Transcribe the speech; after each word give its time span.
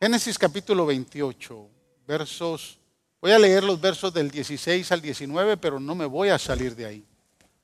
Génesis 0.00 0.38
capítulo 0.38 0.86
28, 0.86 1.68
versos, 2.06 2.78
voy 3.20 3.32
a 3.32 3.38
leer 3.38 3.64
los 3.64 3.80
versos 3.80 4.14
del 4.14 4.30
16 4.30 4.92
al 4.92 5.00
19, 5.02 5.56
pero 5.56 5.80
no 5.80 5.96
me 5.96 6.06
voy 6.06 6.28
a 6.28 6.38
salir 6.38 6.76
de 6.76 6.86
ahí. 6.86 7.04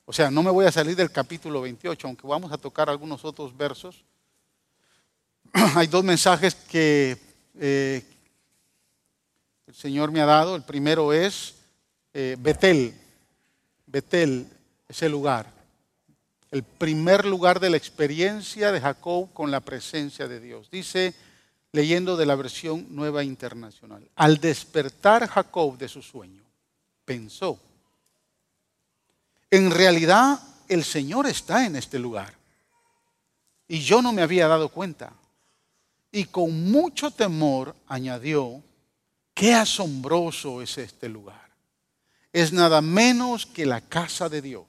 O 0.04 0.12
sea, 0.12 0.33
no 0.33 0.42
me 0.42 0.50
voy 0.50 0.67
a 0.67 0.73
salir 0.73 0.97
del 0.97 1.12
capítulo 1.12 1.60
28, 1.60 2.08
aunque 2.08 2.26
vamos 2.26 2.50
a 2.50 2.58
tocar 2.58 2.91
algunos 2.91 3.25
otros 3.25 3.57
versos. 3.57 4.05
Hay 5.76 5.86
dos 5.86 6.02
mensajes 6.02 6.57
que 6.57 7.17
eh, 7.57 8.02
el 9.69 9.75
Señor 9.77 10.11
me 10.11 10.21
ha 10.21 10.27
dado. 10.27 10.57
El 10.57 10.64
primero 10.64 11.12
es 11.12 11.55
eh, 12.12 12.35
Betel. 12.41 12.95
Betel, 13.87 14.48
ese 14.89 15.09
lugar. 15.09 15.53
El 16.51 16.64
primer 16.64 17.27
lugar 17.27 17.61
de 17.61 17.71
la 17.71 17.77
experiencia 17.77 18.73
de 18.73 18.80
Jacob 18.80 19.32
con 19.32 19.53
la 19.53 19.61
presencia 19.61 20.27
de 20.27 20.41
Dios. 20.41 20.69
Dice, 20.69 21.14
leyendo 21.75 22.16
de 22.16 22.25
la 22.25 22.36
versión 22.36 22.86
nueva 22.91 23.25
internacional, 23.25 24.09
al 24.14 24.38
despertar 24.38 25.27
Jacob 25.27 25.77
de 25.77 25.88
su 25.88 26.02
sueño, 26.02 26.45
pensó, 27.05 27.59
en 29.51 29.73
realidad 29.73 30.38
el 30.68 30.84
Señor 30.84 31.27
está 31.27 31.66
en 31.66 31.74
este 31.74 31.98
lugar. 31.98 32.32
Y 33.66 33.80
yo 33.80 34.01
no 34.02 34.12
me 34.12 34.23
había 34.23 34.46
dado 34.46 34.68
cuenta. 34.68 35.15
Y 36.12 36.27
con 36.27 36.70
mucho 36.70 37.10
temor 37.10 37.74
añadió, 37.88 38.62
qué 39.34 39.52
asombroso 39.52 40.62
es 40.62 40.79
este 40.79 41.09
lugar. 41.09 41.51
Es 42.32 42.52
nada 42.52 42.82
menos 42.82 43.46
que 43.46 43.66
la 43.66 43.80
casa 43.80 44.29
de 44.29 44.43
Dios. 44.43 44.66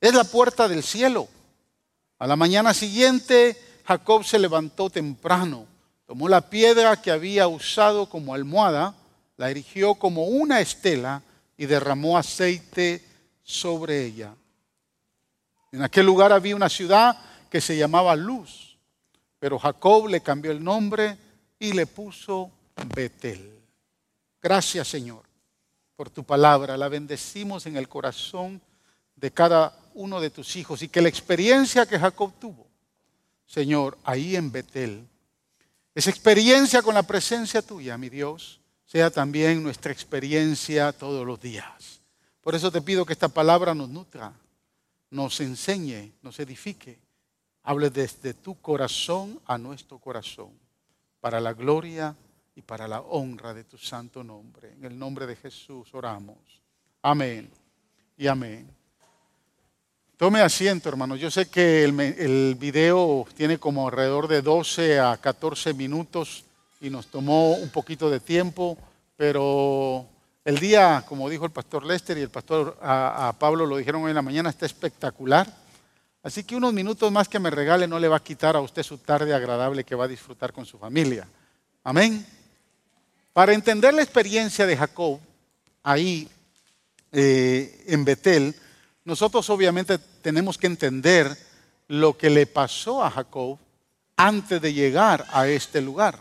Es 0.00 0.14
la 0.14 0.24
puerta 0.24 0.66
del 0.66 0.82
cielo. 0.82 1.28
A 2.18 2.26
la 2.26 2.36
mañana 2.36 2.72
siguiente, 2.72 3.82
Jacob 3.84 4.24
se 4.24 4.38
levantó 4.38 4.88
temprano, 4.88 5.66
tomó 6.12 6.28
la 6.28 6.50
piedra 6.50 7.00
que 7.00 7.10
había 7.10 7.48
usado 7.48 8.06
como 8.06 8.34
almohada, 8.34 8.94
la 9.38 9.50
erigió 9.50 9.94
como 9.94 10.26
una 10.26 10.60
estela 10.60 11.22
y 11.56 11.64
derramó 11.64 12.18
aceite 12.18 13.02
sobre 13.42 14.04
ella. 14.04 14.34
En 15.72 15.80
aquel 15.80 16.04
lugar 16.04 16.30
había 16.30 16.54
una 16.54 16.68
ciudad 16.68 17.18
que 17.48 17.62
se 17.62 17.78
llamaba 17.78 18.14
Luz, 18.14 18.76
pero 19.38 19.58
Jacob 19.58 20.06
le 20.06 20.20
cambió 20.20 20.52
el 20.52 20.62
nombre 20.62 21.16
y 21.58 21.72
le 21.72 21.86
puso 21.86 22.50
Betel. 22.94 23.58
Gracias 24.42 24.88
Señor 24.88 25.22
por 25.96 26.10
tu 26.10 26.24
palabra. 26.24 26.76
La 26.76 26.88
bendecimos 26.88 27.64
en 27.64 27.78
el 27.78 27.88
corazón 27.88 28.60
de 29.16 29.30
cada 29.30 29.74
uno 29.94 30.20
de 30.20 30.28
tus 30.28 30.56
hijos 30.56 30.82
y 30.82 30.88
que 30.88 31.00
la 31.00 31.08
experiencia 31.08 31.86
que 31.86 31.98
Jacob 31.98 32.34
tuvo, 32.38 32.66
Señor, 33.46 33.96
ahí 34.04 34.36
en 34.36 34.52
Betel, 34.52 35.08
esa 35.94 36.10
experiencia 36.10 36.82
con 36.82 36.94
la 36.94 37.02
presencia 37.02 37.62
tuya, 37.62 37.98
mi 37.98 38.08
Dios, 38.08 38.60
sea 38.84 39.10
también 39.10 39.62
nuestra 39.62 39.92
experiencia 39.92 40.92
todos 40.92 41.26
los 41.26 41.40
días. 41.40 42.00
Por 42.40 42.54
eso 42.54 42.70
te 42.70 42.82
pido 42.82 43.06
que 43.06 43.12
esta 43.12 43.28
palabra 43.28 43.74
nos 43.74 43.88
nutra, 43.88 44.32
nos 45.10 45.40
enseñe, 45.40 46.12
nos 46.22 46.38
edifique. 46.40 46.98
Hable 47.62 47.90
desde 47.90 48.34
tu 48.34 48.60
corazón 48.60 49.40
a 49.46 49.56
nuestro 49.56 49.98
corazón, 49.98 50.50
para 51.20 51.40
la 51.40 51.52
gloria 51.52 52.16
y 52.56 52.62
para 52.62 52.88
la 52.88 53.00
honra 53.00 53.54
de 53.54 53.64
tu 53.64 53.78
santo 53.78 54.24
nombre. 54.24 54.72
En 54.72 54.84
el 54.84 54.98
nombre 54.98 55.26
de 55.26 55.36
Jesús 55.36 55.88
oramos. 55.94 56.36
Amén 57.02 57.50
y 58.16 58.26
amén. 58.26 58.81
Tome 60.16 60.40
asiento, 60.40 60.88
hermanos. 60.88 61.18
Yo 61.18 61.30
sé 61.30 61.46
que 61.46 61.84
el, 61.84 61.98
el, 61.98 62.54
video 62.54 63.26
tiene 63.34 63.58
como 63.58 63.88
alrededor 63.88 64.28
de 64.28 64.42
12 64.42 65.00
a 65.00 65.16
14 65.16 65.74
minutos 65.74 66.44
y 66.80 66.90
nos 66.90 67.06
tomó 67.06 67.54
un 67.54 67.70
poquito 67.70 68.08
de 68.10 68.20
tiempo, 68.20 68.78
pero 69.16 70.06
el 70.44 70.58
día, 70.58 71.04
como 71.08 71.28
dijo 71.28 71.44
el 71.44 71.50
pastor 71.50 71.84
Lester 71.84 72.18
y 72.18 72.22
el 72.22 72.28
pastor 72.28 72.76
a, 72.82 73.34
Pablo 73.38 73.66
lo 73.66 73.76
dijeron 73.76 74.02
hoy 74.02 74.10
en 74.10 74.16
la 74.16 74.22
mañana, 74.22 74.50
está 74.50 74.66
espectacular. 74.66 75.46
Así 76.22 76.44
que 76.44 76.54
unos 76.54 76.72
minutos 76.72 77.10
más 77.10 77.28
que 77.28 77.38
me 77.40 77.50
regale 77.50 77.88
no 77.88 77.98
le 77.98 78.08
va 78.08 78.16
a 78.16 78.22
quitar 78.22 78.54
a 78.54 78.60
usted 78.60 78.82
su 78.82 78.98
tarde 78.98 79.34
agradable 79.34 79.82
que 79.82 79.94
va 79.94 80.04
a 80.04 80.08
disfrutar 80.08 80.52
con 80.52 80.66
su 80.66 80.78
familia. 80.78 81.26
Amén. 81.82 82.24
Para 83.32 83.54
entender 83.54 83.94
la 83.94 84.02
experiencia 84.02 84.66
de 84.66 84.76
Jacob 84.76 85.18
ahí 85.82 86.28
eh, 87.10 87.84
en 87.86 88.04
Betel, 88.04 88.54
nosotros 89.04 89.48
obviamente 89.50 89.98
tenemos 89.98 90.58
que 90.58 90.66
entender 90.66 91.36
lo 91.88 92.16
que 92.16 92.30
le 92.30 92.46
pasó 92.46 93.02
a 93.02 93.10
Jacob 93.10 93.58
antes 94.16 94.60
de 94.60 94.72
llegar 94.72 95.26
a 95.32 95.48
este 95.48 95.80
lugar. 95.80 96.18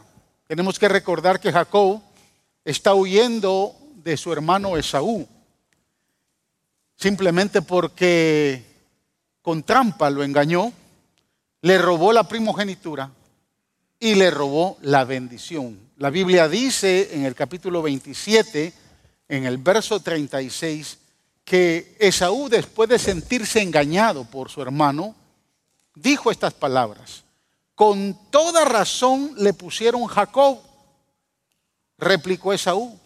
Tenemos 0.47 0.80
que 0.80 0.90
recordar 0.90 1.40
que 1.40 1.52
Jacob 1.52 2.02
está 2.66 2.94
huyendo 2.94 3.75
de 4.03 4.18
su 4.18 4.34
hermano 4.34 4.78
Esaú, 4.78 5.28
simplemente 6.96 7.62
porque 7.62 8.64
con 9.41 9.64
trampa 9.64 10.09
lo 10.09 10.24
engañó, 10.24 10.74
le 11.62 11.78
robó 11.78 12.12
la 12.12 12.28
primogenitura 12.28 13.12
y 14.00 14.16
le 14.16 14.31
robó 14.31 14.78
la 14.81 15.06
bendición. 15.06 15.80
La 15.97 16.09
Biblia 16.09 16.50
dice 16.50 17.09
en 17.14 17.25
el 17.25 17.36
capítulo 17.36 17.84
27, 17.84 18.74
en 19.30 19.46
el 19.46 19.58
verso 19.59 20.00
36, 20.00 20.97
que 21.52 21.98
Esaú, 22.00 22.48
después 22.48 22.88
de 22.88 22.98
sentirse 22.98 23.62
engañado 23.62 24.24
por 24.24 24.50
su 24.50 24.62
hermano, 24.62 25.14
dijo 25.94 26.32
estas 26.32 26.54
palabras. 26.54 27.26
Con 27.76 28.18
toda 28.32 28.64
razón 28.64 29.34
le 29.36 29.54
pusieron 29.54 30.08
Jacob, 30.08 30.62
replicó 31.98 32.54
Esaú. 32.54 32.98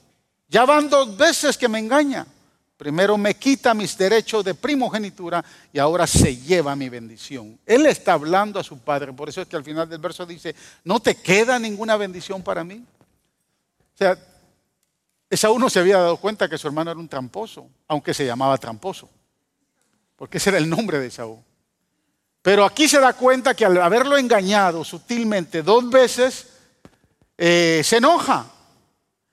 Ya 0.47 0.63
van 0.63 0.91
dos 0.91 1.17
veces 1.17 1.57
que 1.57 1.67
me 1.67 1.79
engaña. 1.79 2.27
Primero 2.77 3.17
me 3.17 3.33
quita 3.33 3.73
mis 3.73 3.97
derechos 3.97 4.45
de 4.45 4.53
primogenitura 4.53 5.43
y 5.73 5.79
ahora 5.79 6.05
se 6.05 6.37
lleva 6.37 6.75
mi 6.75 6.87
bendición. 6.87 7.57
Él 7.65 7.87
está 7.87 8.13
hablando 8.13 8.59
a 8.59 8.63
su 8.63 8.77
padre, 8.77 9.11
por 9.11 9.27
eso 9.27 9.41
es 9.41 9.47
que 9.47 9.55
al 9.55 9.63
final 9.63 9.89
del 9.89 9.97
verso 9.97 10.23
dice, 10.23 10.53
no 10.83 10.99
te 10.99 11.15
queda 11.15 11.57
ninguna 11.57 11.97
bendición 11.97 12.43
para 12.43 12.63
mí. 12.63 12.85
O 13.95 13.97
sea, 13.97 14.15
Esaú 15.29 15.57
no 15.59 15.69
se 15.69 15.79
había 15.79 15.97
dado 15.97 16.17
cuenta 16.17 16.47
que 16.47 16.57
su 16.57 16.67
hermano 16.67 16.91
era 16.91 16.99
un 16.99 17.09
tramposo, 17.09 17.67
aunque 17.87 18.13
se 18.13 18.25
llamaba 18.25 18.57
tramposo, 18.57 19.09
porque 20.15 20.37
ese 20.37 20.49
era 20.49 20.59
el 20.59 20.69
nombre 20.69 20.99
de 20.99 21.07
Esaú. 21.07 21.43
Pero 22.41 22.63
aquí 22.63 22.87
se 22.87 22.99
da 22.99 23.13
cuenta 23.13 23.55
que 23.55 23.65
al 23.65 23.81
haberlo 23.81 24.17
engañado 24.17 24.83
sutilmente 24.83 25.63
dos 25.63 25.89
veces, 25.89 26.47
eh, 27.37 27.81
se 27.83 27.97
enoja 27.97 28.51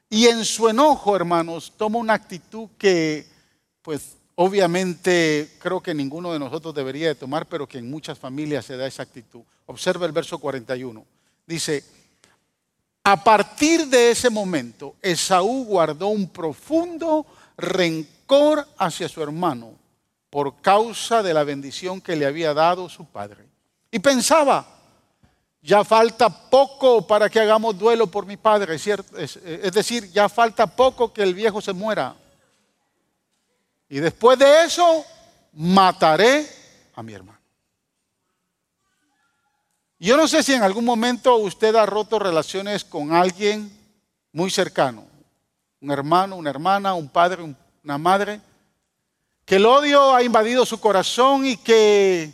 y 0.09 0.27
en 0.27 0.45
su 0.45 0.69
enojo, 0.69 1.17
hermanos, 1.17 1.73
toma 1.77 1.99
una 1.99 2.15
actitud 2.15 2.69
que, 2.77 3.27
pues, 3.81 4.17
obviamente 4.35 5.57
creo 5.59 5.81
que 5.81 5.95
ninguno 5.95 6.33
de 6.33 6.39
nosotros 6.39 6.75
debería 6.75 7.09
de 7.09 7.15
tomar, 7.15 7.47
pero 7.47 7.67
que 7.67 7.79
en 7.79 7.91
muchas 7.91 8.19
familias 8.19 8.67
se 8.67 8.77
da 8.77 8.87
esa 8.87 9.03
actitud. 9.03 9.41
Observa 9.67 10.05
el 10.05 10.13
verso 10.13 10.39
41. 10.39 11.07
Dice, 11.47 11.83
a 13.05 13.23
partir 13.23 13.87
de 13.89 14.11
ese 14.11 14.31
momento, 14.31 14.95
Esaú 15.03 15.65
guardó 15.65 16.09
un 16.09 16.29
profundo 16.29 17.27
rencor 17.57 18.67
hacia 18.79 19.09
su 19.09 19.23
hermano 19.23 19.75
por 20.31 20.61
causa 20.61 21.23
de 21.23 21.35
la 21.35 21.45
bendición 21.45 22.01
que 22.01 22.17
le 22.17 22.27
había 22.27 22.55
dado 22.55 22.89
su 22.89 23.05
padre. 23.05 23.45
Y 23.91 23.99
pensaba, 23.99 24.67
ya 25.61 25.85
falta 25.85 26.29
poco 26.29 27.07
para 27.07 27.29
que 27.29 27.39
hagamos 27.39 27.79
duelo 27.79 28.07
por 28.07 28.25
mi 28.25 28.37
padre, 28.37 28.79
¿cierto? 28.79 29.19
Es, 29.19 29.39
decir, 29.73 30.11
ya 30.11 30.29
falta 30.29 30.67
poco 30.67 31.13
que 31.13 31.23
el 31.23 31.35
viejo 31.35 31.61
se 31.61 31.73
muera. 31.73 32.17
Y 33.89 34.01
después 34.01 34.39
de 34.39 34.65
eso, 34.65 35.05
mataré 35.53 36.49
a 36.95 37.03
mi 37.03 37.13
hermano. 37.13 37.42
Yo 40.03 40.17
no 40.17 40.27
sé 40.27 40.43
si 40.43 40.53
en 40.53 40.63
algún 40.63 40.85
momento 40.85 41.37
usted 41.37 41.75
ha 41.77 41.87
roto 41.87 42.19
relaciones 42.19 42.85
con 42.85 43.13
alguien 43.13 43.71
muy 44.33 44.51
cercano, 44.51 45.05
un 45.81 45.91
hermano, 45.91 46.37
una 46.37 46.51
hermana, 46.51 46.95
un 46.95 47.09
padre, 47.09 47.55
una 47.85 47.99
madre, 47.99 48.41
que 49.45 49.57
el 49.57 49.67
odio 49.67 50.15
ha 50.15 50.23
invadido 50.23 50.67
su 50.67 50.81
corazón 50.81 51.47
y 51.47 51.57
que 51.57 52.33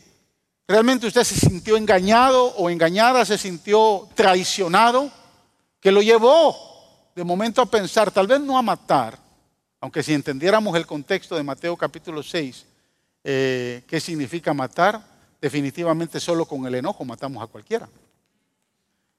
¿Realmente 0.70 1.06
usted 1.06 1.24
se 1.24 1.34
sintió 1.34 1.78
engañado 1.78 2.44
o 2.44 2.68
engañada, 2.68 3.24
se 3.24 3.38
sintió 3.38 4.06
traicionado? 4.14 5.10
Que 5.80 5.90
lo 5.90 6.02
llevó 6.02 6.54
de 7.16 7.24
momento 7.24 7.62
a 7.62 7.66
pensar, 7.66 8.10
tal 8.10 8.26
vez 8.26 8.38
no 8.38 8.58
a 8.58 8.60
matar, 8.60 9.18
aunque 9.80 10.02
si 10.02 10.12
entendiéramos 10.12 10.76
el 10.76 10.86
contexto 10.86 11.36
de 11.36 11.42
Mateo 11.42 11.74
capítulo 11.74 12.22
6, 12.22 12.66
eh, 13.24 13.82
qué 13.88 13.98
significa 13.98 14.52
matar, 14.52 15.02
definitivamente 15.40 16.20
solo 16.20 16.46
con 16.46 16.66
el 16.66 16.74
enojo 16.74 17.04
matamos 17.04 17.42
a 17.42 17.46
cualquiera. 17.46 17.88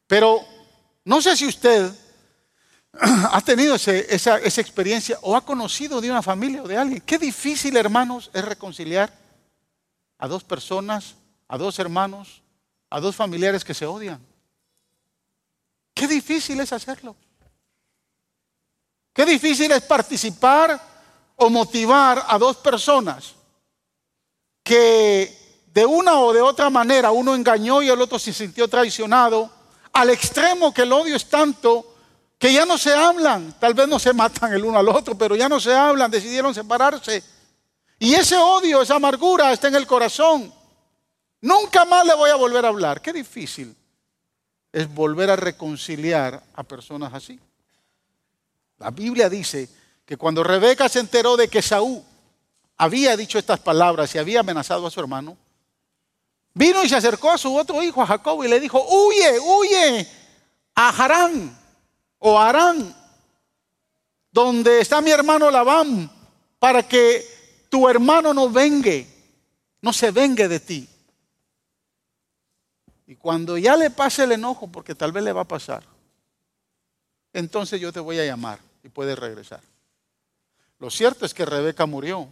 Pero 0.07 0.41
no 1.05 1.21
sé 1.21 1.37
si 1.37 1.47
usted 1.47 1.91
ha 3.31 3.41
tenido 3.41 3.75
esa, 3.75 4.37
experiencia 4.39 5.17
o 5.21 5.35
ha 5.35 5.45
conocido 5.45 6.01
de 6.01 6.09
una 6.09 6.21
familia 6.21 6.63
o 6.63 6.67
de 6.67 6.77
alguien. 6.77 7.01
Qué 7.01 7.17
difícil, 7.17 7.77
hermanos, 7.77 8.29
es 8.33 8.43
reconciliar 8.43 9.13
a 10.17 10.27
dos 10.27 10.43
personas 10.43 11.15
a 11.49 11.57
dos 11.57 11.79
hermanos, 11.79 12.43
a 12.89 12.99
dos 13.01 13.15
familiares 13.15 13.65
que 13.65 13.73
se 13.73 13.85
odian. 13.85 14.25
Qué 15.93 16.07
difícil 16.07 16.59
es 16.59 16.71
hacerlo. 16.71 17.15
Qué 19.11 19.25
difícil 19.25 19.71
es 19.71 19.81
participar 19.81 20.79
o 21.35 21.49
motivar 21.49 22.23
a 22.27 22.37
dos 22.37 22.57
personas 22.57 23.33
que 24.63 25.38
de 25.73 25.85
una 25.85 26.19
o 26.19 26.33
de 26.33 26.41
otra 26.41 26.69
manera 26.69 27.11
uno 27.11 27.35
engañó 27.35 27.81
y 27.81 27.89
el 27.89 28.01
otro 28.01 28.17
se 28.19 28.33
sintió 28.33 28.67
traicionado, 28.67 29.49
al 29.93 30.09
extremo 30.09 30.73
que 30.73 30.83
el 30.83 30.93
odio 30.93 31.15
es 31.15 31.29
tanto 31.29 31.95
que 32.37 32.53
ya 32.53 32.65
no 32.65 32.77
se 32.77 32.93
hablan, 32.93 33.53
tal 33.59 33.73
vez 33.73 33.87
no 33.87 33.99
se 33.99 34.13
matan 34.13 34.53
el 34.53 34.63
uno 34.63 34.79
al 34.79 34.87
otro, 34.87 35.17
pero 35.17 35.35
ya 35.35 35.49
no 35.49 35.59
se 35.59 35.73
hablan, 35.73 36.09
decidieron 36.09 36.55
separarse. 36.55 37.21
Y 37.99 38.13
ese 38.13 38.37
odio, 38.37 38.81
esa 38.81 38.95
amargura 38.95 39.51
está 39.51 39.67
en 39.67 39.75
el 39.75 39.85
corazón. 39.85 40.53
Nunca 41.41 41.83
más 41.83 42.05
le 42.05 42.15
voy 42.15 42.29
a 42.29 42.35
volver 42.35 42.65
a 42.65 42.69
hablar. 42.69 43.01
Qué 43.01 43.11
difícil 43.11 43.75
es 44.71 44.93
volver 44.93 45.29
a 45.29 45.35
reconciliar 45.35 46.41
a 46.53 46.63
personas 46.63 47.13
así. 47.13 47.39
La 48.77 48.91
Biblia 48.91 49.29
dice 49.29 49.67
que 50.05 50.15
cuando 50.15 50.43
Rebeca 50.43 50.87
se 50.87 50.99
enteró 50.99 51.35
de 51.35 51.49
que 51.49 51.61
Saúl 51.61 52.01
había 52.77 53.17
dicho 53.17 53.37
estas 53.37 53.59
palabras 53.59 54.15
y 54.15 54.17
había 54.17 54.39
amenazado 54.39 54.87
a 54.87 54.91
su 54.91 54.99
hermano, 55.01 55.37
vino 56.53 56.83
y 56.83 56.89
se 56.89 56.95
acercó 56.95 57.31
a 57.31 57.37
su 57.37 57.55
otro 57.55 57.81
hijo, 57.83 58.01
a 58.01 58.07
Jacob, 58.07 58.43
y 58.43 58.47
le 58.47 58.59
dijo, 58.59 58.83
huye, 58.83 59.39
huye 59.39 60.07
a 60.75 60.89
Harán 60.89 61.57
o 62.19 62.39
Arán, 62.39 62.95
donde 64.31 64.81
está 64.81 65.01
mi 65.01 65.11
hermano 65.11 65.49
Labán, 65.49 66.11
para 66.59 66.87
que 66.87 67.25
tu 67.69 67.87
hermano 67.87 68.33
no 68.33 68.49
vengue, 68.49 69.07
no 69.81 69.93
se 69.93 70.11
vengue 70.11 70.47
de 70.47 70.59
ti. 70.59 70.89
Y 73.07 73.15
cuando 73.15 73.57
ya 73.57 73.75
le 73.75 73.89
pase 73.89 74.23
el 74.23 74.33
enojo, 74.33 74.67
porque 74.67 74.93
tal 74.93 75.11
vez 75.11 75.23
le 75.23 75.33
va 75.33 75.41
a 75.41 75.47
pasar, 75.47 75.83
entonces 77.33 77.79
yo 77.79 77.91
te 77.91 77.99
voy 77.99 78.19
a 78.19 78.25
llamar 78.25 78.59
y 78.83 78.89
puedes 78.89 79.17
regresar. 79.17 79.61
Lo 80.79 80.89
cierto 80.89 81.25
es 81.25 81.33
que 81.33 81.45
Rebeca 81.45 81.85
murió 81.85 82.27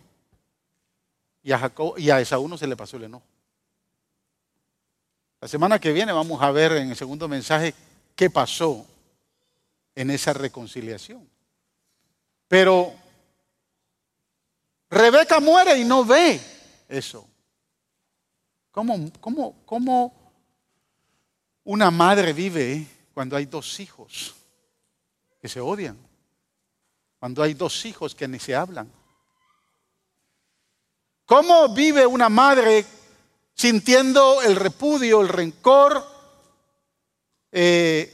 y 1.43 1.51
a, 1.51 1.59
Jacob, 1.59 1.97
y 1.97 2.09
a 2.09 2.19
Esaú 2.21 2.47
no 2.47 2.57
se 2.57 2.67
le 2.67 2.75
pasó 2.75 2.97
el 2.97 3.03
enojo. 3.03 3.25
La 5.39 5.47
semana 5.47 5.79
que 5.79 5.91
viene 5.93 6.11
vamos 6.11 6.41
a 6.41 6.51
ver 6.51 6.71
en 6.73 6.89
el 6.89 6.95
segundo 6.95 7.27
mensaje 7.27 7.73
qué 8.15 8.29
pasó 8.29 8.85
en 9.93 10.09
esa 10.09 10.33
reconciliación. 10.33 11.27
Pero 12.47 12.93
Rebeca 14.89 15.39
muere 15.39 15.77
y 15.77 15.83
no 15.83 16.03
ve 16.05 16.39
eso. 16.89 17.27
¿Cómo, 18.71 19.11
cómo, 19.19 19.55
cómo 19.65 20.13
una 21.63 21.91
madre 21.91 22.33
vive 22.33 22.87
cuando 23.13 23.35
hay 23.35 23.45
dos 23.45 23.79
hijos 23.79 24.35
que 25.39 25.47
se 25.47 25.59
odian? 25.59 25.97
Cuando 27.19 27.43
hay 27.43 27.53
dos 27.53 27.85
hijos 27.85 28.15
que 28.15 28.27
ni 28.27 28.39
se 28.39 28.55
hablan. 28.55 28.91
¿Cómo 31.25 31.73
vive 31.73 32.05
una 32.05 32.29
madre 32.29 32.85
sintiendo 33.57 34.41
el 34.41 34.55
repudio, 34.55 35.21
el 35.21 35.29
rencor, 35.29 36.05
eh, 37.51 38.13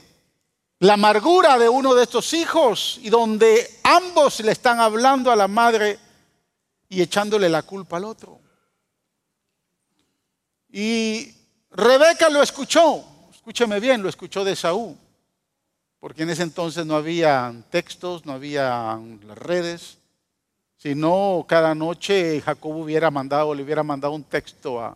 la 0.80 0.94
amargura 0.94 1.58
de 1.58 1.68
uno 1.68 1.94
de 1.94 2.04
estos 2.04 2.32
hijos 2.32 2.98
y 3.02 3.10
donde 3.10 3.80
ambos 3.82 4.40
le 4.40 4.52
están 4.52 4.80
hablando 4.80 5.30
a 5.30 5.36
la 5.36 5.48
madre 5.48 5.98
y 6.88 7.02
echándole 7.02 7.48
la 7.48 7.62
culpa 7.62 7.98
al 7.98 8.04
otro? 8.04 8.40
Y 10.70 11.32
Rebeca 11.70 12.28
lo 12.28 12.42
escuchó, 12.42 13.04
escúcheme 13.32 13.78
bien, 13.80 14.02
lo 14.02 14.08
escuchó 14.08 14.44
de 14.44 14.56
Saúl 14.56 14.96
porque 16.04 16.24
en 16.24 16.28
ese 16.28 16.42
entonces 16.42 16.84
no 16.84 16.96
había 16.96 17.54
textos, 17.70 18.26
no 18.26 18.34
había 18.34 19.00
las 19.26 19.38
redes. 19.38 19.96
Si 20.76 20.94
no, 20.94 21.46
cada 21.48 21.74
noche 21.74 22.42
Jacob 22.42 22.76
hubiera 22.76 23.10
mandado, 23.10 23.54
le 23.54 23.62
hubiera 23.62 23.82
mandado 23.82 24.12
un 24.12 24.24
texto 24.24 24.82
a, 24.82 24.94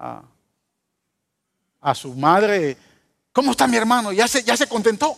a, 0.00 1.94
su 1.94 2.14
madre. 2.14 2.76
¿Cómo 3.32 3.52
está 3.52 3.66
mi 3.66 3.76
hermano? 3.76 4.12
Ya 4.12 4.26
se, 4.26 4.42
ya 4.42 4.56
se 4.56 4.66
contentó. 4.66 5.16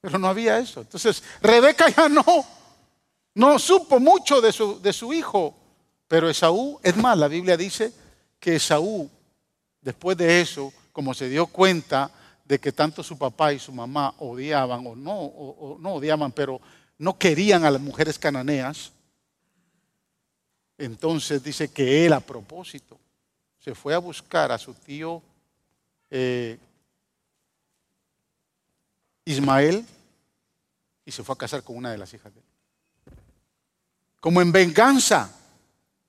Pero 0.00 0.18
no 0.18 0.28
había 0.28 0.58
eso. 0.58 0.80
Entonces, 0.80 1.22
Rebeca 1.40 1.88
ya 1.88 2.08
no, 2.08 2.24
no 3.34 3.58
supo 3.58 4.00
mucho 4.00 4.40
de 4.40 4.52
su, 4.52 4.80
de 4.80 4.92
su 4.92 5.12
hijo. 5.12 5.54
Pero 6.08 6.28
Esaú, 6.28 6.80
es 6.82 6.96
más, 6.96 7.16
la 7.16 7.28
Biblia 7.28 7.56
dice 7.56 7.92
que 8.40 8.56
Esaú, 8.56 9.08
después 9.80 10.16
de 10.16 10.40
eso, 10.40 10.72
como 10.92 11.14
se 11.14 11.28
dio 11.28 11.46
cuenta 11.46 12.10
de 12.44 12.58
que 12.58 12.72
tanto 12.72 13.04
su 13.04 13.16
papá 13.16 13.52
y 13.52 13.60
su 13.60 13.70
mamá 13.70 14.14
odiaban, 14.18 14.84
o 14.84 14.96
no, 14.96 15.12
o, 15.12 15.78
no 15.78 15.94
odiaban, 15.94 16.32
pero 16.32 16.60
no 16.98 17.16
querían 17.16 17.64
a 17.64 17.70
las 17.70 17.80
mujeres 17.80 18.18
cananeas, 18.18 18.90
entonces 20.80 21.42
dice 21.42 21.70
que 21.70 22.06
él 22.06 22.12
a 22.14 22.20
propósito 22.20 22.98
se 23.58 23.74
fue 23.74 23.94
a 23.94 23.98
buscar 23.98 24.50
a 24.50 24.56
su 24.56 24.72
tío 24.72 25.22
eh, 26.10 26.58
Ismael 29.26 29.84
y 31.04 31.12
se 31.12 31.22
fue 31.22 31.34
a 31.34 31.38
casar 31.38 31.62
con 31.62 31.76
una 31.76 31.90
de 31.92 31.98
las 31.98 32.12
hijas 32.14 32.32
de 32.32 32.40
él. 32.40 32.46
Como 34.20 34.40
en 34.40 34.50
venganza 34.50 35.30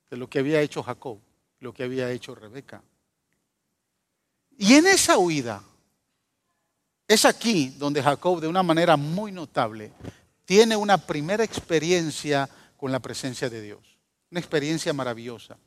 de 0.09 0.15
lo 0.15 0.29
que 0.29 0.39
había 0.39 0.61
hecho 0.61 0.81
Jacob, 0.81 1.19
lo 1.59 1.73
que 1.73 1.83
había 1.83 2.09
hecho 2.09 2.33
Rebeca. 2.33 2.81
Y 4.57 4.75
en 4.75 4.87
esa 4.87 5.17
huida, 5.17 5.61
es 7.07 7.25
aquí 7.25 7.75
donde 7.77 8.01
Jacob, 8.01 8.39
de 8.39 8.47
una 8.47 8.63
manera 8.63 8.95
muy 8.95 9.33
notable, 9.33 9.91
tiene 10.45 10.77
una 10.77 10.97
primera 10.97 11.43
experiencia 11.43 12.49
con 12.77 12.89
la 12.91 12.99
presencia 12.99 13.49
de 13.49 13.61
Dios. 13.61 13.90
Una 14.31 14.39
experiencia 14.39 14.93
maravillosa. 14.93 15.57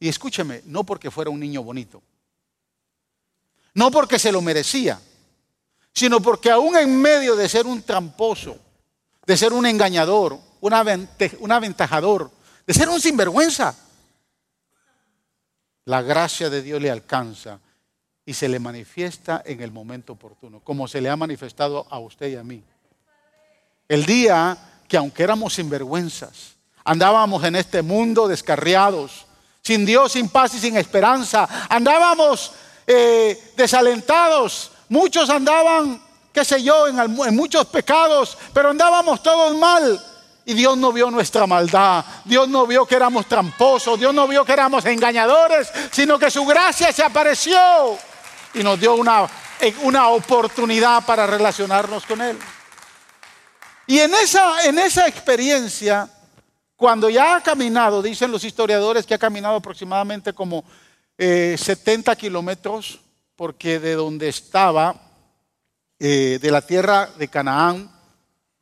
Y 0.00 0.08
escúcheme, 0.08 0.62
no 0.66 0.84
porque 0.84 1.10
fuera 1.10 1.30
un 1.30 1.38
niño 1.38 1.62
bonito, 1.62 2.02
no 3.74 3.90
porque 3.90 4.18
se 4.18 4.32
lo 4.32 4.40
merecía, 4.40 5.00
sino 5.92 6.20
porque 6.20 6.50
aún 6.50 6.76
en 6.76 7.00
medio 7.00 7.36
de 7.36 7.48
ser 7.48 7.66
un 7.66 7.82
tramposo, 7.82 8.58
de 9.26 9.36
ser 9.36 9.52
un 9.52 9.66
engañador, 9.66 10.38
un 10.60 11.52
aventajador, 11.52 12.30
de 12.66 12.74
ser 12.74 12.88
un 12.88 13.00
sinvergüenza, 13.00 13.76
la 15.84 16.02
gracia 16.02 16.50
de 16.50 16.62
Dios 16.62 16.80
le 16.80 16.90
alcanza 16.90 17.60
y 18.26 18.34
se 18.34 18.48
le 18.48 18.58
manifiesta 18.58 19.42
en 19.44 19.60
el 19.60 19.70
momento 19.70 20.14
oportuno, 20.14 20.60
como 20.60 20.88
se 20.88 21.00
le 21.00 21.10
ha 21.10 21.16
manifestado 21.16 21.86
a 21.90 21.98
usted 21.98 22.28
y 22.28 22.36
a 22.36 22.42
mí. 22.42 22.62
El 23.86 24.06
día 24.06 24.56
que 24.88 24.96
aunque 24.96 25.22
éramos 25.22 25.54
sinvergüenzas, 25.54 26.53
andábamos 26.84 27.42
en 27.44 27.56
este 27.56 27.82
mundo 27.82 28.28
descarriados, 28.28 29.26
sin 29.62 29.86
Dios, 29.86 30.12
sin 30.12 30.28
paz 30.28 30.54
y 30.54 30.60
sin 30.60 30.76
esperanza, 30.76 31.48
andábamos 31.68 32.52
eh, 32.86 33.52
desalentados, 33.56 34.70
muchos 34.90 35.30
andaban, 35.30 36.00
qué 36.32 36.44
sé 36.44 36.62
yo, 36.62 36.86
en, 36.86 36.98
en 36.98 37.36
muchos 37.36 37.64
pecados, 37.66 38.36
pero 38.52 38.70
andábamos 38.70 39.22
todos 39.22 39.56
mal. 39.56 40.00
Y 40.46 40.52
Dios 40.52 40.76
no 40.76 40.92
vio 40.92 41.10
nuestra 41.10 41.46
maldad, 41.46 42.04
Dios 42.26 42.46
no 42.50 42.66
vio 42.66 42.84
que 42.84 42.96
éramos 42.96 43.24
tramposos, 43.24 43.98
Dios 43.98 44.12
no 44.12 44.28
vio 44.28 44.44
que 44.44 44.52
éramos 44.52 44.84
engañadores, 44.84 45.72
sino 45.90 46.18
que 46.18 46.30
su 46.30 46.44
gracia 46.44 46.92
se 46.92 47.02
apareció 47.02 47.58
y 48.52 48.62
nos 48.62 48.78
dio 48.78 48.94
una, 48.94 49.26
una 49.82 50.08
oportunidad 50.08 51.02
para 51.06 51.26
relacionarnos 51.26 52.04
con 52.04 52.20
Él. 52.20 52.38
Y 53.86 54.00
en 54.00 54.14
esa, 54.14 54.66
en 54.66 54.78
esa 54.78 55.06
experiencia, 55.06 56.10
cuando 56.76 57.08
ya 57.08 57.36
ha 57.36 57.42
caminado, 57.42 58.02
dicen 58.02 58.30
los 58.30 58.44
historiadores 58.44 59.06
que 59.06 59.14
ha 59.14 59.18
caminado 59.18 59.56
aproximadamente 59.56 60.32
como 60.32 60.64
70 61.16 62.12
eh, 62.12 62.16
kilómetros, 62.16 63.00
porque 63.36 63.78
de 63.78 63.94
donde 63.94 64.28
estaba, 64.28 64.94
eh, 65.98 66.38
de 66.40 66.50
la 66.50 66.62
tierra 66.62 67.06
de 67.18 67.28
Canaán 67.28 67.90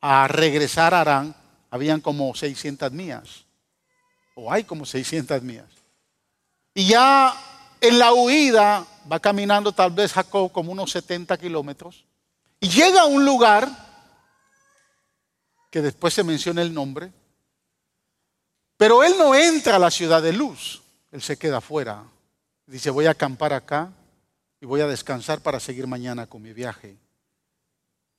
a 0.01 0.27
regresar 0.27 0.93
a 0.93 1.01
Arán, 1.01 1.35
habían 1.71 2.01
como 2.01 2.35
600 2.35 2.91
millas, 2.91 3.45
o 4.35 4.51
hay 4.51 4.63
como 4.63 4.85
600 4.85 5.41
millas. 5.41 5.69
Y 6.75 6.87
ya 6.87 7.33
en 7.81 7.99
la 7.99 8.13
huida 8.13 8.85
va 9.11 9.19
caminando 9.19 9.71
tal 9.71 9.91
vez 9.91 10.13
Jacob 10.13 10.51
como 10.51 10.71
unos 10.71 10.91
70 10.91 11.37
kilómetros 11.37 12.05
y 12.59 12.69
llega 12.69 13.01
a 13.01 13.05
un 13.05 13.25
lugar 13.25 13.67
que 15.69 15.81
después 15.81 16.13
se 16.13 16.23
menciona 16.23 16.61
el 16.61 16.73
nombre, 16.73 17.11
pero 18.83 19.01
él 19.01 19.13
no 19.17 19.33
entra 19.33 19.77
a 19.77 19.79
la 19.79 19.89
ciudad 19.89 20.21
de 20.21 20.33
luz, 20.33 20.81
él 21.09 21.21
se 21.21 21.37
queda 21.37 21.59
afuera. 21.59 22.03
Dice, 22.67 22.89
voy 22.89 23.05
a 23.05 23.11
acampar 23.11 23.53
acá 23.53 23.89
y 24.59 24.65
voy 24.65 24.81
a 24.81 24.87
descansar 24.87 25.39
para 25.39 25.61
seguir 25.61 25.87
mañana 25.87 26.27
con 26.27 26.41
mi 26.41 26.51
viaje. 26.51 26.97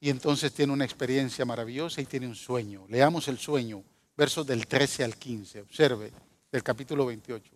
Y 0.01 0.09
entonces 0.09 0.55
tiene 0.55 0.73
una 0.73 0.87
experiencia 0.87 1.45
maravillosa 1.45 2.01
y 2.01 2.07
tiene 2.07 2.27
un 2.27 2.35
sueño. 2.35 2.87
Leamos 2.89 3.29
el 3.29 3.39
sueño, 3.39 3.83
versos 4.17 4.47
del 4.47 4.67
13 4.67 5.05
al 5.05 5.19
15, 5.19 5.61
observe, 5.61 6.11
del 6.51 6.63
capítulo 6.63 7.05
28. 7.05 7.53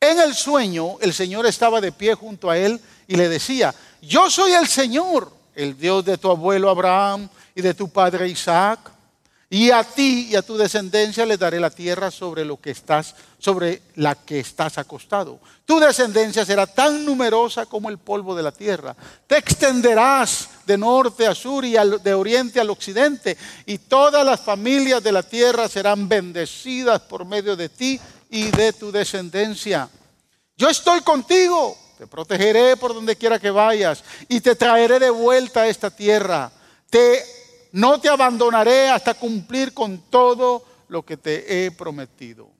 En 0.00 0.18
el 0.18 0.34
sueño, 0.34 0.98
el 1.00 1.14
Señor 1.14 1.46
estaba 1.46 1.80
de 1.80 1.92
pie 1.92 2.16
junto 2.16 2.50
a 2.50 2.58
él 2.58 2.80
y 3.06 3.14
le 3.14 3.28
decía, 3.28 3.72
yo 4.02 4.28
soy 4.28 4.50
el 4.50 4.66
Señor, 4.66 5.32
el 5.54 5.78
Dios 5.78 6.04
de 6.04 6.18
tu 6.18 6.28
abuelo 6.28 6.70
Abraham 6.70 7.28
y 7.54 7.62
de 7.62 7.72
tu 7.72 7.88
padre 7.88 8.26
Isaac. 8.26 8.98
Y 9.52 9.72
a 9.72 9.82
ti 9.82 10.28
y 10.30 10.36
a 10.36 10.42
tu 10.42 10.56
descendencia 10.56 11.26
le 11.26 11.36
daré 11.36 11.58
la 11.58 11.70
tierra 11.70 12.12
sobre 12.12 12.44
lo 12.44 12.60
que 12.60 12.70
estás, 12.70 13.16
sobre 13.36 13.82
la 13.96 14.14
que 14.14 14.38
estás 14.38 14.78
acostado. 14.78 15.40
Tu 15.64 15.80
descendencia 15.80 16.44
será 16.44 16.68
tan 16.68 17.04
numerosa 17.04 17.66
como 17.66 17.88
el 17.88 17.98
polvo 17.98 18.36
de 18.36 18.44
la 18.44 18.52
tierra. 18.52 18.94
Te 19.26 19.38
extenderás 19.38 20.50
de 20.64 20.78
norte 20.78 21.26
a 21.26 21.34
sur 21.34 21.64
y 21.64 21.72
de 21.72 22.14
oriente 22.14 22.60
al 22.60 22.70
occidente, 22.70 23.36
y 23.66 23.78
todas 23.78 24.24
las 24.24 24.40
familias 24.40 25.02
de 25.02 25.10
la 25.10 25.24
tierra 25.24 25.68
serán 25.68 26.08
bendecidas 26.08 27.00
por 27.00 27.24
medio 27.24 27.56
de 27.56 27.68
ti 27.68 28.00
y 28.30 28.52
de 28.52 28.72
tu 28.72 28.92
descendencia. 28.92 29.88
Yo 30.56 30.68
estoy 30.68 31.00
contigo, 31.00 31.76
te 31.98 32.06
protegeré 32.06 32.76
por 32.76 32.94
donde 32.94 33.16
quiera 33.16 33.40
que 33.40 33.50
vayas 33.50 34.04
y 34.28 34.40
te 34.40 34.54
traeré 34.54 35.00
de 35.00 35.10
vuelta 35.10 35.62
a 35.62 35.68
esta 35.68 35.90
tierra. 35.90 36.52
Te 36.88 37.39
no 37.72 38.00
te 38.00 38.08
abandonaré 38.08 38.88
hasta 38.88 39.14
cumplir 39.14 39.72
con 39.72 39.98
todo 40.10 40.64
lo 40.88 41.04
que 41.04 41.16
te 41.16 41.66
he 41.66 41.70
prometido. 41.70 42.50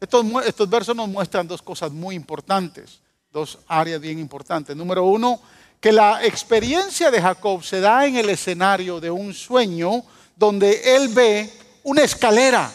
Estos, 0.00 0.24
estos, 0.46 0.68
versos 0.68 0.96
nos 0.96 1.08
muestran 1.08 1.46
dos 1.46 1.62
cosas 1.62 1.92
muy 1.92 2.14
importantes, 2.14 3.00
dos 3.30 3.58
áreas 3.68 4.00
bien 4.00 4.18
importantes. 4.18 4.74
Número 4.76 5.04
uno, 5.04 5.40
que 5.80 5.92
la 5.92 6.24
experiencia 6.24 7.10
de 7.10 7.22
Jacob 7.22 7.62
se 7.62 7.80
da 7.80 8.06
en 8.06 8.16
el 8.16 8.28
escenario 8.30 9.00
de 9.00 9.10
un 9.10 9.32
sueño 9.32 10.02
donde 10.36 10.96
él 10.96 11.08
ve 11.08 11.50
una 11.82 12.02
escalera 12.02 12.70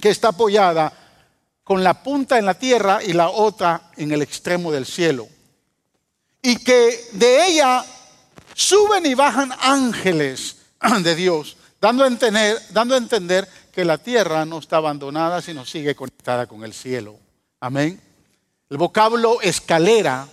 que 0.00 0.10
está 0.10 0.28
apoyada 0.28 0.92
con 1.62 1.82
la 1.82 2.02
punta 2.02 2.38
en 2.38 2.46
la 2.46 2.54
tierra 2.54 3.02
y 3.02 3.12
la 3.12 3.30
otra 3.30 3.90
en 3.96 4.12
el 4.12 4.22
extremo 4.22 4.70
del 4.70 4.84
cielo. 4.84 5.26
Y 6.42 6.56
que 6.56 7.08
de 7.12 7.46
ella 7.46 7.84
Suben 8.54 9.04
y 9.04 9.14
bajan 9.14 9.52
ángeles 9.60 10.56
de 11.02 11.14
Dios, 11.14 11.56
dando 11.80 12.04
a, 12.04 12.06
entender, 12.06 13.48
que 13.72 13.84
la 13.84 13.98
tierra 13.98 14.44
no 14.44 14.58
está 14.58 14.76
abandonada, 14.76 15.42
sino 15.42 15.66
sigue 15.66 15.94
conectada 15.94 16.46
con 16.46 16.62
el 16.62 16.72
cielo. 16.72 17.18
Amén. 17.60 18.00
El 18.70 18.76
vocablo 18.76 19.40
escalera 19.42 20.28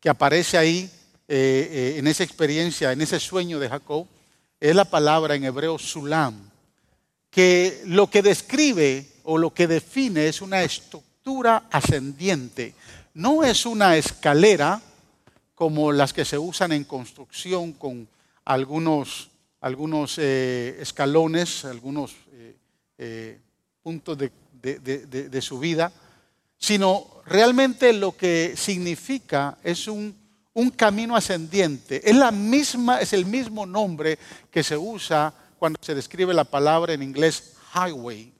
que 0.00 0.08
aparece 0.08 0.58
ahí 0.58 0.90
eh, 1.26 1.68
eh, 1.70 1.94
en 1.98 2.06
esa 2.06 2.24
experiencia, 2.24 2.92
en 2.92 3.00
ese 3.00 3.18
sueño 3.18 3.58
de 3.58 3.68
Jacob, 3.68 4.06
es 4.60 4.74
la 4.74 4.84
palabra 4.84 5.34
en 5.34 5.44
hebreo 5.44 5.78
sulam, 5.78 6.50
que 7.30 7.82
lo 7.86 8.10
que 8.10 8.22
describe 8.22 9.06
o 9.24 9.38
lo 9.38 9.54
que 9.54 9.66
define 9.66 10.28
es 10.28 10.42
una 10.42 10.62
estructura 10.62 11.64
ascendiente. 11.70 12.74
No 13.14 13.44
es 13.44 13.66
una 13.66 13.96
escalera 13.96 14.80
como 15.58 15.90
las 15.90 16.12
que 16.12 16.24
se 16.24 16.38
usan 16.38 16.70
en 16.70 16.84
construcción 16.84 17.72
con 17.72 18.08
algunos, 18.44 19.28
algunos 19.60 20.16
eh, 20.18 20.78
escalones, 20.78 21.64
algunos 21.64 22.12
eh, 22.30 22.54
eh, 22.96 23.40
puntos 23.82 24.16
de, 24.16 24.30
de, 24.62 25.42
subida, 25.42 25.90
sino 26.56 27.08
realmente 27.26 27.92
lo 27.92 28.16
que 28.16 28.54
significa 28.56 29.58
es 29.64 29.88
un, 29.88 30.16
un 30.54 30.70
camino 30.70 31.16
ascendiente. 31.16 32.08
Es, 32.08 32.14
la 32.14 32.30
misma, 32.30 33.00
es 33.00 33.12
el 33.12 33.26
mismo 33.26 33.66
nombre 33.66 34.16
que 34.52 34.62
se 34.62 34.76
usa 34.76 35.34
cuando 35.58 35.80
se 35.82 35.96
describe 35.96 36.32
la 36.34 36.44
palabra 36.44 36.92
en 36.92 37.02
inglés 37.02 37.54
highway. 37.74 38.32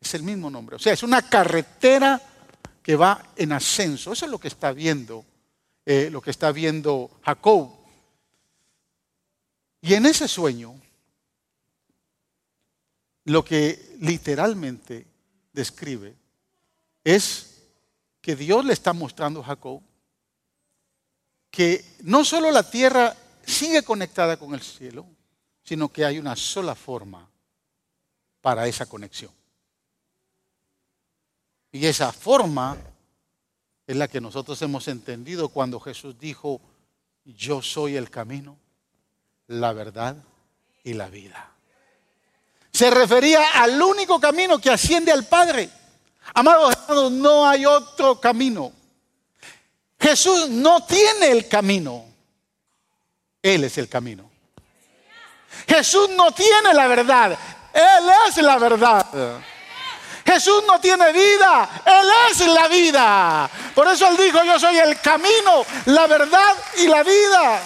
Es 0.00 0.14
el 0.14 0.22
mismo 0.22 0.48
nombre. 0.48 0.76
O 0.76 0.78
sea, 0.78 0.94
es 0.94 1.02
una 1.02 1.20
carretera 1.20 2.18
que 2.82 2.96
va 2.96 3.22
en 3.36 3.52
ascenso. 3.52 4.14
Eso 4.14 4.24
es 4.24 4.30
lo 4.30 4.38
que 4.38 4.48
está 4.48 4.72
viendo 4.72 5.22
eh, 5.86 6.10
lo 6.10 6.20
que 6.20 6.32
está 6.32 6.50
viendo 6.50 7.10
Jacob. 7.22 7.70
Y 9.80 9.94
en 9.94 10.06
ese 10.06 10.26
sueño, 10.26 10.74
lo 13.24 13.44
que 13.44 13.96
literalmente 14.00 15.06
describe 15.52 16.16
es 17.04 17.62
que 18.20 18.34
Dios 18.34 18.64
le 18.64 18.72
está 18.72 18.92
mostrando 18.92 19.40
a 19.40 19.44
Jacob 19.44 19.80
que 21.50 21.84
no 22.02 22.24
solo 22.24 22.50
la 22.50 22.68
tierra 22.68 23.16
sigue 23.44 23.82
conectada 23.82 24.36
con 24.36 24.54
el 24.54 24.60
cielo, 24.60 25.06
sino 25.62 25.88
que 25.88 26.04
hay 26.04 26.18
una 26.18 26.34
sola 26.34 26.74
forma 26.74 27.30
para 28.40 28.66
esa 28.66 28.86
conexión. 28.86 29.32
Y 31.70 31.86
esa 31.86 32.12
forma 32.12 32.76
es 33.86 33.96
la 33.96 34.08
que 34.08 34.20
nosotros 34.20 34.60
hemos 34.62 34.88
entendido 34.88 35.48
cuando 35.48 35.78
Jesús 35.78 36.18
dijo, 36.18 36.60
yo 37.24 37.62
soy 37.62 37.96
el 37.96 38.10
camino, 38.10 38.56
la 39.46 39.72
verdad 39.72 40.16
y 40.82 40.94
la 40.94 41.08
vida. 41.08 41.52
Se 42.72 42.90
refería 42.90 43.62
al 43.62 43.80
único 43.80 44.20
camino 44.20 44.58
que 44.58 44.70
asciende 44.70 45.12
al 45.12 45.24
Padre. 45.24 45.70
Amados 46.34 46.74
hermanos, 46.74 47.12
no 47.12 47.46
hay 47.46 47.64
otro 47.64 48.20
camino. 48.20 48.72
Jesús 49.98 50.50
no 50.50 50.84
tiene 50.84 51.30
el 51.30 51.48
camino. 51.48 52.04
Él 53.40 53.64
es 53.64 53.78
el 53.78 53.88
camino. 53.88 54.28
Jesús 55.66 56.10
no 56.10 56.32
tiene 56.32 56.74
la 56.74 56.86
verdad. 56.86 57.38
Él 57.72 58.08
es 58.28 58.36
la 58.38 58.58
verdad. 58.58 59.40
Jesús 60.36 60.64
no 60.66 60.78
tiene 60.78 61.12
vida, 61.12 61.66
Él 61.82 62.08
es 62.30 62.46
la 62.46 62.68
vida. 62.68 63.50
Por 63.74 63.88
eso 63.88 64.06
Él 64.06 64.18
dijo, 64.18 64.44
yo 64.44 64.60
soy 64.60 64.76
el 64.76 65.00
camino, 65.00 65.64
la 65.86 66.06
verdad 66.06 66.54
y 66.76 66.86
la 66.88 67.02
vida. 67.02 67.62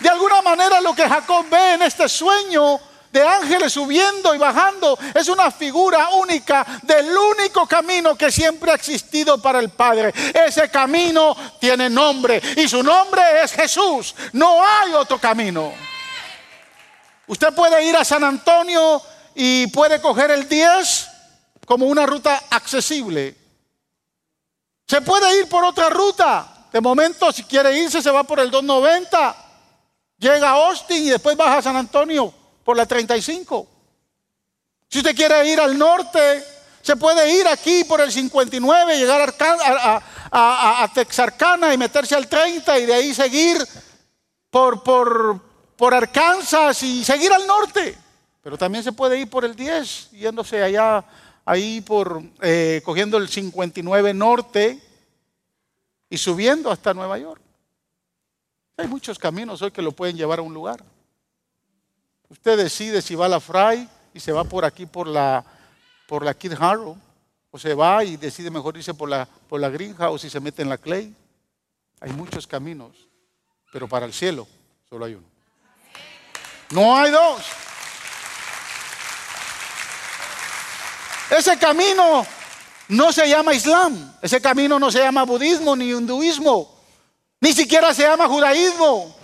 De 0.00 0.08
alguna 0.08 0.42
manera 0.42 0.80
lo 0.80 0.92
que 0.92 1.08
Jacob 1.08 1.46
ve 1.48 1.74
en 1.74 1.82
este 1.82 2.08
sueño 2.08 2.80
de 3.12 3.22
ángeles 3.22 3.72
subiendo 3.72 4.34
y 4.34 4.38
bajando 4.38 4.98
es 5.14 5.28
una 5.28 5.52
figura 5.52 6.08
única 6.14 6.66
del 6.82 7.16
único 7.16 7.64
camino 7.68 8.16
que 8.16 8.32
siempre 8.32 8.72
ha 8.72 8.74
existido 8.74 9.40
para 9.40 9.60
el 9.60 9.68
Padre. 9.68 10.12
Ese 10.34 10.68
camino 10.70 11.36
tiene 11.60 11.88
nombre 11.88 12.42
y 12.56 12.66
su 12.66 12.82
nombre 12.82 13.22
es 13.44 13.52
Jesús. 13.52 14.16
No 14.32 14.60
hay 14.66 14.94
otro 14.94 15.20
camino. 15.20 15.72
Usted 17.28 17.54
puede 17.54 17.84
ir 17.84 17.96
a 17.96 18.04
San 18.04 18.24
Antonio 18.24 19.00
y 19.36 19.68
puede 19.68 20.00
coger 20.00 20.32
el 20.32 20.48
10 20.48 21.07
como 21.68 21.84
una 21.84 22.06
ruta 22.06 22.44
accesible. 22.48 23.36
Se 24.86 25.02
puede 25.02 25.38
ir 25.38 25.50
por 25.50 25.62
otra 25.64 25.90
ruta. 25.90 26.66
De 26.72 26.80
momento, 26.80 27.30
si 27.30 27.44
quiere 27.44 27.78
irse, 27.78 28.00
se 28.00 28.10
va 28.10 28.24
por 28.24 28.40
el 28.40 28.50
290. 28.50 29.36
Llega 30.16 30.48
a 30.48 30.52
Austin 30.68 31.06
y 31.06 31.10
después 31.10 31.36
baja 31.36 31.58
a 31.58 31.62
San 31.62 31.76
Antonio 31.76 32.32
por 32.64 32.74
la 32.74 32.86
35. 32.86 33.68
Si 34.88 34.98
usted 34.98 35.14
quiere 35.14 35.46
ir 35.46 35.60
al 35.60 35.76
norte, 35.76 36.42
se 36.80 36.96
puede 36.96 37.30
ir 37.38 37.46
aquí 37.46 37.84
por 37.84 38.00
el 38.00 38.10
59, 38.10 38.96
llegar 38.96 39.34
a, 40.32 40.90
Texarkana 40.94 41.74
y 41.74 41.76
meterse 41.76 42.14
al 42.14 42.28
30 42.28 42.78
y 42.78 42.86
de 42.86 42.94
ahí 42.94 43.12
seguir 43.12 43.62
por, 44.48 44.82
por, 44.82 45.38
por 45.76 45.92
Arkansas 45.92 46.82
y 46.82 47.04
seguir 47.04 47.30
al 47.30 47.46
norte. 47.46 47.94
Pero 48.42 48.56
también 48.56 48.82
se 48.82 48.92
puede 48.92 49.18
ir 49.18 49.28
por 49.28 49.44
el 49.44 49.54
10, 49.54 50.12
yéndose 50.12 50.62
allá 50.62 51.04
ahí 51.48 51.80
por 51.80 52.22
eh, 52.42 52.82
cogiendo 52.84 53.16
el 53.16 53.26
59 53.26 54.12
norte 54.12 54.78
y 56.10 56.18
subiendo 56.18 56.70
hasta 56.70 56.92
Nueva 56.92 57.16
York. 57.16 57.40
Hay 58.76 58.86
muchos 58.86 59.18
caminos 59.18 59.62
hoy 59.62 59.70
que 59.70 59.80
lo 59.80 59.92
pueden 59.92 60.14
llevar 60.14 60.40
a 60.40 60.42
un 60.42 60.52
lugar. 60.52 60.84
Usted 62.28 62.58
decide 62.58 63.00
si 63.00 63.14
va 63.14 63.24
a 63.26 63.30
la 63.30 63.40
Fry 63.40 63.88
y 64.12 64.20
se 64.20 64.30
va 64.30 64.44
por 64.44 64.66
aquí 64.66 64.84
por 64.84 65.06
la, 65.06 65.42
por 66.06 66.22
la 66.22 66.34
Kid 66.34 66.52
Harrow, 66.52 66.98
o 67.50 67.58
se 67.58 67.72
va 67.72 68.04
y 68.04 68.18
decide 68.18 68.50
mejor 68.50 68.76
irse 68.76 68.92
por 68.92 69.08
la, 69.08 69.26
por 69.48 69.58
la 69.58 69.70
Greenhouse 69.70 70.24
y 70.24 70.30
se 70.30 70.40
mete 70.40 70.60
en 70.60 70.68
la 70.68 70.76
Clay. 70.76 71.14
Hay 72.00 72.12
muchos 72.12 72.46
caminos, 72.46 73.08
pero 73.72 73.88
para 73.88 74.04
el 74.04 74.12
cielo 74.12 74.46
solo 74.86 75.06
hay 75.06 75.14
uno. 75.14 75.26
No 76.72 76.94
hay 76.94 77.10
dos. 77.10 77.42
Ese 81.30 81.58
camino 81.58 82.26
no 82.88 83.12
se 83.12 83.28
llama 83.28 83.52
Islam, 83.52 84.14
ese 84.22 84.40
camino 84.40 84.78
no 84.78 84.90
se 84.90 85.00
llama 85.00 85.24
budismo 85.24 85.76
ni 85.76 85.90
hinduismo, 85.90 86.74
ni 87.40 87.52
siquiera 87.52 87.92
se 87.92 88.02
llama 88.02 88.26
judaísmo 88.26 89.14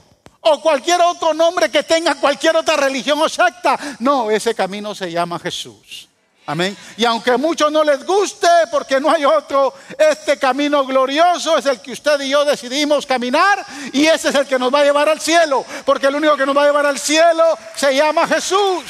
o 0.41 0.61
cualquier 0.61 1.01
otro 1.01 1.33
nombre 1.33 1.71
que 1.71 1.83
tenga 1.83 2.15
cualquier 2.17 2.57
otra 2.57 2.77
religión 2.77 3.21
o 3.21 3.29
secta. 3.29 3.79
No, 3.99 4.31
ese 4.31 4.55
camino 4.55 4.95
se 4.95 5.11
llama 5.11 5.39
Jesús. 5.39 6.09
Amén. 6.47 6.77
Y 6.99 7.07
aunque 7.07 7.31
a 7.31 7.39
muchos 7.39 7.73
no 7.73 7.83
les 7.83 8.05
guste, 8.05 8.47
porque 8.71 9.01
no 9.01 9.11
hay 9.11 9.25
otro, 9.25 9.73
este 9.99 10.39
camino 10.39 10.85
glorioso 10.85 11.57
es 11.57 11.65
el 11.65 11.81
que 11.81 11.93
usted 11.93 12.21
y 12.21 12.29
yo 12.29 12.45
decidimos 12.45 13.07
caminar 13.07 13.65
y 13.95 14.05
ese 14.05 14.29
es 14.29 14.35
el 14.35 14.47
que 14.47 14.59
nos 14.59 14.73
va 14.73 14.81
a 14.81 14.85
llevar 14.85 15.09
al 15.09 15.21
cielo, 15.21 15.65
porque 15.87 16.09
el 16.09 16.17
único 16.17 16.37
que 16.37 16.45
nos 16.45 16.55
va 16.55 16.65
a 16.65 16.67
llevar 16.67 16.85
al 16.85 16.99
cielo 16.99 17.45
se 17.75 17.97
llama 17.97 18.27
Jesús. 18.27 18.83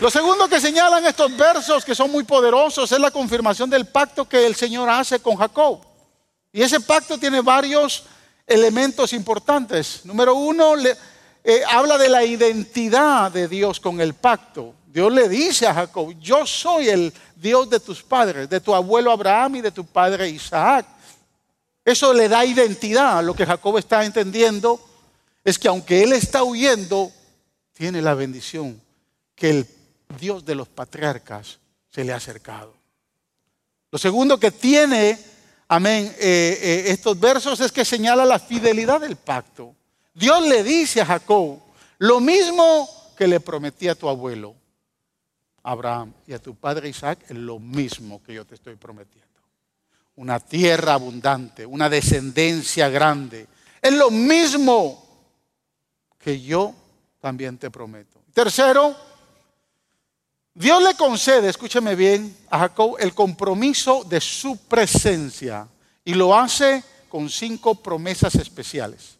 Lo 0.00 0.08
segundo 0.10 0.48
que 0.48 0.58
señalan 0.58 1.04
estos 1.04 1.36
versos, 1.36 1.84
que 1.84 1.94
son 1.94 2.10
muy 2.10 2.24
poderosos, 2.24 2.90
es 2.90 2.98
la 2.98 3.10
confirmación 3.10 3.68
del 3.68 3.84
pacto 3.84 4.26
que 4.26 4.46
el 4.46 4.54
Señor 4.54 4.88
hace 4.88 5.20
con 5.20 5.36
Jacob. 5.36 5.80
Y 6.50 6.62
ese 6.62 6.80
pacto 6.80 7.18
tiene 7.18 7.42
varios 7.42 8.04
elementos 8.46 9.12
importantes. 9.12 10.00
Número 10.04 10.34
uno, 10.34 10.72
eh, 11.44 11.62
habla 11.68 11.98
de 11.98 12.08
la 12.08 12.24
identidad 12.24 13.30
de 13.30 13.46
Dios 13.46 13.78
con 13.78 14.00
el 14.00 14.14
pacto. 14.14 14.74
Dios 14.86 15.12
le 15.12 15.28
dice 15.28 15.66
a 15.66 15.74
Jacob, 15.74 16.14
yo 16.18 16.46
soy 16.46 16.88
el 16.88 17.12
Dios 17.36 17.68
de 17.68 17.78
tus 17.78 18.02
padres, 18.02 18.48
de 18.48 18.58
tu 18.58 18.74
abuelo 18.74 19.12
Abraham 19.12 19.56
y 19.56 19.60
de 19.60 19.70
tu 19.70 19.84
padre 19.84 20.30
Isaac. 20.30 20.86
Eso 21.84 22.14
le 22.14 22.26
da 22.26 22.42
identidad. 22.46 23.22
Lo 23.22 23.34
que 23.34 23.44
Jacob 23.44 23.76
está 23.76 24.02
entendiendo 24.02 24.80
es 25.44 25.58
que 25.58 25.68
aunque 25.68 26.02
él 26.02 26.14
está 26.14 26.42
huyendo, 26.42 27.12
tiene 27.74 28.00
la 28.00 28.14
bendición 28.14 28.80
que 29.34 29.50
el 29.50 29.79
Dios 30.18 30.44
de 30.44 30.54
los 30.54 30.68
patriarcas 30.68 31.58
se 31.88 32.04
le 32.04 32.12
ha 32.12 32.16
acercado. 32.16 32.74
Lo 33.90 33.98
segundo 33.98 34.38
que 34.38 34.50
tiene, 34.50 35.18
amén, 35.68 36.14
eh, 36.18 36.58
eh, 36.62 36.84
estos 36.86 37.18
versos 37.18 37.60
es 37.60 37.72
que 37.72 37.84
señala 37.84 38.24
la 38.24 38.38
fidelidad 38.38 39.00
del 39.00 39.16
pacto. 39.16 39.74
Dios 40.14 40.46
le 40.46 40.62
dice 40.62 41.00
a 41.00 41.06
Jacob 41.06 41.58
lo 41.98 42.20
mismo 42.20 42.88
que 43.16 43.26
le 43.26 43.40
prometí 43.40 43.88
a 43.88 43.94
tu 43.94 44.08
abuelo 44.08 44.54
Abraham 45.62 46.12
y 46.26 46.32
a 46.32 46.38
tu 46.38 46.54
padre 46.54 46.88
Isaac, 46.88 47.18
es 47.28 47.36
lo 47.36 47.58
mismo 47.58 48.22
que 48.22 48.34
yo 48.34 48.44
te 48.44 48.54
estoy 48.54 48.76
prometiendo. 48.76 49.28
Una 50.16 50.40
tierra 50.40 50.94
abundante, 50.94 51.66
una 51.66 51.88
descendencia 51.88 52.88
grande. 52.88 53.46
Es 53.80 53.92
lo 53.92 54.10
mismo 54.10 55.04
que 56.18 56.40
yo 56.40 56.74
también 57.20 57.58
te 57.58 57.70
prometo. 57.70 58.20
Tercero, 58.32 58.96
Dios 60.54 60.82
le 60.82 60.94
concede, 60.94 61.48
escúcheme 61.48 61.94
bien, 61.94 62.36
a 62.50 62.58
Jacob 62.58 62.96
el 62.98 63.14
compromiso 63.14 64.04
de 64.04 64.20
su 64.20 64.56
presencia 64.56 65.68
y 66.04 66.14
lo 66.14 66.36
hace 66.36 66.82
con 67.08 67.30
cinco 67.30 67.76
promesas 67.76 68.34
especiales. 68.34 69.18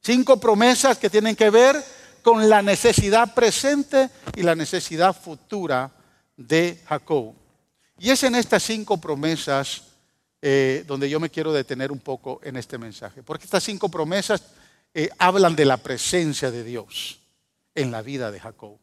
Cinco 0.00 0.38
promesas 0.38 0.98
que 0.98 1.10
tienen 1.10 1.36
que 1.36 1.50
ver 1.50 1.82
con 2.22 2.48
la 2.48 2.62
necesidad 2.62 3.34
presente 3.34 4.10
y 4.36 4.42
la 4.42 4.54
necesidad 4.54 5.14
futura 5.14 5.90
de 6.36 6.80
Jacob. 6.86 7.34
Y 7.98 8.10
es 8.10 8.22
en 8.22 8.34
estas 8.36 8.62
cinco 8.62 8.98
promesas 8.98 9.82
eh, 10.40 10.84
donde 10.86 11.08
yo 11.08 11.20
me 11.20 11.30
quiero 11.30 11.52
detener 11.52 11.92
un 11.92 12.00
poco 12.00 12.40
en 12.42 12.56
este 12.56 12.78
mensaje, 12.78 13.22
porque 13.22 13.44
estas 13.44 13.62
cinco 13.62 13.88
promesas 13.88 14.42
eh, 14.94 15.08
hablan 15.18 15.54
de 15.54 15.64
la 15.64 15.76
presencia 15.76 16.50
de 16.50 16.64
Dios 16.64 17.20
en 17.74 17.90
la 17.92 18.02
vida 18.02 18.30
de 18.30 18.40
Jacob. 18.40 18.81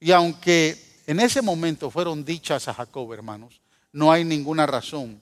Y 0.00 0.12
aunque 0.12 1.02
en 1.06 1.20
ese 1.20 1.42
momento 1.42 1.90
fueron 1.90 2.24
dichas 2.24 2.66
a 2.68 2.74
Jacob, 2.74 3.12
hermanos, 3.12 3.60
no 3.92 4.10
hay 4.10 4.24
ninguna 4.24 4.66
razón 4.66 5.20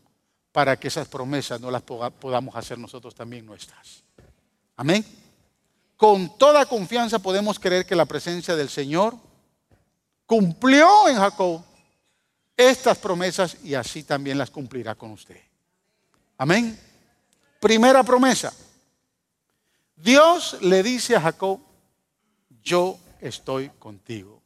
para 0.53 0.79
que 0.79 0.89
esas 0.89 1.09
promesas 1.09 1.61
no 1.61 1.71
las 1.71 1.83
podamos 1.83 2.55
hacer 2.55 2.79
nosotros 2.79 3.15
también 3.15 3.45
nuestras. 3.45 4.03
Amén. 4.77 5.05
Con 5.97 6.39
toda 6.39 6.65
confianza 6.67 7.19
podemos 7.19 7.59
creer 7.59 7.85
que 7.85 7.97
la 7.97 8.07
presencia 8.07 8.55
del 8.55 8.69
Señor 8.69 9.17
cumplió 10.27 11.09
en 11.09 11.17
Jacob 11.17 11.63
estas 12.57 12.99
promesas 12.99 13.57
y 13.65 13.75
así 13.75 14.05
también 14.05 14.39
las 14.39 14.51
cumplirá 14.51 14.95
con 14.95 15.11
usted. 15.11 15.41
Amén. 16.37 16.79
Primera 17.61 18.05
promesa. 18.05 18.53
Dios 19.97 20.59
le 20.61 20.83
dice 20.83 21.17
a 21.17 21.21
Jacob, 21.21 21.61
yo 22.63 22.99
estoy 23.21 23.71
contigo. 23.71 24.38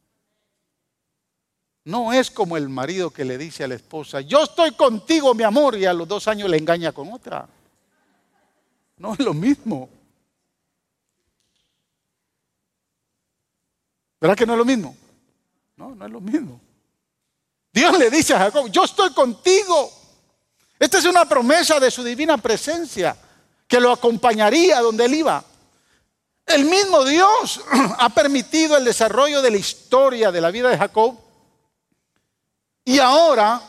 No 1.85 2.13
es 2.13 2.31
como 2.31 2.57
el 2.57 2.69
marido 2.69 3.11
que 3.11 3.25
le 3.25 3.37
dice 3.37 3.65
a 3.65 3.69
la 3.69 3.75
esposa, 3.75 4.21
yo 4.21 4.45
estoy 4.45 4.73
contigo, 4.73 5.35
mi 5.35 5.43
amor, 5.43 5.77
y 5.77 5.85
a 5.85 5.93
los 5.93 6.07
dos 6.07 6.29
años 6.29 6.49
le 6.49 6.57
engaña 6.57 6.93
con 6.93 7.13
otra. 7.13 7.49
No 8.99 9.15
es 9.15 9.19
lo 9.19 9.35
mismo. 9.35 9.89
¿Verdad 14.21 14.37
que 14.37 14.47
no 14.47 14.53
es 14.53 14.59
lo 14.59 14.65
mismo? 14.65 14.97
No, 15.77 15.95
no 15.97 16.07
es 16.07 16.13
lo 16.13 16.21
mismo. 16.21 16.61
Dios 17.73 17.99
le 17.99 18.11
dice 18.11 18.35
a 18.35 18.39
Jacob, 18.39 18.71
yo 18.71 18.85
estoy 18.85 19.13
contigo. 19.13 19.91
Esta 20.79 20.99
es 20.99 21.05
una 21.05 21.25
promesa 21.25 21.81
de 21.81 21.91
su 21.91 22.05
divina 22.05 22.39
presencia 22.39 23.17
que 23.67 23.81
lo 23.81 23.91
acompañaría 23.91 24.81
donde 24.81 25.07
él 25.07 25.15
iba. 25.15 25.45
El 26.47 26.65
mismo 26.67 27.05
Dios 27.05 27.61
ha 27.99 28.09
permitido 28.11 28.77
el 28.77 28.85
desarrollo 28.85 29.43
de 29.43 29.51
la 29.51 29.57
historia 29.57 30.31
de 30.31 30.41
la 30.41 30.53
vida 30.53 30.69
de 30.69 30.79
Jacob 30.79 31.32
y 32.85 32.99
ahora 32.99 33.61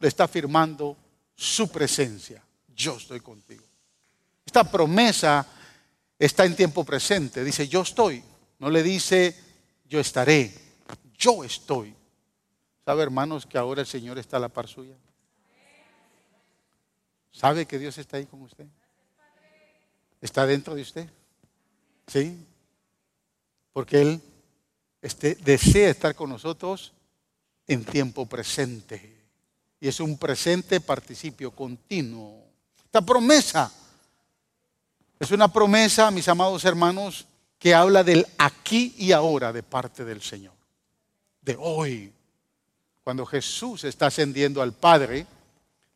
le 0.00 0.08
está 0.08 0.28
firmando 0.28 0.96
su 1.34 1.70
presencia. 1.70 2.42
Yo 2.74 2.96
estoy 2.96 3.20
contigo. 3.20 3.64
Esta 4.44 4.64
promesa 4.64 5.46
está 6.18 6.44
en 6.44 6.56
tiempo 6.56 6.84
presente. 6.84 7.44
Dice, 7.44 7.68
yo 7.68 7.82
estoy. 7.82 8.22
No 8.58 8.70
le 8.70 8.82
dice, 8.82 9.36
yo 9.86 10.00
estaré. 10.00 10.52
Yo 11.16 11.44
estoy. 11.44 11.94
¿Sabe, 12.84 13.02
hermanos, 13.02 13.46
que 13.46 13.58
ahora 13.58 13.82
el 13.82 13.86
Señor 13.86 14.18
está 14.18 14.36
a 14.36 14.40
la 14.40 14.48
par 14.48 14.68
suya? 14.68 14.94
¿Sabe 17.30 17.66
que 17.66 17.78
Dios 17.78 17.98
está 17.98 18.16
ahí 18.16 18.26
con 18.26 18.42
usted? 18.42 18.66
¿Está 20.20 20.46
dentro 20.46 20.74
de 20.74 20.82
usted? 20.82 21.08
¿Sí? 22.06 22.44
Porque 23.72 24.00
Él 24.00 24.22
este, 25.02 25.34
desea 25.36 25.90
estar 25.90 26.14
con 26.14 26.30
nosotros 26.30 26.92
en 27.68 27.84
tiempo 27.84 28.26
presente. 28.26 29.16
Y 29.80 29.86
es 29.86 30.00
un 30.00 30.18
presente 30.18 30.80
participio 30.80 31.52
continuo. 31.52 32.42
Esta 32.84 33.02
promesa 33.02 33.70
es 35.20 35.30
una 35.32 35.52
promesa, 35.52 36.10
mis 36.10 36.28
amados 36.28 36.64
hermanos, 36.64 37.26
que 37.58 37.74
habla 37.74 38.04
del 38.04 38.26
aquí 38.38 38.94
y 38.98 39.12
ahora 39.12 39.52
de 39.52 39.62
parte 39.62 40.04
del 40.04 40.22
Señor. 40.22 40.54
De 41.42 41.56
hoy. 41.58 42.12
Cuando 43.02 43.26
Jesús 43.26 43.84
está 43.84 44.06
ascendiendo 44.06 44.62
al 44.62 44.72
Padre, 44.74 45.26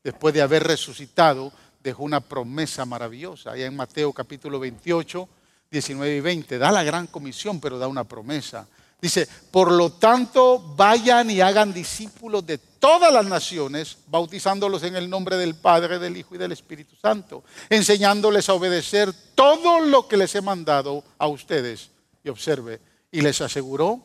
después 0.03 0.35
de 0.35 0.43
haber 0.43 0.65
resucitado, 0.65 1.53
dejó 1.83 2.03
una 2.05 2.21
promesa 2.21 2.85
maravillosa. 2.85 3.53
Allá 3.53 3.67
en 3.67 3.77
Mateo 3.77 4.13
capítulo 4.13 4.59
28, 4.59 5.29
19 5.71 6.17
y 6.17 6.21
20, 6.21 6.59
da 6.59 6.73
la 6.73 6.83
gran 6.83 7.07
comisión, 7.07 7.61
pero 7.61 7.79
da 7.79 7.87
una 7.87 8.05
promesa. 8.05 8.67
Dice, 9.03 9.29
por 9.51 9.73
lo 9.73 9.91
tanto, 9.91 10.61
vayan 10.77 11.29
y 11.29 11.41
hagan 11.41 11.75
discípulos 11.75 12.47
de 12.47 12.59
todas 12.59 13.13
las 13.13 13.27
naciones, 13.27 13.99
bautizándolos 14.07 14.85
en 14.85 14.95
el 14.95 15.11
nombre 15.11 15.37
del 15.37 15.57
Padre, 15.57 15.99
del 15.99 16.17
Hijo 16.17 16.37
y 16.37 16.39
del 16.39 16.53
Espíritu 16.53 16.95
Santo, 16.95 17.43
enseñándoles 17.69 18.49
a 18.49 18.55
obedecer 18.55 19.13
todo 19.35 19.81
lo 19.81 20.07
que 20.07 20.17
les 20.17 20.33
he 20.37 20.41
mandado 20.41 21.03
a 21.19 21.27
ustedes. 21.27 21.91
Y 22.23 22.29
observe, 22.29 22.81
y 23.11 23.23
les 23.23 23.41
aseguró, 23.41 24.01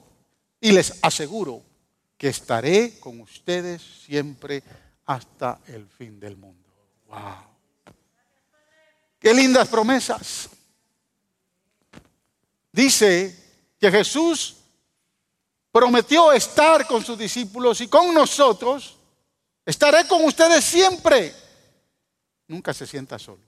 y 0.60 0.72
les 0.72 0.98
aseguro 1.04 1.62
que 2.18 2.30
estaré 2.30 3.00
con 3.00 3.22
ustedes 3.22 3.84
siempre 4.04 4.64
hasta 5.06 5.60
el 5.68 5.88
fin 5.88 6.20
del 6.20 6.38
mundo. 6.38 6.74
Wow. 7.08 7.36
Qué 9.20 9.32
lindas 9.32 9.68
promesas. 9.68 10.50
Dice 12.72 13.36
que 13.80 13.92
Jesús 13.92 14.57
prometió 15.78 16.32
estar 16.32 16.88
con 16.88 17.06
sus 17.06 17.20
discípulos 17.20 17.82
y 17.82 17.88
con 17.88 18.12
nosotros. 18.12 18.98
Estaré 19.64 20.08
con 20.08 20.26
ustedes 20.26 20.64
siempre. 20.64 21.36
Nunca 22.48 22.74
se 22.74 22.88
sienta 22.88 23.20
solo, 23.20 23.44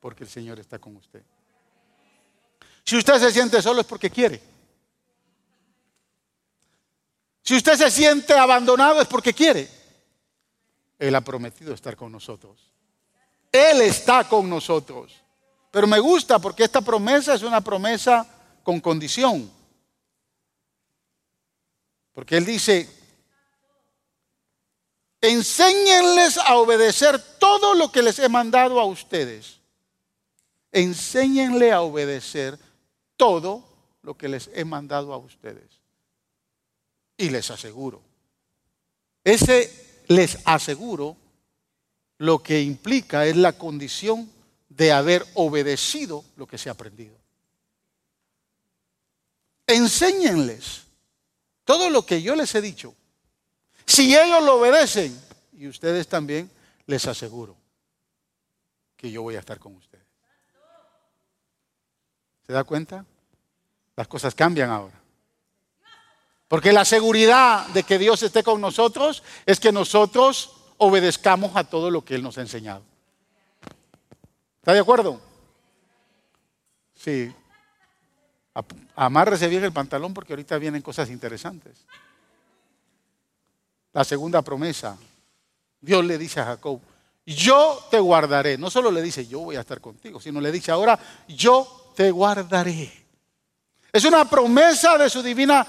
porque 0.00 0.24
el 0.24 0.30
Señor 0.30 0.58
está 0.58 0.78
con 0.78 0.96
usted. 0.96 1.22
Si 2.82 2.96
usted 2.96 3.18
se 3.18 3.30
siente 3.32 3.60
solo 3.60 3.82
es 3.82 3.86
porque 3.86 4.08
quiere. 4.08 4.40
Si 7.42 7.54
usted 7.54 7.76
se 7.76 7.90
siente 7.90 8.32
abandonado 8.32 9.02
es 9.02 9.06
porque 9.06 9.34
quiere. 9.34 9.68
Él 10.98 11.14
ha 11.14 11.20
prometido 11.20 11.74
estar 11.74 11.96
con 11.96 12.10
nosotros. 12.10 12.72
Él 13.52 13.82
está 13.82 14.26
con 14.26 14.48
nosotros. 14.48 15.12
Pero 15.70 15.86
me 15.86 15.98
gusta 15.98 16.38
porque 16.38 16.64
esta 16.64 16.80
promesa 16.80 17.34
es 17.34 17.42
una 17.42 17.60
promesa 17.60 18.26
con 18.62 18.80
condición. 18.80 19.50
Porque 22.16 22.38
Él 22.38 22.46
dice, 22.46 22.88
enséñenles 25.20 26.38
a 26.38 26.56
obedecer 26.56 27.20
todo 27.38 27.74
lo 27.74 27.92
que 27.92 28.00
les 28.00 28.18
he 28.18 28.30
mandado 28.30 28.80
a 28.80 28.86
ustedes. 28.86 29.60
Enséñenle 30.72 31.72
a 31.72 31.82
obedecer 31.82 32.58
todo 33.18 33.68
lo 34.00 34.16
que 34.16 34.30
les 34.30 34.48
he 34.54 34.64
mandado 34.64 35.12
a 35.12 35.18
ustedes. 35.18 35.82
Y 37.18 37.28
les 37.28 37.50
aseguro, 37.50 38.00
ese 39.22 40.04
les 40.08 40.38
aseguro 40.46 41.18
lo 42.16 42.42
que 42.42 42.62
implica 42.62 43.26
es 43.26 43.36
la 43.36 43.58
condición 43.58 44.32
de 44.70 44.90
haber 44.90 45.26
obedecido 45.34 46.24
lo 46.36 46.46
que 46.46 46.56
se 46.56 46.70
ha 46.70 46.72
aprendido. 46.72 47.14
Enséñenles 49.66 50.85
todo 51.66 51.90
lo 51.90 52.06
que 52.06 52.22
yo 52.22 52.34
les 52.36 52.54
he 52.54 52.62
dicho, 52.62 52.94
si 53.84 54.16
ellos 54.16 54.42
lo 54.42 54.54
obedecen, 54.54 55.20
y 55.52 55.66
ustedes 55.66 56.06
también, 56.06 56.50
les 56.86 57.06
aseguro 57.06 57.56
que 58.96 59.10
yo 59.10 59.22
voy 59.22 59.34
a 59.34 59.40
estar 59.40 59.58
con 59.58 59.74
ustedes. 59.74 60.06
¿Se 62.46 62.52
da 62.52 62.62
cuenta? 62.62 63.04
Las 63.96 64.06
cosas 64.06 64.34
cambian 64.34 64.70
ahora. 64.70 64.98
Porque 66.46 66.72
la 66.72 66.84
seguridad 66.84 67.66
de 67.68 67.82
que 67.82 67.98
Dios 67.98 68.22
esté 68.22 68.44
con 68.44 68.60
nosotros 68.60 69.24
es 69.44 69.58
que 69.58 69.72
nosotros 69.72 70.52
obedezcamos 70.78 71.56
a 71.56 71.64
todo 71.64 71.90
lo 71.90 72.04
que 72.04 72.14
Él 72.14 72.22
nos 72.22 72.38
ha 72.38 72.42
enseñado. 72.42 72.84
¿Está 74.60 74.72
de 74.72 74.78
acuerdo? 74.78 75.20
Sí. 76.94 77.34
Amárrese 78.94 79.48
bien 79.48 79.64
el 79.64 79.72
pantalón 79.72 80.14
porque 80.14 80.32
ahorita 80.32 80.58
vienen 80.58 80.82
cosas 80.82 81.10
interesantes. 81.10 81.76
La 83.92 84.04
segunda 84.04 84.42
promesa. 84.42 84.96
Dios 85.80 86.04
le 86.04 86.18
dice 86.18 86.40
a 86.40 86.46
Jacob, 86.46 86.80
yo 87.24 87.86
te 87.90 87.98
guardaré. 87.98 88.56
No 88.56 88.70
solo 88.70 88.90
le 88.90 89.02
dice, 89.02 89.26
yo 89.26 89.40
voy 89.40 89.56
a 89.56 89.60
estar 89.60 89.80
contigo, 89.80 90.20
sino 90.20 90.40
le 90.40 90.52
dice 90.52 90.70
ahora, 90.70 90.98
yo 91.28 91.92
te 91.94 92.10
guardaré. 92.10 93.06
Es 93.92 94.04
una 94.04 94.28
promesa 94.28 94.96
de 94.98 95.10
su 95.10 95.22
divina 95.22 95.66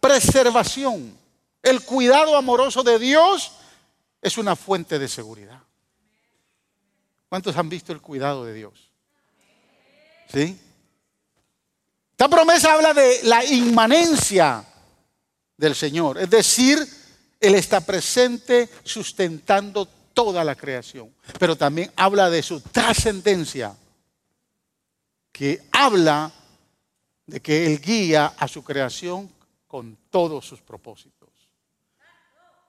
preservación. 0.00 1.16
El 1.62 1.82
cuidado 1.84 2.36
amoroso 2.36 2.82
de 2.82 2.98
Dios 2.98 3.52
es 4.22 4.38
una 4.38 4.56
fuente 4.56 4.98
de 4.98 5.08
seguridad. 5.08 5.60
¿Cuántos 7.28 7.56
han 7.56 7.68
visto 7.68 7.92
el 7.92 8.00
cuidado 8.00 8.44
de 8.44 8.54
Dios? 8.54 8.90
¿Sí? 10.32 10.58
Esta 12.20 12.36
promesa 12.36 12.74
habla 12.74 12.92
de 12.92 13.20
la 13.22 13.42
inmanencia 13.46 14.62
del 15.56 15.74
Señor, 15.74 16.18
es 16.18 16.28
decir, 16.28 16.78
Él 17.40 17.54
está 17.54 17.80
presente 17.80 18.68
sustentando 18.84 19.88
toda 20.12 20.44
la 20.44 20.54
creación, 20.54 21.14
pero 21.38 21.56
también 21.56 21.90
habla 21.96 22.28
de 22.28 22.42
su 22.42 22.60
trascendencia, 22.60 23.74
que 25.32 25.62
habla 25.72 26.30
de 27.24 27.40
que 27.40 27.64
Él 27.64 27.80
guía 27.80 28.34
a 28.36 28.46
su 28.48 28.62
creación 28.62 29.30
con 29.66 29.96
todos 30.10 30.44
sus 30.44 30.60
propósitos. 30.60 31.30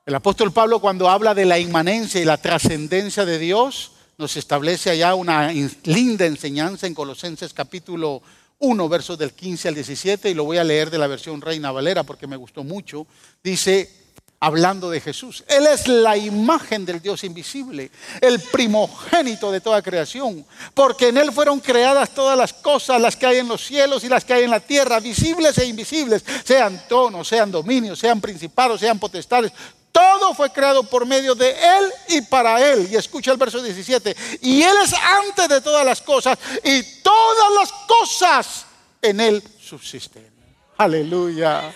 El 0.06 0.16
apóstol 0.16 0.54
Pablo 0.54 0.80
cuando 0.80 1.10
habla 1.10 1.34
de 1.34 1.44
la 1.44 1.60
inmanencia 1.60 2.22
y 2.22 2.24
la 2.24 2.38
trascendencia 2.38 3.26
de 3.26 3.38
Dios, 3.38 3.92
nos 4.18 4.38
establece 4.38 4.92
allá 4.92 5.14
una 5.14 5.52
linda 5.52 6.26
enseñanza 6.26 6.88
en 6.88 6.94
Colosenses 6.94 7.54
capítulo 7.54 8.22
1, 8.62 8.90
versos 8.90 9.18
del 9.18 9.34
15 9.34 9.68
al 9.68 9.76
17, 9.76 10.30
y 10.30 10.34
lo 10.34 10.46
voy 10.46 10.58
a 10.58 10.64
leer 10.64 10.90
de 10.90 10.98
la 10.98 11.08
versión 11.08 11.42
Reina 11.42 11.72
Valera 11.72 12.04
porque 12.04 12.28
me 12.28 12.38
gustó 12.38 12.64
mucho. 12.64 13.06
Dice, 13.44 14.02
hablando 14.42 14.90
de 14.90 15.00
Jesús. 15.00 15.44
Él 15.48 15.68
es 15.68 15.88
la 15.88 16.18
imagen 16.18 16.84
del 16.84 17.00
Dios 17.00 17.24
invisible, 17.24 17.92
el 18.20 18.40
primogénito 18.40 19.52
de 19.52 19.62
toda 19.62 19.82
creación, 19.84 20.46
porque 20.74 21.10
en 21.10 21.18
Él 21.18 21.32
fueron 21.32 21.60
creadas 21.60 22.10
todas 22.10 22.38
las 22.38 22.52
cosas, 22.52 23.00
las 23.00 23.16
que 23.16 23.28
hay 23.28 23.38
en 23.38 23.48
los 23.48 23.64
cielos 23.64 24.04
y 24.04 24.10
las 24.10 24.26
que 24.26 24.34
hay 24.34 24.44
en 24.44 24.50
la 24.50 24.60
tierra, 24.60 25.00
visibles 25.00 25.58
e 25.60 25.66
invisibles, 25.66 26.24
sean 26.44 26.82
tonos, 26.90 27.28
sean 27.28 27.52
dominios, 27.52 28.00
sean 28.00 28.20
principados, 28.20 28.80
sean 28.80 29.00
potestades. 29.00 29.52
Todo 29.92 30.34
fue 30.34 30.52
creado 30.52 30.84
por 30.84 31.06
medio 31.06 31.36
de 31.36 31.52
Él 31.52 31.94
y 32.10 32.22
para 32.22 32.66
Él. 32.72 32.88
Y 32.92 32.96
escucha 32.96 33.32
el 33.32 33.38
verso 33.38 33.62
17. 33.62 34.16
Y 34.42 34.64
Él 34.64 34.76
es 34.84 34.94
antes 34.94 35.50
de 35.50 35.62
todas 35.62 35.86
las 35.86 36.02
cosas 36.02 36.38
y 36.64 36.82
todas 37.02 37.54
las 37.60 37.72
cosas 37.88 38.66
en 39.02 39.20
Él 39.20 39.44
subsisten. 39.60 40.30
Aleluya 40.78 41.74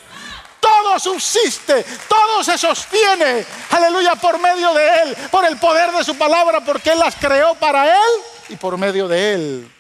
todo 0.66 1.00
subsiste, 1.00 1.86
todo 2.08 2.44
se 2.44 2.58
sostiene, 2.58 3.46
aleluya, 3.70 4.16
por 4.16 4.40
medio 4.40 4.74
de 4.74 4.88
Él, 5.04 5.16
por 5.30 5.46
el 5.46 5.58
poder 5.58 5.92
de 5.92 6.04
su 6.04 6.18
palabra, 6.18 6.64
porque 6.66 6.92
Él 6.92 7.00
las 7.00 7.16
creó 7.16 7.54
para 7.56 7.88
Él 7.88 8.12
y 8.50 8.56
por 8.56 8.78
medio 8.78 9.08
de 9.08 9.34
Él. 9.34 9.72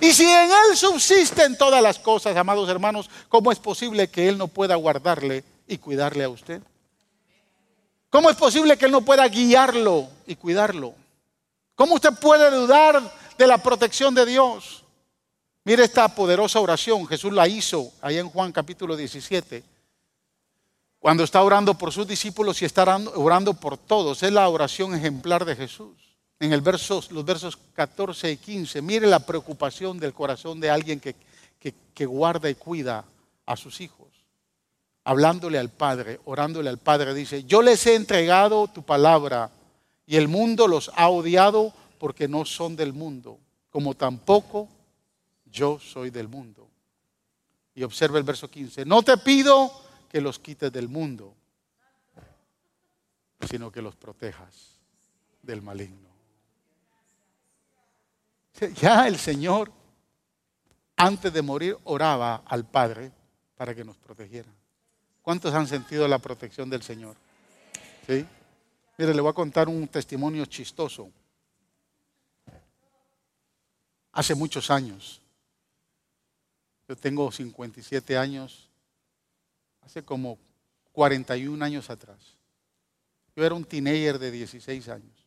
Y 0.00 0.12
si 0.12 0.24
en 0.24 0.50
Él 0.50 0.76
subsisten 0.76 1.56
todas 1.56 1.82
las 1.82 1.98
cosas, 1.98 2.36
amados 2.36 2.68
hermanos, 2.68 3.08
¿cómo 3.28 3.50
es 3.50 3.58
posible 3.58 4.08
que 4.08 4.28
Él 4.28 4.36
no 4.36 4.48
pueda 4.48 4.74
guardarle 4.74 5.42
y 5.66 5.78
cuidarle 5.78 6.24
a 6.24 6.28
usted? 6.28 6.60
¿Cómo 8.16 8.30
es 8.30 8.36
posible 8.36 8.78
que 8.78 8.86
Él 8.86 8.92
no 8.92 9.02
pueda 9.02 9.28
guiarlo 9.28 10.08
y 10.26 10.36
cuidarlo? 10.36 10.94
¿Cómo 11.74 11.96
usted 11.96 12.14
puede 12.18 12.50
dudar 12.50 13.12
de 13.36 13.46
la 13.46 13.58
protección 13.58 14.14
de 14.14 14.24
Dios? 14.24 14.84
Mire 15.64 15.84
esta 15.84 16.08
poderosa 16.08 16.58
oración, 16.58 17.06
Jesús 17.06 17.30
la 17.30 17.46
hizo 17.46 17.92
ahí 18.00 18.16
en 18.16 18.30
Juan 18.30 18.52
capítulo 18.52 18.96
17 18.96 19.62
cuando 20.98 21.24
está 21.24 21.42
orando 21.42 21.74
por 21.74 21.92
sus 21.92 22.08
discípulos 22.08 22.62
y 22.62 22.64
está 22.64 22.84
orando 23.16 23.52
por 23.52 23.76
todos. 23.76 24.22
Es 24.22 24.32
la 24.32 24.48
oración 24.48 24.94
ejemplar 24.94 25.44
de 25.44 25.54
Jesús. 25.54 25.92
En 26.40 26.50
los 26.50 26.62
versos 26.62 27.58
14 27.74 28.32
y 28.32 28.38
15, 28.38 28.80
mire 28.80 29.06
la 29.06 29.20
preocupación 29.20 29.98
del 29.98 30.14
corazón 30.14 30.58
de 30.58 30.70
alguien 30.70 31.00
que 31.00 32.06
guarda 32.06 32.48
y 32.48 32.54
cuida 32.54 33.04
a 33.44 33.56
sus 33.58 33.78
hijos. 33.82 34.05
Hablándole 35.08 35.56
al 35.60 35.70
Padre, 35.70 36.18
orándole 36.24 36.68
al 36.68 36.78
Padre, 36.78 37.14
dice, 37.14 37.44
yo 37.44 37.62
les 37.62 37.86
he 37.86 37.94
entregado 37.94 38.66
tu 38.66 38.82
palabra 38.82 39.52
y 40.04 40.16
el 40.16 40.26
mundo 40.26 40.66
los 40.66 40.90
ha 40.96 41.08
odiado 41.08 41.72
porque 42.00 42.26
no 42.26 42.44
son 42.44 42.74
del 42.74 42.92
mundo, 42.92 43.38
como 43.70 43.94
tampoco 43.94 44.68
yo 45.44 45.78
soy 45.78 46.10
del 46.10 46.26
mundo. 46.26 46.68
Y 47.72 47.84
observa 47.84 48.18
el 48.18 48.24
verso 48.24 48.50
15, 48.50 48.84
no 48.84 49.04
te 49.04 49.16
pido 49.18 49.70
que 50.10 50.20
los 50.20 50.40
quites 50.40 50.72
del 50.72 50.88
mundo, 50.88 51.36
sino 53.48 53.70
que 53.70 53.82
los 53.82 53.94
protejas 53.94 54.80
del 55.40 55.62
maligno. 55.62 56.08
Ya 58.74 59.06
el 59.06 59.18
Señor, 59.18 59.70
antes 60.96 61.32
de 61.32 61.42
morir, 61.42 61.78
oraba 61.84 62.42
al 62.44 62.68
Padre 62.68 63.12
para 63.56 63.72
que 63.72 63.84
nos 63.84 63.96
protegiera. 63.98 64.50
¿Cuántos 65.26 65.52
han 65.54 65.66
sentido 65.66 66.06
la 66.06 66.20
protección 66.20 66.70
del 66.70 66.84
Señor? 66.84 67.16
¿Sí? 68.06 68.24
Mire, 68.96 69.12
le 69.12 69.20
voy 69.20 69.30
a 69.30 69.34
contar 69.34 69.68
un 69.68 69.88
testimonio 69.88 70.46
chistoso. 70.46 71.10
Hace 74.12 74.36
muchos 74.36 74.70
años, 74.70 75.20
yo 76.88 76.94
tengo 76.94 77.32
57 77.32 78.16
años, 78.16 78.68
hace 79.80 80.04
como 80.04 80.38
41 80.92 81.64
años 81.64 81.90
atrás. 81.90 82.36
Yo 83.34 83.44
era 83.44 83.56
un 83.56 83.64
teenager 83.64 84.20
de 84.20 84.30
16 84.30 84.88
años. 84.90 85.26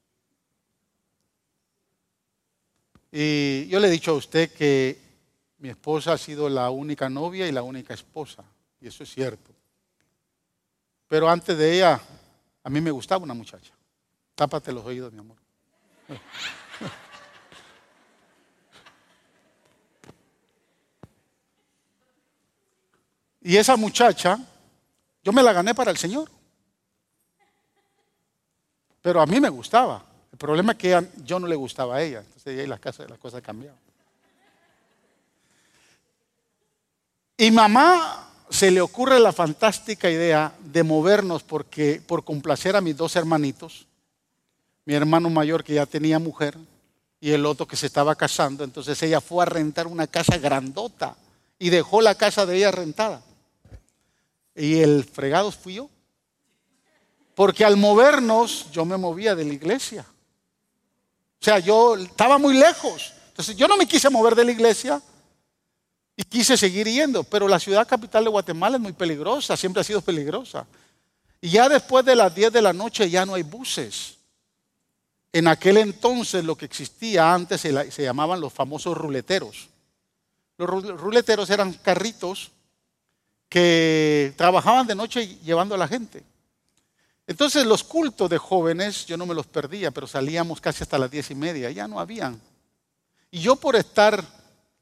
Y 3.12 3.67
yo 3.67 3.81
le 3.81 3.89
he 3.89 3.91
dicho 3.91 4.12
a 4.12 4.15
usted 4.15 4.49
que 4.53 4.97
mi 5.57 5.67
esposa 5.67 6.13
ha 6.13 6.17
sido 6.17 6.47
la 6.47 6.69
única 6.69 7.09
novia 7.09 7.49
y 7.49 7.51
la 7.51 7.63
única 7.63 7.93
esposa, 7.93 8.45
y 8.79 8.88
eso 8.88 9.03
es 9.03 9.13
cierto. 9.13 9.59
Pero 11.10 11.28
antes 11.28 11.58
de 11.58 11.76
ella, 11.76 12.00
a 12.63 12.69
mí 12.69 12.80
me 12.80 12.91
gustaba 12.91 13.24
una 13.24 13.34
muchacha. 13.34 13.74
Tápate 14.36 14.72
los 14.72 14.86
oídos, 14.86 15.12
mi 15.12 15.19
amor. 15.19 15.38
Y 23.41 23.58
esa 23.58 23.76
muchacha, 23.76 24.38
yo 25.24 25.34
me 25.34 25.41
la 25.41 25.52
gané 25.52 25.74
para 25.74 25.89
el 25.89 25.98
Señor. 25.98 26.30
Pero 29.02 29.22
a 29.22 29.26
mí 29.26 29.39
me 29.39 29.50
gustaba. 29.50 30.06
El 30.32 30.38
problema 30.38 30.74
es 30.74 30.78
que 30.78 31.08
yo 31.24 31.39
no 31.39 31.48
le 31.48 31.56
gustaba 31.56 31.95
a 31.95 32.02
ella. 32.04 32.19
Entonces 32.19 32.60
ahí 32.60 32.67
las 32.67 32.80
cosas, 32.80 33.10
las 33.10 33.17
cosas 33.17 33.41
cambiaban. 33.41 33.80
Y 37.36 37.50
mamá 37.50 38.28
se 38.49 38.71
le 38.71 38.81
ocurre 38.81 39.19
la 39.19 39.31
fantástica 39.31 40.09
idea 40.09 40.53
de 40.59 40.83
movernos 40.83 41.43
porque, 41.43 42.01
por 42.05 42.23
complacer 42.23 42.75
a 42.75 42.81
mis 42.81 42.97
dos 42.97 43.15
hermanitos, 43.15 43.85
mi 44.85 44.95
hermano 44.95 45.29
mayor 45.29 45.63
que 45.63 45.75
ya 45.75 45.85
tenía 45.85 46.17
mujer 46.17 46.57
y 47.21 47.31
el 47.31 47.45
otro 47.45 47.67
que 47.67 47.75
se 47.75 47.85
estaba 47.85 48.15
casando, 48.15 48.63
entonces 48.63 49.01
ella 49.03 49.21
fue 49.21 49.43
a 49.43 49.45
rentar 49.45 49.85
una 49.88 50.07
casa 50.07 50.38
grandota 50.38 51.15
y 51.59 51.69
dejó 51.69 52.01
la 52.01 52.15
casa 52.15 52.45
de 52.45 52.57
ella 52.57 52.71
rentada. 52.71 53.21
Y 54.55 54.79
el 54.79 55.03
fregado 55.03 55.51
fui 55.51 55.75
yo. 55.75 55.89
Porque 57.35 57.63
al 57.63 57.77
movernos, 57.77 58.69
yo 58.71 58.83
me 58.83 58.97
movía 58.97 59.35
de 59.35 59.45
la 59.45 59.53
iglesia. 59.53 60.05
O 61.39 61.43
sea, 61.43 61.59
yo 61.59 61.95
estaba 61.95 62.38
muy 62.38 62.57
lejos. 62.57 63.13
Entonces 63.29 63.55
yo 63.55 63.67
no 63.67 63.77
me 63.77 63.85
quise 63.85 64.09
mover 64.09 64.35
de 64.35 64.43
la 64.43 64.51
iglesia 64.51 65.01
y 66.19 66.23
quise 66.25 66.58
seguir 66.58 66.86
yendo. 66.86 67.23
Pero 67.23 67.47
la 67.47 67.60
ciudad 67.60 67.88
capital 67.88 68.25
de 68.25 68.29
Guatemala 68.29 68.75
es 68.75 68.82
muy 68.82 68.91
peligrosa, 68.91 69.55
siempre 69.55 69.79
ha 69.79 69.86
sido 69.86 70.01
peligrosa. 70.01 70.67
Y 71.39 71.51
ya 71.51 71.69
después 71.69 72.03
de 72.03 72.13
las 72.13 72.36
10 72.36 72.51
de 72.51 72.62
la 72.62 72.73
noche 72.73 73.10
ya 73.10 73.25
no 73.25 73.36
hay 73.36 73.43
buses. 73.43 74.17
En 75.32 75.47
aquel 75.47 75.77
entonces 75.77 76.43
lo 76.43 76.58
que 76.58 76.65
existía 76.65 77.34
antes 77.34 77.62
se, 77.62 78.03
llamaban 78.03 78.41
los 78.41 78.51
famosos 78.51 78.97
ruleteros. 78.97 79.69
Los 80.58 80.69
ruleteros 80.99 81.49
eran 81.51 81.71
carritos 81.71 82.51
que 83.47 84.34
trabajaban 84.36 84.88
de 84.88 84.95
noche 84.95 85.38
llevando 85.45 85.75
a 85.75 85.77
la 85.77 85.88
gente. 85.88 86.21
Entonces 87.27 87.65
los 87.65 87.82
cultos 87.82 88.29
de 88.29 88.39
jóvenes 88.39 89.05
yo 89.05 89.15
no 89.15 89.25
me 89.25 89.36
los 89.36 89.47
perdía, 89.47 89.91
pero 89.91 90.05
salíamos 90.05 90.60
casi 90.60 90.84
hasta 90.84 90.99
las 90.99 91.10
diez 91.10 91.32
y 91.32 91.36
media, 91.36 91.71
ya 91.71 91.88
no 91.88 91.97
habían. 91.97 92.41
Y 93.32 93.39
yo 93.39 93.55
por 93.55 93.77
estar 93.77 94.38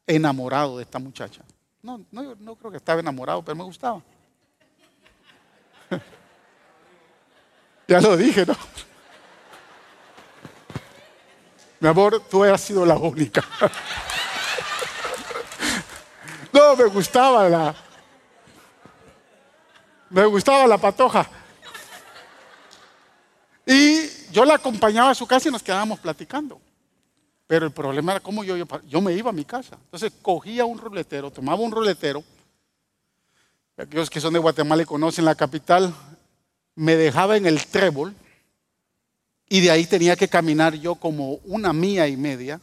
enamorado 0.08 0.78
de 0.78 0.84
esta 0.84 0.98
muchacha, 0.98 1.44
no, 1.84 2.04
no, 2.12 2.36
no 2.36 2.56
creo 2.56 2.72
que 2.72 2.78
estaba 2.78 3.00
enamorado, 3.00 3.44
pero 3.44 3.56
me 3.56 3.64
gustaba. 3.64 4.02
ya 7.88 8.02
lo 8.02 8.18
dije, 8.18 8.46
¿no? 8.46 8.56
Mi 11.80 11.88
amor, 11.88 12.24
tú 12.30 12.44
has 12.44 12.62
sido 12.62 12.86
la 12.86 12.96
única. 12.96 13.44
no, 16.52 16.76
me 16.76 16.86
gustaba 16.86 17.48
la. 17.48 17.76
Me 20.10 20.26
gustaba 20.26 20.66
la 20.66 20.78
patoja. 20.78 21.30
Y 23.66 24.32
yo 24.32 24.46
la 24.46 24.56
acompañaba 24.56 25.12
a 25.12 25.16
su 25.16 25.28
casa 25.28 25.50
y 25.50 25.52
nos 25.52 25.62
quedábamos 25.62 26.00
platicando. 26.00 26.60
Pero 27.48 27.66
el 27.66 27.72
problema 27.72 28.12
era 28.12 28.20
cómo 28.20 28.44
yo, 28.44 28.58
yo, 28.58 29.02
me 29.02 29.14
iba 29.14 29.30
a 29.30 29.34
mi 29.34 29.46
casa. 29.46 29.78
Entonces 29.86 30.12
cogía 30.22 30.66
un 30.66 30.78
ruletero, 30.78 31.32
tomaba 31.32 31.62
un 31.62 31.72
ruletero. 31.72 32.24
Aquellos 33.78 34.10
que 34.10 34.20
son 34.20 34.34
de 34.34 34.40
Guatemala 34.40 34.84
y 34.84 34.86
conocen 34.86 35.26
la 35.26 35.36
capital, 35.36 35.94
me 36.76 36.96
dejaba 36.96 37.38
en 37.38 37.46
el 37.46 37.66
trébol 37.66 38.14
y 39.50 39.62
de 39.62 39.72
ahí 39.72 39.86
tenía 39.86 40.16
que 40.16 40.28
caminar 40.28 40.76
yo 40.76 40.96
como 40.96 41.36
una 41.46 41.72
mía 41.72 42.08
y 42.08 42.18
media 42.18 42.60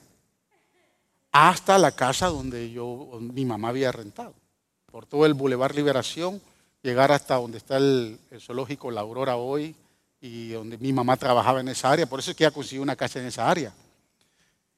hasta 1.32 1.78
la 1.78 1.92
casa 1.92 2.28
donde 2.28 2.70
yo, 2.70 3.18
mi 3.20 3.44
mamá 3.44 3.70
había 3.70 3.90
rentado. 3.90 4.34
Por 4.92 5.06
todo 5.06 5.26
el 5.26 5.34
Boulevard 5.34 5.74
Liberación, 5.74 6.40
llegar 6.82 7.10
hasta 7.10 7.36
donde 7.36 7.58
está 7.58 7.78
el, 7.78 8.20
zoológico 8.38 8.90
La 8.90 9.00
Aurora 9.00 9.36
hoy 9.36 9.74
y 10.20 10.50
donde 10.50 10.78
mi 10.78 10.92
mamá 10.92 11.16
trabajaba 11.16 11.60
en 11.60 11.68
esa 11.68 11.90
área. 11.90 12.06
Por 12.06 12.20
eso 12.20 12.30
es 12.30 12.36
que 12.36 12.44
ya 12.44 12.50
consiguió 12.50 12.82
una 12.82 12.94
casa 12.94 13.18
en 13.18 13.26
esa 13.26 13.50
área. 13.50 13.72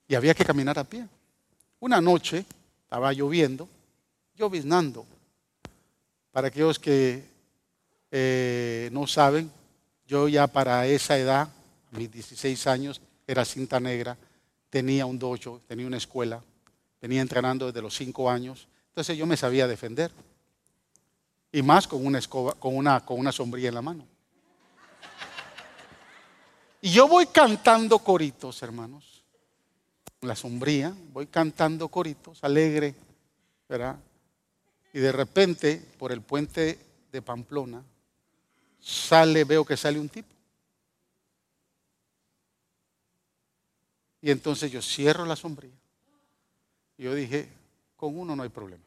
Y 0.09 0.15
había 0.15 0.35
que 0.35 0.45
caminar 0.45 0.79
a 0.79 0.85
pie. 0.85 1.07
Una 1.81 2.01
noche 2.01 2.45
estaba 2.83 3.13
lloviendo, 3.13 3.69
lloviznando. 4.35 5.07
Para 6.31 6.49
aquellos 6.49 6.79
que 6.79 7.25
eh, 8.11 8.89
no 8.93 9.07
saben, 9.07 9.51
yo 10.07 10.29
ya 10.29 10.47
para 10.47 10.87
esa 10.87 11.19
edad 11.19 11.49
mis 11.97 12.11
16 12.11 12.67
años, 12.67 13.01
era 13.27 13.45
cinta 13.45 13.81
negra, 13.81 14.17
tenía 14.71 15.07
un 15.07 15.19
dojo, 15.19 15.61
tenía 15.67 15.87
una 15.87 15.97
escuela, 15.97 16.43
venía 17.01 17.21
entrenando 17.21 17.67
desde 17.67 17.83
los 17.83 17.95
5 17.97 18.31
años, 18.31 18.69
entonces 18.89 19.17
yo 19.17 19.27
me 19.27 19.37
sabía 19.37 19.67
defender. 19.67 20.11
Y 21.53 21.63
más 21.63 21.87
con 21.87 22.05
una 22.05 22.19
escoba, 22.19 22.53
con 22.55 22.77
una, 22.77 23.05
con 23.05 23.19
una 23.19 23.33
sombrilla 23.33 23.69
en 23.69 23.75
la 23.75 23.83
mano. 23.83 24.07
Y 26.83 26.91
yo 26.91 27.09
voy 27.09 27.27
cantando 27.27 27.99
coritos, 27.99 28.63
hermanos. 28.63 29.16
La 30.23 30.35
sombría, 30.35 30.95
voy 31.13 31.27
cantando 31.27 31.89
coritos, 31.89 32.43
alegre, 32.43 32.95
¿verdad? 33.69 33.97
Y 34.93 34.99
de 34.99 35.13
repente, 35.13 35.83
por 35.99 36.11
el 36.11 36.23
puente 36.23 36.79
de 37.13 37.23
Pamplona, 37.23 37.85
sale, 38.81 39.45
veo 39.45 39.65
que 39.65 39.77
sale 39.77 40.01
un 40.01 40.09
tipo. 40.09 40.35
Y 44.23 44.31
entonces 44.31 44.71
yo 44.73 44.83
cierro 44.83 45.25
la 45.27 45.37
sombrilla. 45.37 45.77
Y 46.97 47.05
yo 47.05 47.15
dije, 47.15 47.49
con 47.97 48.19
uno 48.19 48.35
no 48.35 48.43
hay 48.43 48.49
problema. 48.49 48.83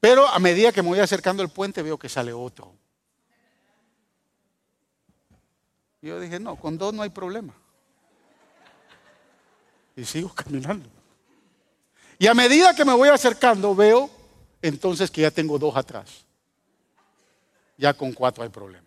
Pero 0.00 0.26
a 0.26 0.38
medida 0.38 0.72
que 0.72 0.82
me 0.82 0.88
voy 0.88 1.00
acercando 1.00 1.42
al 1.42 1.50
puente 1.50 1.82
veo 1.82 1.98
que 1.98 2.08
sale 2.08 2.32
otro. 2.32 2.72
Yo 6.00 6.20
dije, 6.20 6.38
no, 6.38 6.56
con 6.56 6.78
dos 6.78 6.94
no 6.94 7.02
hay 7.02 7.10
problema. 7.10 7.52
Y 9.98 10.04
sigo 10.04 10.32
caminando. 10.34 10.88
Y 12.20 12.28
a 12.28 12.34
medida 12.34 12.74
que 12.74 12.84
me 12.84 12.94
voy 12.94 13.08
acercando 13.08 13.74
veo 13.74 14.08
entonces 14.62 15.10
que 15.10 15.22
ya 15.22 15.30
tengo 15.30 15.58
dos 15.58 15.76
atrás. 15.76 16.24
Ya 17.76 17.92
con 17.94 18.12
cuatro 18.12 18.44
hay 18.44 18.48
problema. 18.48 18.86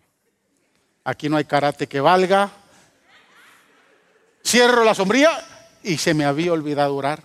Aquí 1.04 1.28
no 1.28 1.38
hay 1.38 1.46
karate 1.46 1.88
que 1.88 2.00
valga, 2.00 2.52
Cierro 4.44 4.84
la 4.84 4.96
sombría 4.96 5.30
y 5.84 5.98
se 5.98 6.14
me 6.14 6.26
había 6.26 6.52
olvidado 6.52 6.96
orar. 6.96 7.24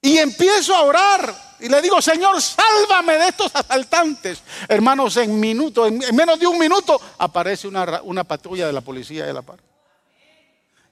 Y 0.00 0.16
empiezo 0.16 0.74
a 0.74 0.82
orar 0.82 1.34
y 1.60 1.68
le 1.68 1.82
digo, 1.82 2.00
Señor, 2.00 2.40
sálvame 2.40 3.18
de 3.18 3.28
estos 3.28 3.54
asaltantes. 3.54 4.42
Hermanos, 4.66 5.18
en 5.18 5.38
minuto, 5.38 5.86
en, 5.86 5.98
menos 6.16 6.40
de 6.40 6.46
un 6.46 6.58
minuto, 6.58 6.98
aparece 7.18 7.68
una, 7.68 8.00
una 8.02 8.24
patrulla 8.24 8.66
de 8.66 8.72
la 8.72 8.80
policía 8.80 9.26
de 9.26 9.34
la 9.34 9.42
par. 9.42 9.69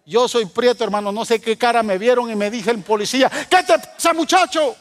Yo 0.09 0.27
soy 0.27 0.47
prieto, 0.47 0.85
hermano, 0.85 1.13
no 1.13 1.27
sé 1.27 1.39
qué 1.39 1.59
cara 1.59 1.83
me 1.83 1.99
vieron 1.99 2.31
y 2.31 2.35
me 2.35 2.51
dije 2.51 2.71
el 2.71 2.83
policía, 2.83 3.31
¿qué 3.51 3.63
te 3.63 3.79
pasa, 3.79 4.15
muchacho? 4.15 4.75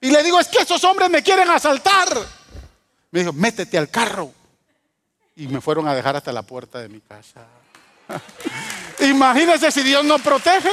Y 0.00 0.08
le 0.08 0.22
digo, 0.22 0.38
es 0.38 0.46
que 0.46 0.58
esos 0.58 0.84
hombres 0.84 1.10
me 1.10 1.20
quieren 1.20 1.50
asaltar. 1.50 2.08
Me 3.10 3.20
dijo, 3.20 3.32
métete 3.32 3.76
al 3.76 3.90
carro 3.90 4.32
y 5.34 5.48
me 5.48 5.60
fueron 5.60 5.88
a 5.88 5.94
dejar 5.96 6.14
hasta 6.14 6.30
la 6.30 6.42
puerta 6.42 6.78
de 6.78 6.88
mi 6.88 7.00
casa. 7.00 7.44
Imagínense 9.00 9.68
si 9.72 9.82
Dios 9.82 10.04
no 10.04 10.16
protege. 10.20 10.70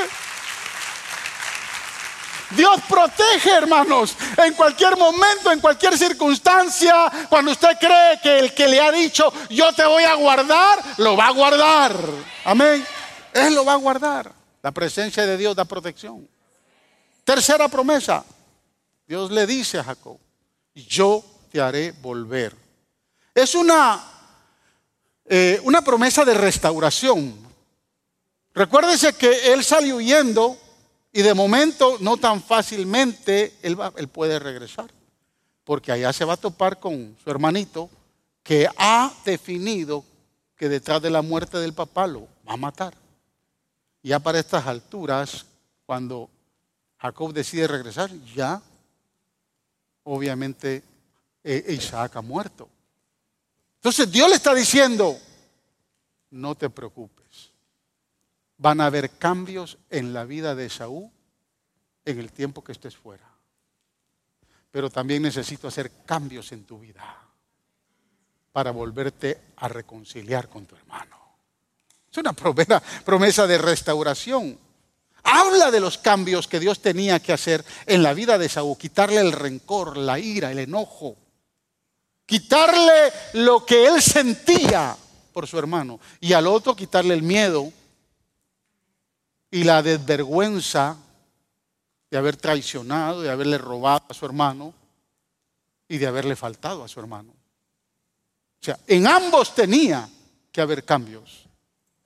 Dios 2.52 2.80
protege, 2.88 3.50
hermanos, 3.50 4.16
en 4.38 4.54
cualquier 4.54 4.96
momento, 4.98 5.52
en 5.52 5.60
cualquier 5.60 5.98
circunstancia. 5.98 7.12
Cuando 7.28 7.50
usted 7.50 7.76
cree 7.80 8.20
que 8.22 8.38
el 8.38 8.54
que 8.54 8.68
le 8.68 8.80
ha 8.80 8.92
dicho, 8.92 9.34
yo 9.50 9.74
te 9.74 9.84
voy 9.84 10.04
a 10.04 10.14
guardar, 10.14 10.80
lo 10.98 11.18
va 11.18 11.26
a 11.26 11.32
guardar. 11.32 11.96
Amén. 12.46 12.86
Él 13.38 13.56
lo 13.56 13.66
va 13.66 13.74
a 13.74 13.78
guardar. 13.78 14.34
La 14.62 14.72
presencia 14.72 15.26
de 15.26 15.38
Dios 15.38 15.56
da 15.56 15.66
protección. 15.66 16.28
Tercera 17.24 17.68
promesa. 17.68 18.26
Dios 19.08 19.32
le 19.32 19.46
dice 19.46 19.80
a 19.80 19.84
Jacob, 19.84 20.18
yo 20.74 21.24
te 21.52 21.62
haré 21.62 21.92
volver. 21.92 22.56
Es 23.34 23.56
una 23.56 24.18
eh, 25.30 25.60
una 25.64 25.82
promesa 25.82 26.24
de 26.24 26.34
restauración. 26.34 27.36
Recuérdese 28.54 29.14
que 29.14 29.52
él 29.52 29.62
salió 29.62 29.98
huyendo 29.98 30.58
y 31.12 31.22
de 31.22 31.34
momento 31.34 31.98
no 32.00 32.16
tan 32.16 32.42
fácilmente 32.42 33.58
él 33.62 34.08
puede 34.08 34.40
regresar, 34.40 34.90
porque 35.66 35.92
allá 35.92 36.14
se 36.14 36.24
va 36.24 36.34
a 36.34 36.38
topar 36.38 36.80
con 36.80 37.18
su 37.22 37.30
hermanito 37.30 37.90
que 38.42 38.70
ha 38.78 39.14
definido 39.26 40.06
que 40.56 40.70
detrás 40.70 41.02
de 41.02 41.10
la 41.10 41.22
muerte 41.22 41.58
del 41.58 41.74
papá 41.74 42.08
lo 42.08 42.22
va 42.48 42.54
a 42.54 42.58
matar. 42.58 42.94
Ya 44.04 44.20
para 44.20 44.40
estas 44.40 44.66
alturas, 44.66 45.46
cuando 45.86 46.30
Jacob 46.98 47.34
decide 47.34 47.68
regresar, 47.68 48.12
ya 48.34 48.62
obviamente 50.04 50.84
eh, 51.44 51.66
Isaac 51.70 52.16
ha 52.16 52.22
muerto. 52.22 52.70
Entonces 53.76 54.12
Dios 54.12 54.30
le 54.30 54.36
está 54.36 54.54
diciendo, 54.54 55.18
no 56.32 56.56
te 56.56 56.70
preocupes. 56.70 57.52
Van 58.58 58.82
a 58.82 58.88
haber 58.88 59.12
cambios 59.12 59.78
en 59.90 60.14
la 60.14 60.26
vida 60.26 60.56
de 60.56 60.70
Saúl 60.70 61.10
en 62.06 62.20
el 62.20 62.32
tiempo 62.32 62.64
que 62.64 62.72
estés 62.72 62.96
fuera. 62.96 63.30
Pero 64.72 64.90
también 64.90 65.22
necesito 65.22 65.68
hacer 65.68 65.92
cambios 66.06 66.52
en 66.52 66.64
tu 66.64 66.80
vida 66.80 67.22
para 68.52 68.72
volverte 68.72 69.40
a 69.58 69.68
reconciliar 69.68 70.50
con 70.50 70.66
tu 70.66 70.76
hermano. 70.76 71.17
Es 72.18 72.22
una 72.22 72.34
promesa, 72.34 72.82
promesa 73.06 73.46
de 73.46 73.60
restauración. 73.60 74.58
Habla 75.22 75.70
de 75.70 75.80
los 75.80 76.00
cambios 76.00 76.48
que 76.48 76.60
Dios 76.60 76.80
tenía 76.82 77.20
que 77.20 77.32
hacer 77.32 77.64
en 77.86 78.02
la 78.02 78.16
vida 78.16 78.40
de 78.40 78.50
Saúl, 78.50 78.76
quitarle 78.76 79.22
el 79.22 79.32
rencor, 79.32 79.98
la 79.98 80.18
ira, 80.18 80.52
el 80.52 80.58
enojo, 80.58 81.16
quitarle 82.26 83.14
lo 83.34 83.64
que 83.64 83.86
él 83.86 84.02
sentía 84.02 84.98
por 85.32 85.46
su 85.46 85.60
hermano 85.60 86.00
y 86.20 86.34
al 86.34 86.48
otro 86.48 86.76
quitarle 86.76 87.14
el 87.14 87.22
miedo 87.22 87.72
y 89.52 89.64
la 89.64 89.84
desvergüenza 89.84 90.98
de 92.10 92.18
haber 92.18 92.36
traicionado, 92.36 93.22
de 93.22 93.30
haberle 93.30 93.60
robado 93.60 94.06
a 94.10 94.14
su 94.16 94.26
hermano 94.26 94.74
y 95.88 96.00
de 96.00 96.08
haberle 96.08 96.36
faltado 96.36 96.84
a 96.84 96.88
su 96.88 97.00
hermano. 97.00 97.30
O 97.30 98.66
sea, 98.66 98.80
en 98.88 99.06
ambos 99.06 99.54
tenía 99.54 100.10
que 100.52 100.62
haber 100.62 100.84
cambios. 100.84 101.47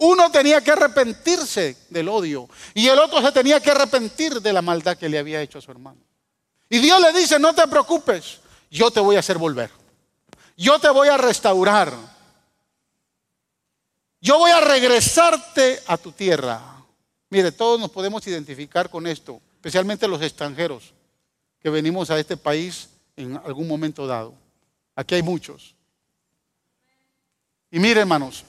Uno 0.03 0.31
tenía 0.31 0.61
que 0.61 0.71
arrepentirse 0.71 1.77
del 1.89 2.09
odio 2.09 2.49
y 2.73 2.87
el 2.87 2.97
otro 2.97 3.21
se 3.21 3.31
tenía 3.31 3.59
que 3.59 3.69
arrepentir 3.69 4.41
de 4.41 4.51
la 4.51 4.63
maldad 4.63 4.97
que 4.97 5.07
le 5.07 5.19
había 5.19 5.43
hecho 5.43 5.59
a 5.59 5.61
su 5.61 5.69
hermano. 5.69 6.01
Y 6.69 6.79
Dios 6.79 6.99
le 6.99 7.13
dice, 7.13 7.37
no 7.37 7.53
te 7.53 7.67
preocupes, 7.67 8.39
yo 8.71 8.89
te 8.89 8.99
voy 8.99 9.15
a 9.15 9.19
hacer 9.19 9.37
volver. 9.37 9.69
Yo 10.57 10.79
te 10.79 10.89
voy 10.89 11.07
a 11.07 11.17
restaurar. 11.17 11.93
Yo 14.19 14.39
voy 14.39 14.49
a 14.49 14.61
regresarte 14.61 15.83
a 15.85 15.97
tu 15.97 16.11
tierra. 16.11 16.59
Mire, 17.29 17.51
todos 17.51 17.79
nos 17.79 17.91
podemos 17.91 18.25
identificar 18.25 18.89
con 18.89 19.05
esto. 19.05 19.39
especialmente 19.53 20.07
los 20.07 20.23
extranjeros 20.23 20.95
que 21.59 21.69
venimos 21.69 22.09
a 22.09 22.17
este 22.17 22.37
país 22.37 22.89
en 23.15 23.37
algún 23.37 23.67
momento 23.67 24.07
dado. 24.07 24.33
Aquí 24.95 25.13
hay 25.13 25.21
muchos. 25.21 25.75
Y 27.69 27.77
mire, 27.77 28.01
hermanos, 28.01 28.45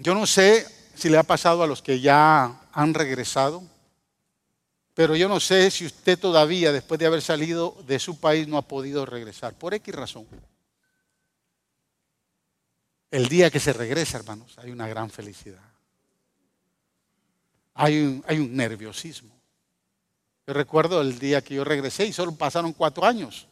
yo 0.00 0.14
no 0.14 0.26
sé 0.26 0.66
si 0.94 1.10
le 1.10 1.18
ha 1.18 1.22
pasado 1.22 1.62
a 1.62 1.66
los 1.66 1.82
que 1.82 2.00
ya 2.00 2.58
han 2.72 2.94
regresado, 2.94 3.62
pero 4.94 5.14
yo 5.14 5.28
no 5.28 5.40
sé 5.40 5.70
si 5.70 5.84
usted 5.84 6.18
todavía, 6.18 6.72
después 6.72 6.98
de 6.98 7.06
haber 7.06 7.20
salido 7.20 7.76
de 7.86 7.98
su 7.98 8.18
país, 8.18 8.48
no 8.48 8.56
ha 8.56 8.62
podido 8.62 9.04
regresar, 9.04 9.54
por 9.54 9.74
X 9.74 9.94
razón. 9.94 10.26
El 13.10 13.28
día 13.28 13.50
que 13.50 13.60
se 13.60 13.74
regresa, 13.74 14.16
hermanos, 14.16 14.56
hay 14.58 14.70
una 14.70 14.88
gran 14.88 15.10
felicidad. 15.10 15.62
Hay 17.74 18.00
un, 18.00 18.24
hay 18.26 18.38
un 18.38 18.56
nerviosismo. 18.56 19.34
Yo 20.46 20.54
recuerdo 20.54 21.00
el 21.02 21.18
día 21.18 21.42
que 21.42 21.54
yo 21.54 21.64
regresé 21.64 22.06
y 22.06 22.12
solo 22.12 22.34
pasaron 22.34 22.72
cuatro 22.72 23.04
años. 23.04 23.46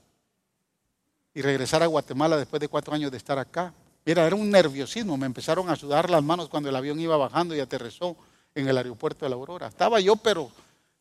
Y 1.35 1.43
regresar 1.43 1.83
a 1.83 1.87
Guatemala 1.87 2.37
después 2.37 2.61
de 2.61 2.69
cuatro 2.69 2.95
años 2.95 3.11
de 3.11 3.19
estar 3.19 3.39
acá. 3.39 3.73
Mira, 4.09 4.27
era 4.27 4.37
un 4.37 4.51
nerviosismo. 4.51 5.19
Me 5.19 5.27
empezaron 5.27 5.69
a 5.69 5.77
sudar 5.77 6.09
las 6.09 6.23
manos 6.23 6.49
cuando 6.49 6.71
el 6.71 6.77
avión 6.77 6.99
iba 6.99 7.19
bajando 7.19 7.55
y 7.55 7.61
aterrizó 7.61 8.17
en 8.55 8.67
el 8.67 8.79
aeropuerto 8.79 9.27
de 9.27 9.29
la 9.29 9.37
Aurora. 9.37 9.67
Estaba 9.67 10.01
yo, 10.01 10.17
pero 10.17 10.51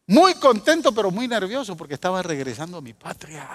muy 0.07 0.33
contento, 0.33 0.91
pero 0.91 1.09
muy 1.09 1.25
nervioso 1.25 1.77
porque 1.77 1.93
estaba 1.93 2.21
regresando 2.21 2.79
a 2.79 2.81
mi 2.81 2.91
patria. 2.91 3.47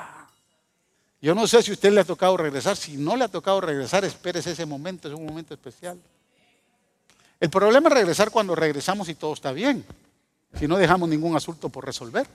Yo 1.20 1.34
no 1.34 1.46
sé 1.46 1.62
si 1.62 1.70
a 1.70 1.74
usted 1.74 1.92
le 1.92 2.00
ha 2.00 2.04
tocado 2.04 2.34
regresar. 2.38 2.78
Si 2.78 2.96
no 2.96 3.14
le 3.14 3.24
ha 3.24 3.28
tocado 3.28 3.60
regresar, 3.60 4.06
espérese 4.06 4.52
ese 4.52 4.64
momento, 4.64 5.08
es 5.08 5.14
un 5.14 5.26
momento 5.26 5.52
especial. 5.52 6.00
El 7.38 7.50
problema 7.50 7.90
es 7.90 7.94
regresar 7.94 8.30
cuando 8.30 8.54
regresamos 8.54 9.10
y 9.10 9.16
todo 9.16 9.34
está 9.34 9.52
bien. 9.52 9.84
Si 10.58 10.66
no 10.66 10.78
dejamos 10.78 11.10
ningún 11.10 11.36
asunto 11.36 11.68
por 11.68 11.84
resolver. 11.84 12.26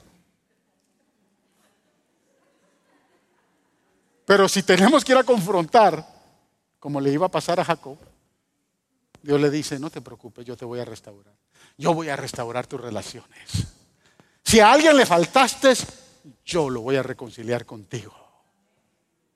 Pero 4.24 4.48
si 4.48 4.62
tenemos 4.62 5.04
que 5.04 5.10
ir 5.10 5.18
a 5.18 5.24
confrontar, 5.24 6.17
como 6.78 7.00
le 7.00 7.10
iba 7.10 7.26
a 7.26 7.30
pasar 7.30 7.60
a 7.60 7.64
Jacob, 7.64 7.98
Dios 9.22 9.40
le 9.40 9.50
dice, 9.50 9.78
no 9.78 9.90
te 9.90 10.00
preocupes, 10.00 10.44
yo 10.44 10.56
te 10.56 10.64
voy 10.64 10.80
a 10.80 10.84
restaurar. 10.84 11.34
Yo 11.76 11.94
voy 11.94 12.08
a 12.08 12.16
restaurar 12.16 12.66
tus 12.66 12.80
relaciones. 12.80 13.66
Si 14.44 14.60
a 14.60 14.72
alguien 14.72 14.96
le 14.96 15.04
faltaste, 15.04 15.74
yo 16.44 16.70
lo 16.70 16.80
voy 16.80 16.96
a 16.96 17.02
reconciliar 17.02 17.66
contigo. 17.66 18.14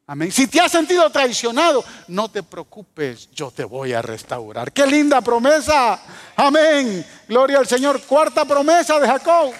Amén. 0.06 0.32
Si 0.32 0.46
te 0.46 0.60
has 0.60 0.72
sentido 0.72 1.08
traicionado, 1.10 1.84
no 2.08 2.28
te 2.28 2.42
preocupes, 2.42 3.30
yo 3.30 3.50
te 3.50 3.64
voy 3.64 3.92
a 3.92 4.02
restaurar. 4.02 4.72
Qué 4.72 4.86
linda 4.86 5.20
promesa. 5.20 6.02
Amén. 6.36 7.06
Gloria 7.28 7.58
al 7.58 7.66
Señor. 7.66 8.00
Cuarta 8.02 8.44
promesa 8.44 8.98
de 8.98 9.06
Jacob. 9.06 9.52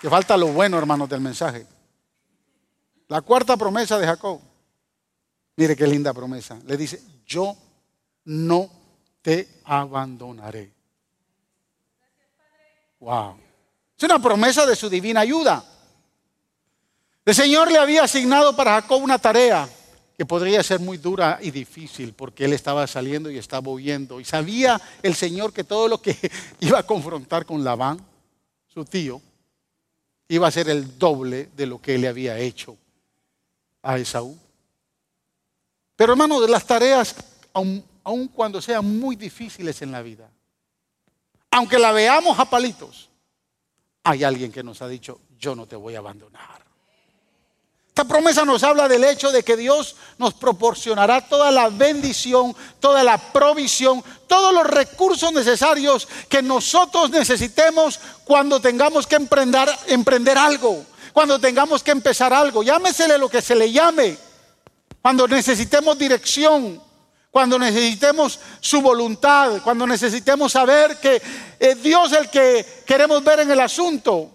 Que 0.00 0.10
falta 0.10 0.36
lo 0.36 0.48
bueno, 0.48 0.78
hermanos, 0.78 1.08
del 1.08 1.20
mensaje. 1.20 1.66
La 3.08 3.22
cuarta 3.22 3.56
promesa 3.56 3.98
de 3.98 4.06
Jacob. 4.06 4.40
Mire 5.56 5.74
qué 5.74 5.86
linda 5.86 6.12
promesa. 6.12 6.58
Le 6.66 6.76
dice, 6.76 7.02
yo 7.26 7.56
no 8.26 8.70
te 9.22 9.60
abandonaré. 9.64 10.72
Wow. 13.00 13.36
Es 13.96 14.04
una 14.04 14.20
promesa 14.20 14.66
de 14.66 14.76
su 14.76 14.90
divina 14.90 15.20
ayuda. 15.20 15.64
El 17.24 17.34
Señor 17.34 17.72
le 17.72 17.78
había 17.78 18.04
asignado 18.04 18.54
para 18.54 18.80
Jacob 18.80 19.02
una 19.02 19.18
tarea 19.18 19.68
que 20.16 20.26
podría 20.26 20.62
ser 20.62 20.80
muy 20.80 20.98
dura 20.98 21.38
y 21.40 21.50
difícil 21.50 22.12
porque 22.12 22.44
él 22.44 22.52
estaba 22.52 22.86
saliendo 22.86 23.30
y 23.30 23.38
estaba 23.38 23.70
huyendo. 23.70 24.20
Y 24.20 24.24
sabía 24.24 24.80
el 25.02 25.14
Señor 25.14 25.52
que 25.52 25.64
todo 25.64 25.88
lo 25.88 26.02
que 26.02 26.16
iba 26.60 26.78
a 26.78 26.86
confrontar 26.86 27.46
con 27.46 27.64
Labán, 27.64 28.04
su 28.66 28.84
tío, 28.84 29.22
iba 30.28 30.46
a 30.46 30.50
ser 30.50 30.68
el 30.68 30.98
doble 30.98 31.48
de 31.56 31.66
lo 31.66 31.80
que 31.80 31.94
él 31.94 32.02
le 32.02 32.08
había 32.08 32.38
hecho 32.38 32.76
a 33.82 33.98
Esaú. 33.98 34.38
Pero 35.96 36.12
hermano, 36.12 36.40
de 36.40 36.48
las 36.48 36.64
tareas, 36.64 37.14
aun, 37.52 38.28
cuando 38.28 38.62
sean 38.62 38.98
muy 38.98 39.16
difíciles 39.16 39.82
en 39.82 39.92
la 39.92 40.02
vida, 40.02 40.30
aunque 41.50 41.78
la 41.78 41.92
veamos 41.92 42.38
a 42.38 42.48
palitos, 42.48 43.08
hay 44.04 44.24
alguien 44.24 44.52
que 44.52 44.62
nos 44.62 44.80
ha 44.80 44.88
dicho, 44.88 45.20
yo 45.38 45.54
no 45.54 45.66
te 45.66 45.76
voy 45.76 45.94
a 45.94 45.98
abandonar. 45.98 46.68
Esta 47.88 48.04
promesa 48.04 48.44
nos 48.44 48.62
habla 48.62 48.86
del 48.86 49.02
hecho 49.02 49.32
de 49.32 49.42
que 49.42 49.56
Dios 49.56 49.96
nos 50.18 50.32
proporcionará 50.34 51.20
toda 51.20 51.50
la 51.50 51.68
bendición, 51.68 52.54
toda 52.78 53.02
la 53.02 53.18
provisión, 53.18 54.04
todos 54.28 54.54
los 54.54 54.64
recursos 54.64 55.32
necesarios 55.32 56.06
que 56.28 56.40
nosotros 56.40 57.10
necesitemos 57.10 57.98
cuando 58.24 58.60
tengamos 58.60 59.04
que 59.04 59.16
emprender 59.16 60.38
algo, 60.38 60.86
cuando 61.18 61.40
tengamos 61.40 61.82
que 61.82 61.90
empezar 61.90 62.32
algo. 62.32 62.62
Llámesele 62.62 63.18
lo 63.18 63.28
que 63.28 63.42
se 63.42 63.56
le 63.56 63.72
llame. 63.72 64.16
Cuando 65.02 65.26
necesitemos 65.26 65.98
dirección, 65.98 66.80
cuando 67.28 67.58
necesitemos 67.58 68.38
su 68.60 68.80
voluntad, 68.80 69.60
cuando 69.64 69.84
necesitemos 69.84 70.52
saber 70.52 70.96
que 71.00 71.20
es 71.58 71.82
Dios 71.82 72.12
el 72.12 72.30
que 72.30 72.64
queremos 72.86 73.24
ver 73.24 73.40
en 73.40 73.50
el 73.50 73.58
asunto. 73.58 74.30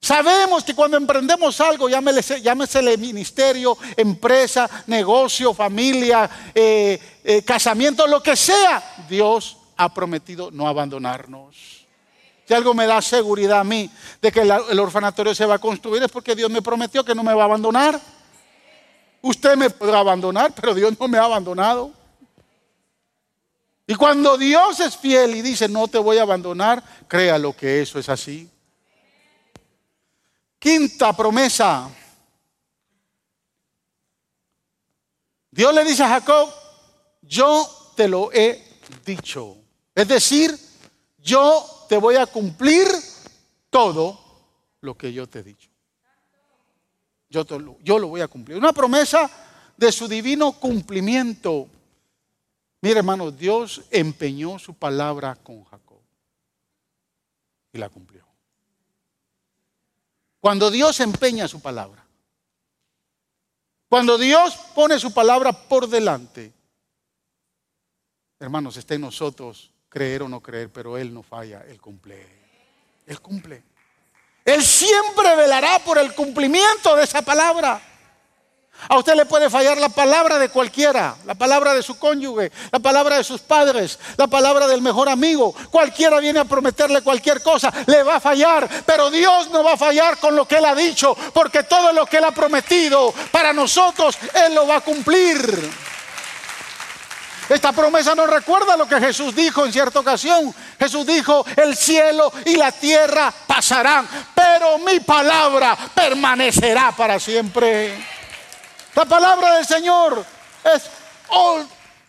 Sabemos 0.00 0.64
que 0.64 0.74
cuando 0.74 0.96
emprendemos 0.96 1.60
algo, 1.60 1.90
llámesele, 1.90 2.96
ministerio, 2.96 3.76
empresa, 3.94 4.70
negocio, 4.86 5.52
familia, 5.52 6.30
eh, 6.54 6.98
eh, 7.22 7.42
casamiento, 7.42 8.06
lo 8.06 8.22
que 8.22 8.34
sea, 8.34 9.04
Dios 9.10 9.58
ha 9.76 9.92
prometido 9.92 10.50
no 10.50 10.68
abandonarnos. 10.68 11.83
Si 12.46 12.52
algo 12.52 12.74
me 12.74 12.86
da 12.86 13.00
seguridad 13.00 13.60
a 13.60 13.64
mí 13.64 13.90
de 14.20 14.30
que 14.30 14.40
el 14.40 14.78
orfanatorio 14.78 15.34
se 15.34 15.46
va 15.46 15.54
a 15.54 15.58
construir 15.58 16.02
es 16.02 16.10
porque 16.10 16.34
Dios 16.34 16.50
me 16.50 16.60
prometió 16.60 17.04
que 17.04 17.14
no 17.14 17.22
me 17.22 17.32
va 17.32 17.42
a 17.42 17.46
abandonar. 17.46 17.98
Usted 19.22 19.56
me 19.56 19.70
podrá 19.70 20.00
abandonar, 20.00 20.52
pero 20.54 20.74
Dios 20.74 20.94
no 20.98 21.08
me 21.08 21.16
ha 21.16 21.24
abandonado. 21.24 21.90
Y 23.86 23.94
cuando 23.94 24.36
Dios 24.36 24.80
es 24.80 24.96
fiel 24.96 25.34
y 25.34 25.42
dice 25.42 25.68
no 25.68 25.88
te 25.88 25.98
voy 25.98 26.18
a 26.18 26.22
abandonar, 26.22 26.82
créalo 27.08 27.54
que 27.54 27.80
eso 27.80 27.98
es 27.98 28.08
así. 28.08 28.50
Quinta 30.58 31.14
promesa. 31.14 31.90
Dios 35.50 35.74
le 35.74 35.84
dice 35.84 36.02
a 36.02 36.08
Jacob, 36.08 36.52
yo 37.22 37.92
te 37.94 38.08
lo 38.08 38.30
he 38.32 38.62
dicho. 39.04 39.56
Es 39.94 40.08
decir, 40.08 40.58
yo 41.18 41.73
te 41.94 41.98
voy 41.98 42.16
a 42.16 42.26
cumplir 42.26 42.88
todo 43.70 44.18
lo 44.80 44.98
que 44.98 45.12
yo 45.12 45.28
te 45.28 45.38
he 45.38 45.42
dicho. 45.44 45.70
Yo, 47.28 47.44
lo 48.00 48.08
voy 48.08 48.20
a 48.20 48.26
cumplir. 48.26 48.58
Una 48.58 48.72
promesa 48.72 49.30
de 49.76 49.92
su 49.92 50.08
divino 50.08 50.58
cumplimiento. 50.58 51.68
Mire, 52.80 52.98
hermano, 52.98 53.30
Dios 53.30 53.82
empeñó 53.92 54.58
su 54.58 54.74
palabra 54.74 55.36
con 55.36 55.62
Jacob 55.62 56.00
y 57.72 57.78
la 57.78 57.88
cumplió. 57.88 58.26
Cuando 60.40 60.72
Dios 60.72 60.98
empeña 60.98 61.46
su 61.46 61.62
palabra. 61.62 62.04
Cuando 63.88 64.18
Dios 64.18 64.56
pone 64.74 64.98
su 64.98 65.14
palabra 65.14 65.52
por 65.52 65.88
delante. 65.88 66.52
Hermanos, 68.40 68.76
está 68.78 68.96
en 68.96 69.02
nosotros 69.02 69.73
creer 69.94 70.24
o 70.24 70.28
no 70.28 70.40
creer, 70.40 70.70
pero 70.72 70.98
Él 70.98 71.14
no 71.14 71.22
falla, 71.22 71.62
Él 71.68 71.80
cumple. 71.80 72.26
Él 73.06 73.20
cumple. 73.20 73.62
Él 74.44 74.62
siempre 74.64 75.36
velará 75.36 75.78
por 75.78 75.98
el 75.98 76.12
cumplimiento 76.14 76.96
de 76.96 77.04
esa 77.04 77.22
palabra. 77.22 77.80
A 78.88 78.98
usted 78.98 79.14
le 79.14 79.24
puede 79.24 79.48
fallar 79.48 79.78
la 79.78 79.88
palabra 79.88 80.36
de 80.40 80.48
cualquiera, 80.48 81.14
la 81.24 81.36
palabra 81.36 81.74
de 81.74 81.82
su 81.82 81.96
cónyuge, 81.96 82.50
la 82.72 82.80
palabra 82.80 83.18
de 83.18 83.24
sus 83.24 83.40
padres, 83.40 84.00
la 84.16 84.26
palabra 84.26 84.66
del 84.66 84.82
mejor 84.82 85.08
amigo. 85.08 85.54
Cualquiera 85.70 86.18
viene 86.18 86.40
a 86.40 86.44
prometerle 86.44 87.00
cualquier 87.00 87.40
cosa, 87.40 87.72
le 87.86 88.02
va 88.02 88.16
a 88.16 88.20
fallar, 88.20 88.68
pero 88.84 89.10
Dios 89.10 89.48
no 89.50 89.62
va 89.62 89.74
a 89.74 89.76
fallar 89.76 90.18
con 90.18 90.34
lo 90.34 90.48
que 90.48 90.56
Él 90.56 90.64
ha 90.64 90.74
dicho, 90.74 91.16
porque 91.32 91.62
todo 91.62 91.92
lo 91.92 92.04
que 92.04 92.16
Él 92.16 92.24
ha 92.24 92.32
prometido 92.32 93.14
para 93.30 93.52
nosotros, 93.52 94.18
Él 94.44 94.56
lo 94.56 94.66
va 94.66 94.78
a 94.78 94.80
cumplir. 94.80 95.93
Esta 97.48 97.72
promesa 97.72 98.14
nos 98.14 98.28
recuerda 98.28 98.76
lo 98.76 98.86
que 98.86 98.98
Jesús 98.98 99.34
dijo 99.34 99.66
en 99.66 99.72
cierta 99.72 100.00
ocasión. 100.00 100.54
Jesús 100.78 101.06
dijo, 101.06 101.44
el 101.56 101.76
cielo 101.76 102.32
y 102.46 102.56
la 102.56 102.72
tierra 102.72 103.32
pasarán, 103.46 104.08
pero 104.34 104.78
mi 104.78 105.00
palabra 105.00 105.76
permanecerá 105.94 106.92
para 106.96 107.20
siempre. 107.20 108.02
La 108.94 109.04
palabra 109.04 109.56
del 109.56 109.66
Señor 109.66 110.24
es 110.74 110.90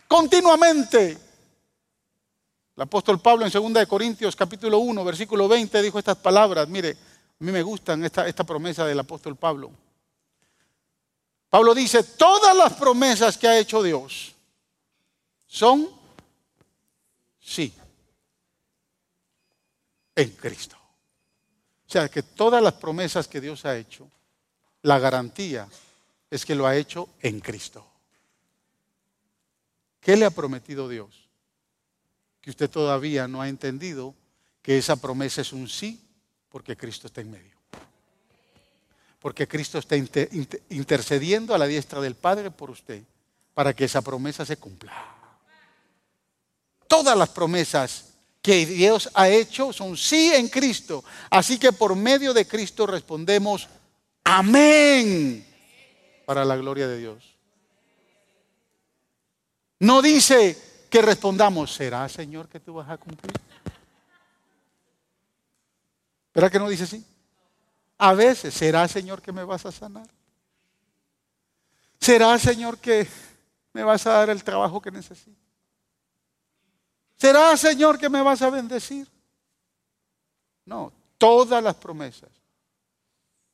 continuamente. 0.07 1.17
El 2.77 2.83
apóstol 2.83 3.19
Pablo 3.19 3.45
en 3.45 3.51
2 3.51 3.85
Corintios 3.87 4.35
capítulo 4.35 4.79
1, 4.79 5.03
versículo 5.03 5.47
20 5.49 5.81
dijo 5.81 5.99
estas 5.99 6.17
palabras. 6.17 6.67
Mire, 6.69 6.91
a 6.91 7.43
mí 7.43 7.51
me 7.51 7.61
gustan 7.61 8.05
esta, 8.05 8.25
esta 8.25 8.45
promesa 8.45 8.85
del 8.85 8.99
apóstol 8.99 9.35
Pablo. 9.35 9.71
Pablo 11.49 11.73
dice, 11.73 12.03
todas 12.03 12.55
las 12.55 12.73
promesas 12.73 13.37
que 13.37 13.47
ha 13.47 13.57
hecho 13.57 13.83
Dios 13.83 14.34
son 15.55 15.89
sí. 17.39 17.73
en 20.13 20.31
Cristo. 20.31 20.75
O 20.75 21.89
sea 21.89 22.09
que 22.09 22.23
todas 22.23 22.61
las 22.61 22.73
promesas 22.73 23.29
que 23.29 23.39
Dios 23.39 23.63
ha 23.63 23.77
hecho, 23.77 24.11
la 24.81 24.99
garantía 24.99 25.65
es 26.29 26.45
que 26.45 26.55
lo 26.55 26.67
ha 26.67 26.75
hecho 26.75 27.07
en 27.21 27.39
Cristo. 27.39 27.87
¿Qué 30.01 30.17
le 30.17 30.25
ha 30.25 30.29
prometido 30.29 30.89
Dios? 30.89 31.29
Que 32.41 32.49
usted 32.49 32.69
todavía 32.69 33.25
no 33.29 33.41
ha 33.41 33.47
entendido 33.47 34.13
que 34.61 34.77
esa 34.77 34.97
promesa 34.97 35.39
es 35.39 35.53
un 35.53 35.69
sí 35.69 36.01
porque 36.49 36.75
Cristo 36.75 37.07
está 37.07 37.21
en 37.21 37.31
medio. 37.31 37.55
Porque 39.19 39.47
Cristo 39.47 39.77
está 39.77 39.95
intercediendo 39.95 41.55
a 41.55 41.57
la 41.57 41.65
diestra 41.65 42.01
del 42.01 42.15
Padre 42.15 42.51
por 42.51 42.69
usted 42.69 43.01
para 43.53 43.73
que 43.73 43.85
esa 43.85 44.01
promesa 44.01 44.45
se 44.45 44.57
cumpla. 44.57 45.14
Todas 46.87 47.17
las 47.17 47.29
promesas 47.29 48.05
que 48.41 48.65
Dios 48.65 49.09
ha 49.15 49.27
hecho 49.27 49.73
son 49.73 49.97
sí 49.97 50.31
en 50.33 50.49
Cristo. 50.49 51.03
Así 51.31 51.57
que 51.57 51.71
por 51.71 51.95
medio 51.95 52.33
de 52.33 52.47
Cristo 52.47 52.85
respondemos 52.85 53.67
amén 54.23 55.45
para 56.25 56.45
la 56.45 56.55
gloria 56.55 56.87
de 56.87 56.99
Dios. 56.99 57.35
No 59.79 60.01
dice 60.01 60.57
que 60.89 61.01
respondamos, 61.01 61.73
¿será 61.73 62.07
Señor 62.07 62.47
que 62.47 62.59
tú 62.59 62.75
vas 62.75 62.89
a 62.89 62.97
cumplir? 62.97 63.33
¿Verdad 66.33 66.51
que 66.51 66.59
no 66.59 66.69
dice 66.69 66.83
así? 66.83 67.03
A 67.97 68.13
veces, 68.13 68.53
¿será 68.53 68.87
Señor 68.87 69.21
que 69.21 69.31
me 69.31 69.43
vas 69.43 69.65
a 69.65 69.71
sanar? 69.71 70.07
¿Será 71.99 72.37
Señor 72.37 72.77
que 72.77 73.07
me 73.73 73.83
vas 73.83 74.05
a 74.05 74.11
dar 74.11 74.29
el 74.29 74.43
trabajo 74.43 74.81
que 74.81 74.91
necesito? 74.91 75.44
¿Será 77.17 77.55
Señor 77.57 77.97
que 77.97 78.09
me 78.09 78.21
vas 78.21 78.41
a 78.41 78.49
bendecir? 78.49 79.07
No, 80.65 80.91
todas 81.17 81.63
las 81.63 81.75
promesas. 81.75 82.29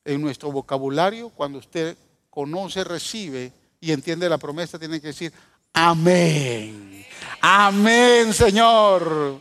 En 0.04 0.20
nuestro 0.20 0.50
vocabulario, 0.50 1.30
cuando 1.30 1.58
usted 1.58 1.96
conoce, 2.28 2.82
recibe 2.82 3.52
y 3.80 3.92
entiende 3.92 4.28
la 4.28 4.38
promesa, 4.38 4.78
tiene 4.78 5.00
que 5.00 5.08
decir, 5.08 5.32
amén. 5.72 7.06
Amén, 7.40 8.32
Señor. 8.32 9.40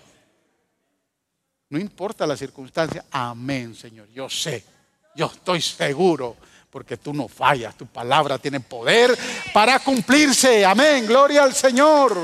No 1.70 1.80
importa 1.80 2.28
la 2.28 2.36
circunstancia, 2.36 3.06
amén, 3.12 3.74
Señor. 3.74 4.08
Yo 4.10 4.30
sé, 4.30 4.64
yo 5.16 5.28
estoy 5.28 5.62
seguro, 5.62 6.36
porque 6.70 6.98
tú 6.98 7.14
no 7.14 7.28
fallas, 7.28 7.78
tu 7.78 7.86
palabra 7.88 8.38
tiene 8.38 8.60
poder 8.60 9.18
para 9.54 9.80
cumplirse. 9.80 10.66
Amén, 10.66 11.08
gloria 11.08 11.44
al 11.44 11.54
Señor. 11.54 12.18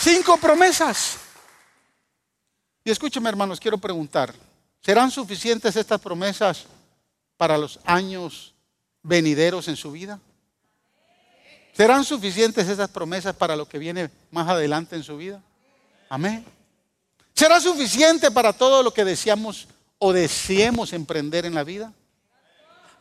Cinco 0.00 0.38
promesas. 0.38 1.18
Y 2.82 2.90
escúcheme, 2.90 3.28
hermanos, 3.28 3.60
quiero 3.60 3.76
preguntar, 3.76 4.34
¿serán 4.80 5.10
suficientes 5.10 5.76
estas 5.76 6.00
promesas 6.00 6.64
para 7.36 7.58
los 7.58 7.78
años 7.84 8.54
venideros 9.02 9.68
en 9.68 9.76
su 9.76 9.92
vida? 9.92 10.18
¿Serán 11.74 12.04
suficientes 12.04 12.66
esas 12.66 12.88
promesas 12.88 13.36
para 13.36 13.54
lo 13.54 13.68
que 13.68 13.78
viene 13.78 14.08
más 14.30 14.48
adelante 14.48 14.96
en 14.96 15.02
su 15.02 15.18
vida? 15.18 15.42
Amén. 16.08 16.46
¿Será 17.34 17.60
suficiente 17.60 18.30
para 18.30 18.54
todo 18.54 18.82
lo 18.82 18.94
que 18.94 19.04
deseamos 19.04 19.68
o 19.98 20.14
deseemos 20.14 20.94
emprender 20.94 21.44
en 21.44 21.54
la 21.54 21.62
vida? 21.62 21.92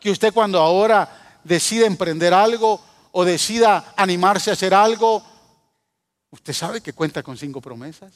Que 0.02 0.12
usted 0.12 0.34
cuando 0.34 0.60
ahora 0.60 1.40
decida 1.46 1.86
emprender 1.86 2.34
algo 2.34 2.82
o 3.14 3.24
decida 3.24 3.94
animarse 3.96 4.50
a 4.50 4.54
hacer 4.54 4.74
algo, 4.74 5.24
usted 6.32 6.54
sabe 6.54 6.82
que 6.82 6.94
cuenta 6.94 7.24
con 7.24 7.38
cinco 7.38 7.62
promesas. 7.62 8.14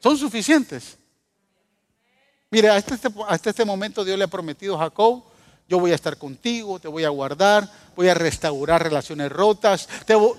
Son 0.00 0.16
suficientes. 0.18 0.98
Mire, 2.50 2.68
hasta 2.68 2.94
este, 2.94 3.08
hasta 3.26 3.50
este 3.50 3.64
momento 3.64 4.04
Dios 4.04 4.18
le 4.18 4.24
ha 4.24 4.28
prometido 4.28 4.76
a 4.76 4.80
Jacob, 4.80 5.24
yo 5.66 5.80
voy 5.80 5.92
a 5.92 5.94
estar 5.94 6.18
contigo, 6.18 6.78
te 6.78 6.88
voy 6.88 7.04
a 7.04 7.08
guardar, 7.08 7.70
voy 7.96 8.08
a 8.08 8.14
restaurar 8.14 8.82
relaciones 8.82 9.32
rotas, 9.32 9.88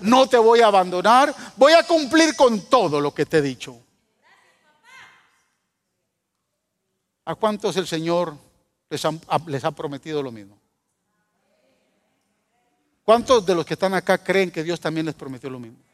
no 0.00 0.28
te 0.28 0.38
voy 0.38 0.60
a 0.60 0.68
abandonar, 0.68 1.34
voy 1.56 1.72
a 1.72 1.82
cumplir 1.82 2.36
con 2.36 2.60
todo 2.70 3.00
lo 3.00 3.12
que 3.12 3.26
te 3.26 3.38
he 3.38 3.42
dicho. 3.42 3.78
¿A 7.24 7.34
cuántos 7.34 7.76
el 7.76 7.88
Señor 7.88 8.36
les 8.88 9.02
les 9.46 9.64
ha 9.64 9.72
prometido 9.72 10.22
lo 10.22 10.30
mismo? 10.30 10.56
¿Cuántos 13.04 13.44
de 13.44 13.54
los 13.54 13.66
que 13.66 13.74
están 13.74 13.94
acá 13.94 14.18
creen 14.18 14.50
que 14.50 14.62
Dios 14.62 14.80
también 14.80 15.06
les 15.06 15.14
prometió 15.14 15.50
lo 15.50 15.58
mismo? 15.58 15.85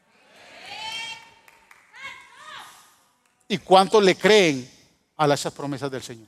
¿Y 3.53 3.59
cuántos 3.59 4.03
le 4.03 4.15
creen 4.15 4.67
a 5.15 5.31
esas 5.31 5.53
promesas 5.53 5.91
del 5.91 6.01
Señor? 6.01 6.27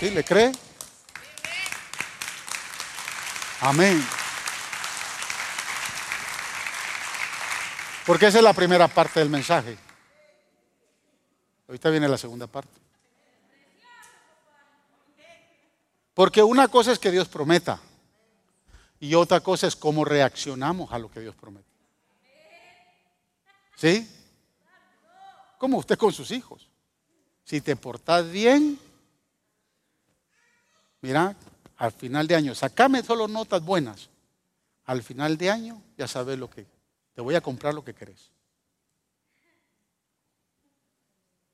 ¿Sí? 0.00 0.08
¿Le 0.08 0.24
cree? 0.24 0.50
Amén. 3.60 4.02
Porque 8.06 8.28
esa 8.28 8.38
es 8.38 8.44
la 8.44 8.54
primera 8.54 8.88
parte 8.88 9.20
del 9.20 9.28
mensaje. 9.28 9.76
Ahorita 11.68 11.90
viene 11.90 12.08
la 12.08 12.16
segunda 12.16 12.46
parte. 12.46 12.80
Porque 16.14 16.42
una 16.42 16.68
cosa 16.68 16.92
es 16.92 16.98
que 16.98 17.10
Dios 17.10 17.28
prometa 17.28 17.78
y 19.00 19.14
otra 19.16 19.40
cosa 19.40 19.66
es 19.66 19.76
cómo 19.76 20.02
reaccionamos 20.02 20.90
a 20.94 20.98
lo 20.98 21.10
que 21.10 21.20
Dios 21.20 21.34
promete. 21.34 21.68
¿Sí? 23.76 24.21
Como 25.62 25.78
usted 25.78 25.96
con 25.96 26.12
sus 26.12 26.32
hijos. 26.32 26.68
Si 27.44 27.60
te 27.60 27.76
portas 27.76 28.28
bien, 28.28 28.76
mira, 31.00 31.36
al 31.76 31.92
final 31.92 32.26
de 32.26 32.34
año, 32.34 32.52
sacame 32.52 33.00
solo 33.04 33.28
notas 33.28 33.64
buenas. 33.64 34.08
Al 34.86 35.04
final 35.04 35.38
de 35.38 35.50
año 35.50 35.80
ya 35.96 36.08
sabes 36.08 36.36
lo 36.36 36.50
que, 36.50 36.66
te 37.14 37.20
voy 37.20 37.36
a 37.36 37.40
comprar 37.40 37.74
lo 37.74 37.84
que 37.84 37.94
querés. 37.94 38.32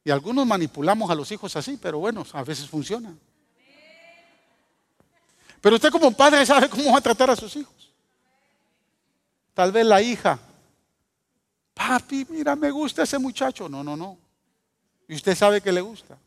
Y 0.05 0.11
algunos 0.11 0.47
manipulamos 0.47 1.11
a 1.11 1.15
los 1.15 1.31
hijos 1.31 1.55
así, 1.55 1.77
pero 1.77 1.99
bueno, 1.99 2.25
a 2.33 2.43
veces 2.43 2.67
funciona. 2.67 3.15
Pero 5.61 5.77
usted 5.77 5.91
como 5.91 6.17
padre 6.17 6.47
sabe 6.47 6.71
cómo 6.71 6.93
va 6.93 6.97
a 6.97 7.03
tratar 7.03 7.29
a 7.29 7.37
sus 7.37 7.55
hijos. 7.57 7.93
Tal 9.53 9.71
vez 9.71 9.85
la 9.85 10.01
hija 10.01 10.39
papi, 11.79 12.27
mira, 12.29 12.57
me 12.57 12.71
gusta 12.71 13.05
ese 13.05 13.19
muchacho. 13.19 13.69
No, 13.69 13.85
no, 13.85 13.97
no. 13.97 14.19
Y 15.07 15.15
usted 15.15 15.37
sabe 15.37 15.61
que 15.61 15.71
le 15.71 15.81
gusta. 15.81 16.19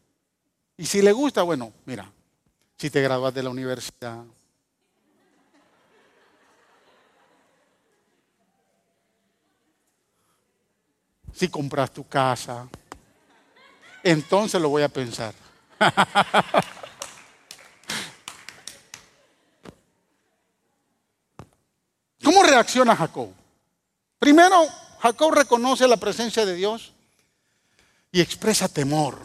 Y 0.78 0.86
si 0.86 1.02
le 1.02 1.12
gusta, 1.12 1.44
bueno, 1.44 1.74
mira, 1.86 2.10
si 2.78 2.90
te 2.90 3.02
gradúas 3.02 3.34
de 3.34 3.44
la 3.44 3.50
universidad, 3.50 4.24
si 11.34 11.50
compras 11.50 11.92
tu 11.92 12.08
casa, 12.08 12.70
entonces 14.02 14.60
lo 14.62 14.70
voy 14.70 14.84
a 14.84 14.90
pensar. 14.90 15.34
¿Cómo 22.24 22.42
reacciona 22.44 22.96
Jacob? 22.96 23.30
Primero, 24.18 24.68
Jacob 25.02 25.34
reconoce 25.34 25.88
la 25.88 25.98
presencia 25.98 26.46
de 26.46 26.56
Dios 26.56 26.94
y 28.12 28.22
expresa 28.22 28.68
temor 28.68 29.18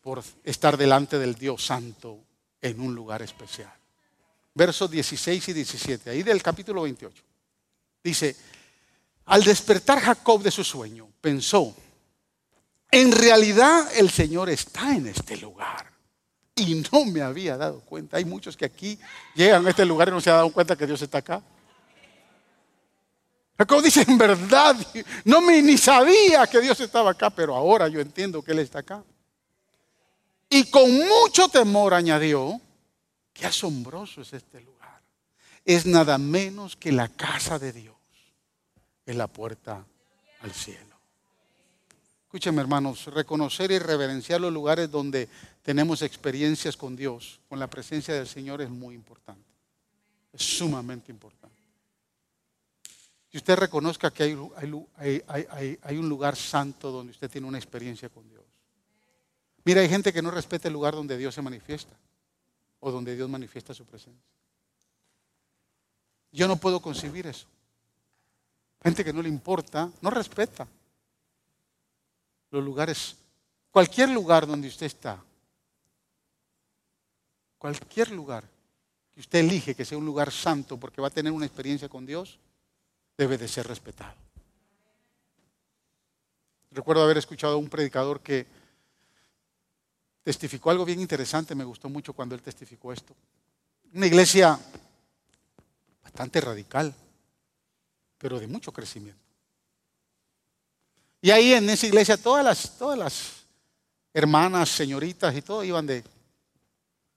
por 0.00 0.22
estar 0.44 0.76
delante 0.76 1.18
del 1.18 1.34
Dios 1.34 1.64
Santo 1.64 2.20
en 2.60 2.80
un 2.80 2.94
lugar 2.94 3.20
especial. 3.22 3.72
Versos 4.54 4.88
16 4.90 5.48
y 5.48 5.52
17, 5.52 6.10
ahí 6.10 6.22
del 6.22 6.40
capítulo 6.40 6.82
28. 6.82 7.22
Dice, 8.04 8.36
al 9.24 9.42
despertar 9.42 9.98
Jacob 10.00 10.40
de 10.40 10.52
su 10.52 10.62
sueño, 10.62 11.08
pensó, 11.20 11.74
en 12.92 13.10
realidad 13.10 13.88
el 13.96 14.10
Señor 14.10 14.50
está 14.50 14.94
en 14.94 15.08
este 15.08 15.36
lugar. 15.38 15.92
Y 16.54 16.76
no 16.92 17.04
me 17.06 17.22
había 17.22 17.56
dado 17.56 17.80
cuenta. 17.80 18.18
Hay 18.18 18.24
muchos 18.24 18.56
que 18.56 18.66
aquí 18.66 18.96
llegan 19.34 19.66
a 19.66 19.70
este 19.70 19.84
lugar 19.84 20.08
y 20.08 20.12
no 20.12 20.20
se 20.20 20.30
han 20.30 20.36
dado 20.36 20.52
cuenta 20.52 20.76
que 20.76 20.86
Dios 20.86 21.02
está 21.02 21.18
acá. 21.18 21.42
Jacob 23.64 23.82
dice, 23.82 24.04
en 24.06 24.18
verdad, 24.18 24.76
no 25.24 25.40
me 25.40 25.62
ni 25.62 25.78
sabía 25.78 26.46
que 26.46 26.60
Dios 26.60 26.78
estaba 26.80 27.12
acá, 27.12 27.30
pero 27.30 27.54
ahora 27.56 27.88
yo 27.88 27.98
entiendo 27.98 28.42
que 28.42 28.52
Él 28.52 28.58
está 28.58 28.80
acá. 28.80 29.02
Y 30.50 30.68
con 30.70 30.92
mucho 30.92 31.48
temor 31.48 31.94
añadió, 31.94 32.60
qué 33.32 33.46
asombroso 33.46 34.20
es 34.20 34.34
este 34.34 34.60
lugar. 34.60 35.00
Es 35.64 35.86
nada 35.86 36.18
menos 36.18 36.76
que 36.76 36.92
la 36.92 37.08
casa 37.08 37.58
de 37.58 37.72
Dios. 37.72 37.96
Es 39.06 39.16
la 39.16 39.28
puerta 39.28 39.82
al 40.42 40.52
cielo. 40.52 40.94
Escúcheme 42.24 42.60
hermanos, 42.60 43.06
reconocer 43.06 43.70
y 43.70 43.78
reverenciar 43.78 44.42
los 44.42 44.52
lugares 44.52 44.90
donde 44.90 45.30
tenemos 45.62 46.02
experiencias 46.02 46.76
con 46.76 46.96
Dios, 46.96 47.40
con 47.48 47.58
la 47.58 47.68
presencia 47.68 48.12
del 48.12 48.28
Señor 48.28 48.60
es 48.60 48.68
muy 48.68 48.94
importante. 48.94 49.48
Es 50.34 50.42
sumamente 50.42 51.10
importante. 51.10 51.43
Que 53.34 53.38
usted 53.38 53.56
reconozca 53.56 54.12
que 54.12 54.22
hay, 54.22 54.32
un 55.96 56.08
lugar 56.08 56.36
santo 56.36 56.92
donde 56.92 57.10
usted 57.10 57.28
tiene 57.28 57.48
una 57.48 57.58
experiencia 57.58 58.08
con 58.08 58.28
Dios. 58.28 58.44
Mira, 59.64 59.80
hay 59.80 59.88
gente 59.88 60.12
que 60.12 60.22
no 60.22 60.30
respeta 60.30 60.68
el 60.68 60.74
lugar 60.74 60.94
donde 60.94 61.18
Dios 61.18 61.34
se 61.34 61.42
manifiesta 61.42 61.96
o 62.78 62.92
donde 62.92 63.16
Dios 63.16 63.28
manifiesta 63.28 63.74
su 63.74 63.84
presencia. 63.86 64.22
Yo 66.30 66.46
no 66.46 66.54
puedo 66.54 66.78
concebir 66.78 67.26
eso. 67.26 67.48
Gente 68.80 69.04
que 69.04 69.12
no 69.12 69.20
le 69.20 69.30
importa, 69.30 69.90
no 70.00 70.10
respeta 70.10 70.68
los 72.52 72.62
lugares, 72.62 73.16
cualquier 73.72 74.10
lugar 74.10 74.46
donde 74.46 74.68
usted 74.68 74.86
está, 74.86 75.20
cualquier 77.58 78.12
lugar 78.12 78.44
que 79.12 79.18
usted 79.18 79.40
elige 79.40 79.74
que 79.74 79.84
sea 79.84 79.98
un 79.98 80.06
lugar 80.06 80.30
santo 80.30 80.78
porque 80.78 81.00
va 81.02 81.08
a 81.08 81.10
tener 81.10 81.32
una 81.32 81.46
experiencia 81.46 81.88
con 81.88 82.06
Dios, 82.06 82.38
debe 83.16 83.38
de 83.38 83.48
ser 83.48 83.66
respetado. 83.66 84.14
Recuerdo 86.70 87.04
haber 87.04 87.18
escuchado 87.18 87.54
a 87.54 87.58
un 87.58 87.68
predicador 87.68 88.20
que 88.20 88.46
testificó 90.24 90.70
algo 90.70 90.84
bien 90.84 91.00
interesante, 91.00 91.54
me 91.54 91.64
gustó 91.64 91.88
mucho 91.88 92.12
cuando 92.12 92.34
él 92.34 92.42
testificó 92.42 92.92
esto. 92.92 93.14
Una 93.92 94.06
iglesia 94.06 94.58
bastante 96.02 96.40
radical, 96.40 96.92
pero 98.18 98.40
de 98.40 98.48
mucho 98.48 98.72
crecimiento. 98.72 99.22
Y 101.20 101.30
ahí 101.30 101.54
en 101.54 101.70
esa 101.70 101.86
iglesia 101.86 102.16
todas 102.16 102.44
las, 102.44 102.76
todas 102.76 102.98
las 102.98 103.44
hermanas, 104.12 104.68
señoritas 104.68 105.34
y 105.34 105.42
todo 105.42 105.62
iban 105.62 105.86
de 105.86 106.04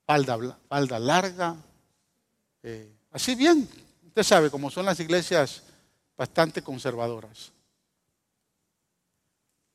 falda, 0.05 0.37
larga, 0.99 1.55
eh, 2.63 2.91
así 3.11 3.35
bien, 3.35 3.67
usted 4.05 4.23
sabe 4.23 4.49
cómo 4.49 4.69
son 4.71 4.85
las 4.85 4.99
iglesias 4.99 5.63
bastante 6.18 6.63
conservadoras. 6.63 7.51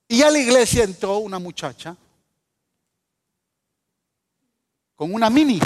Y 0.09 0.23
a 0.23 0.31
la 0.31 0.39
iglesia 0.39 0.85
entró 0.85 1.19
una 1.19 1.39
muchacha 1.39 1.97
con 4.97 5.15
una 5.15 5.31
mini, 5.31 5.59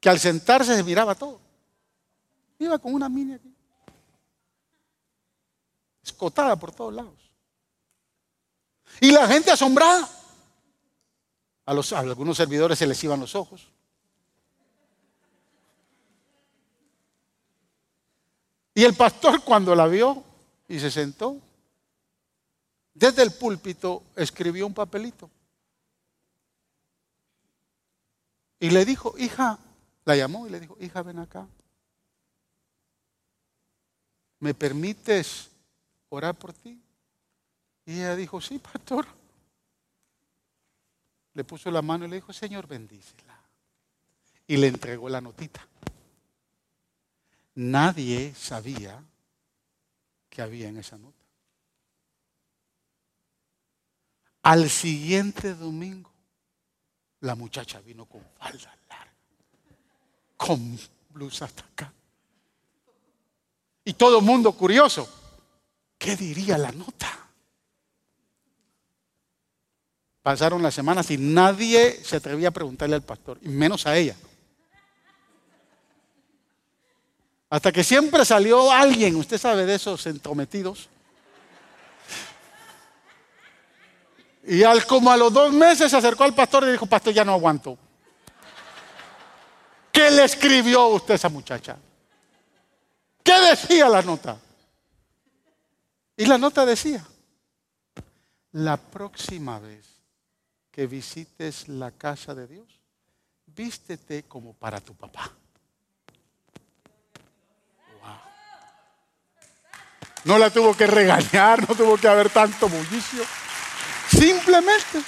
que 0.00 0.08
al 0.08 0.18
sentarse 0.18 0.74
se 0.74 0.82
miraba 0.82 1.14
todo. 1.14 1.40
Iba 2.58 2.78
con 2.78 2.94
una 2.94 3.08
mini 3.08 3.34
aquí, 3.34 3.54
escotada 6.02 6.56
por 6.56 6.72
todos 6.72 6.94
lados. 6.94 7.30
Y 9.00 9.10
la 9.10 9.26
gente 9.26 9.50
asombrada. 9.50 10.08
A, 11.66 11.74
los, 11.74 11.92
a 11.92 11.98
algunos 11.98 12.36
servidores 12.36 12.78
se 12.78 12.86
les 12.86 13.02
iban 13.02 13.18
los 13.18 13.34
ojos. 13.34 13.68
Y 18.76 18.84
el 18.84 18.92
pastor 18.92 19.42
cuando 19.42 19.74
la 19.74 19.86
vio 19.86 20.22
y 20.68 20.78
se 20.78 20.90
sentó, 20.90 21.40
desde 22.92 23.22
el 23.22 23.32
púlpito 23.32 24.02
escribió 24.14 24.66
un 24.66 24.74
papelito. 24.74 25.30
Y 28.60 28.68
le 28.68 28.84
dijo, 28.84 29.14
hija, 29.16 29.58
la 30.04 30.14
llamó 30.14 30.46
y 30.46 30.50
le 30.50 30.60
dijo, 30.60 30.76
hija, 30.78 31.00
ven 31.00 31.20
acá. 31.20 31.48
¿Me 34.40 34.52
permites 34.52 35.48
orar 36.10 36.34
por 36.34 36.52
ti? 36.52 36.78
Y 37.86 37.94
ella 37.94 38.14
dijo, 38.14 38.42
sí, 38.42 38.58
pastor. 38.58 39.06
Le 41.32 41.44
puso 41.44 41.70
la 41.70 41.80
mano 41.80 42.04
y 42.04 42.08
le 42.08 42.16
dijo, 42.16 42.34
Señor, 42.34 42.66
bendícela. 42.66 43.40
Y 44.46 44.58
le 44.58 44.66
entregó 44.66 45.08
la 45.08 45.22
notita. 45.22 45.66
Nadie 47.56 48.34
sabía 48.34 49.02
que 50.28 50.42
había 50.42 50.68
en 50.68 50.76
esa 50.76 50.98
nota. 50.98 51.24
Al 54.42 54.68
siguiente 54.68 55.54
domingo, 55.54 56.12
la 57.20 57.34
muchacha 57.34 57.80
vino 57.80 58.04
con 58.04 58.22
falda 58.38 58.78
larga, 58.88 59.14
con 60.36 60.78
blusa 61.10 61.46
hasta 61.46 61.64
acá. 61.64 61.92
Y 63.84 63.94
todo 63.94 64.18
el 64.18 64.24
mundo 64.24 64.52
curioso, 64.52 65.08
¿qué 65.96 66.14
diría 66.14 66.58
la 66.58 66.72
nota? 66.72 67.26
Pasaron 70.22 70.62
las 70.62 70.74
semanas 70.74 71.10
y 71.10 71.16
nadie 71.16 72.04
se 72.04 72.16
atrevía 72.16 72.48
a 72.48 72.52
preguntarle 72.52 72.96
al 72.96 73.02
pastor, 73.02 73.38
y 73.40 73.48
menos 73.48 73.86
a 73.86 73.96
ella. 73.96 74.16
Hasta 77.56 77.72
que 77.72 77.82
siempre 77.82 78.22
salió 78.26 78.70
alguien, 78.70 79.16
usted 79.16 79.38
sabe 79.38 79.64
de 79.64 79.76
esos 79.76 80.04
entrometidos. 80.04 80.90
Y 84.44 84.62
al, 84.62 84.84
como 84.84 85.10
a 85.10 85.16
los 85.16 85.32
dos 85.32 85.54
meses 85.54 85.90
se 85.90 85.96
acercó 85.96 86.24
al 86.24 86.34
pastor 86.34 86.64
y 86.64 86.72
dijo, 86.72 86.84
pastor, 86.84 87.14
ya 87.14 87.24
no 87.24 87.32
aguanto. 87.32 87.78
¿Qué 89.90 90.10
le 90.10 90.24
escribió 90.24 90.88
usted 90.88 91.12
a 91.12 91.14
esa 91.14 91.30
muchacha? 91.30 91.78
¿Qué 93.22 93.40
decía 93.48 93.88
la 93.88 94.02
nota? 94.02 94.36
Y 96.14 96.26
la 96.26 96.36
nota 96.36 96.66
decía, 96.66 97.06
la 98.52 98.76
próxima 98.76 99.60
vez 99.60 99.86
que 100.70 100.86
visites 100.86 101.68
la 101.68 101.90
casa 101.90 102.34
de 102.34 102.48
Dios, 102.48 102.66
vístete 103.46 104.24
como 104.24 104.52
para 104.52 104.78
tu 104.78 104.94
papá. 104.94 105.32
No 110.26 110.38
la 110.38 110.50
tuvo 110.50 110.76
que 110.76 110.88
regañar, 110.88 111.68
no 111.68 111.74
tuvo 111.76 111.96
que 111.96 112.08
haber 112.08 112.30
tanto 112.30 112.68
bullicio. 112.68 113.22
Simplemente, 114.08 115.00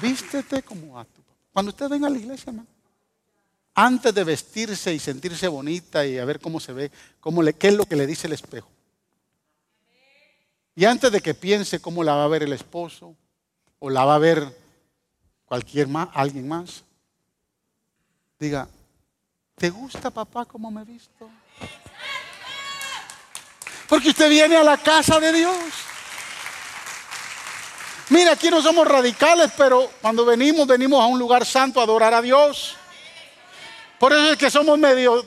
vístete 0.00 0.62
como 0.62 0.96
a 0.96 1.04
tu 1.04 1.22
papá. 1.22 1.34
Cuando 1.52 1.70
usted 1.70 1.88
venga 1.88 2.06
a 2.06 2.10
la 2.10 2.18
iglesia, 2.18 2.50
hermano, 2.50 2.68
antes 3.74 4.14
de 4.14 4.22
vestirse 4.22 4.94
y 4.94 5.00
sentirse 5.00 5.48
bonita 5.48 6.06
y 6.06 6.18
a 6.18 6.24
ver 6.24 6.38
cómo 6.38 6.60
se 6.60 6.72
ve, 6.72 6.92
qué 7.58 7.68
es 7.68 7.74
lo 7.74 7.84
que 7.84 7.96
le 7.96 8.06
dice 8.06 8.28
el 8.28 8.34
espejo. 8.34 8.68
Y 10.76 10.84
antes 10.84 11.10
de 11.10 11.20
que 11.20 11.34
piense 11.34 11.80
cómo 11.80 12.04
la 12.04 12.14
va 12.14 12.24
a 12.24 12.28
ver 12.28 12.44
el 12.44 12.52
esposo 12.52 13.16
o 13.80 13.90
la 13.90 14.04
va 14.04 14.14
a 14.14 14.18
ver 14.18 14.56
cualquier 15.46 15.88
más, 15.88 16.08
alguien 16.14 16.46
más, 16.46 16.84
diga, 18.38 18.68
¿te 19.56 19.70
gusta 19.70 20.10
papá 20.10 20.44
cómo 20.44 20.70
me 20.70 20.82
he 20.82 20.84
visto? 20.84 21.28
Porque 23.88 24.10
usted 24.10 24.30
viene 24.30 24.56
a 24.56 24.62
la 24.62 24.76
casa 24.78 25.20
de 25.20 25.32
Dios. 25.32 25.56
Mira, 28.10 28.32
aquí 28.32 28.50
no 28.50 28.60
somos 28.62 28.86
radicales, 28.86 29.50
pero 29.56 29.90
cuando 30.00 30.24
venimos, 30.24 30.66
venimos 30.66 31.00
a 31.02 31.06
un 31.06 31.18
lugar 31.18 31.44
santo 31.44 31.80
a 31.80 31.84
adorar 31.84 32.12
a 32.14 32.22
Dios. 32.22 32.76
Por 33.98 34.12
eso 34.12 34.32
es 34.32 34.36
que 34.36 34.50
somos 34.50 34.78
medio 34.78 35.24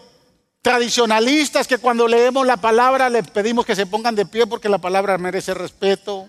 tradicionalistas, 0.61 1.67
que 1.67 1.77
cuando 1.77 2.07
leemos 2.07 2.45
la 2.45 2.57
palabra 2.57 3.09
le 3.09 3.23
pedimos 3.23 3.65
que 3.65 3.75
se 3.75 3.85
pongan 3.85 4.15
de 4.15 4.25
pie 4.25 4.45
porque 4.45 4.69
la 4.69 4.77
palabra 4.77 5.17
merece 5.17 5.53
respeto. 5.53 6.27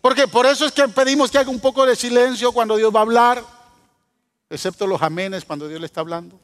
Porque 0.00 0.28
por 0.28 0.46
eso 0.46 0.66
es 0.66 0.72
que 0.72 0.86
pedimos 0.88 1.30
que 1.30 1.38
haga 1.38 1.50
un 1.50 1.60
poco 1.60 1.84
de 1.86 1.96
silencio 1.96 2.52
cuando 2.52 2.76
Dios 2.76 2.94
va 2.94 3.00
a 3.00 3.02
hablar, 3.02 3.42
excepto 4.48 4.86
los 4.86 5.02
amenes 5.02 5.44
cuando 5.44 5.66
Dios 5.66 5.80
le 5.80 5.86
está 5.86 6.00
hablando. 6.00 6.38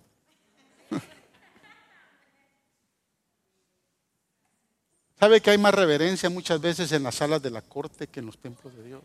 ¿Sabe 5.25 5.41
que 5.41 5.53
hay 5.53 5.57
más 5.57 5.73
reverencia 5.73 6.29
muchas 6.29 6.61
veces 6.61 6.93
en 6.93 7.03
las 7.03 7.15
salas 7.15 7.41
de 7.41 7.49
la 7.49 7.63
corte 7.63 8.09
que 8.09 8.21
en 8.21 8.27
los 8.27 8.37
templos 8.37 8.77
de 8.77 8.85
Dios? 8.85 9.03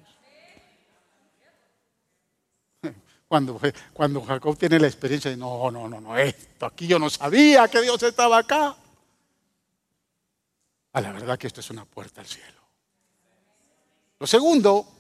Cuando, 3.30 3.58
cuando 3.94 4.22
Jacob 4.24 4.58
tiene 4.58 4.80
la 4.80 4.88
experiencia 4.88 5.32
de, 5.32 5.38
no, 5.38 5.72
no, 5.72 5.88
no, 5.88 6.02
no, 6.02 6.18
esto 6.18 6.66
aquí 6.66 6.88
yo 6.88 7.00
no 7.00 7.10
sabía 7.10 7.70
que 7.70 7.80
Dios 7.80 8.04
estaba 8.04 8.40
acá. 8.40 8.76
A 10.92 11.00
la 11.00 11.14
verdad 11.14 11.40
que 11.40 11.48
esto 11.48 11.62
es 11.62 11.70
una 11.70 11.86
puerta 11.86 12.20
al 12.20 12.28
cielo. 12.28 12.60
Lo 14.20 14.28
segundo 14.28 14.92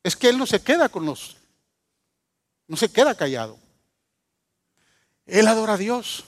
es 0.00 0.14
que 0.14 0.28
él 0.28 0.38
no 0.38 0.46
se 0.46 0.62
queda 0.62 0.88
con 0.90 1.06
los, 1.06 1.38
no 2.68 2.76
se 2.76 2.92
queda 2.92 3.16
callado. 3.16 3.58
Él 5.26 5.48
adora 5.48 5.72
a 5.72 5.76
Dios. 5.76 6.24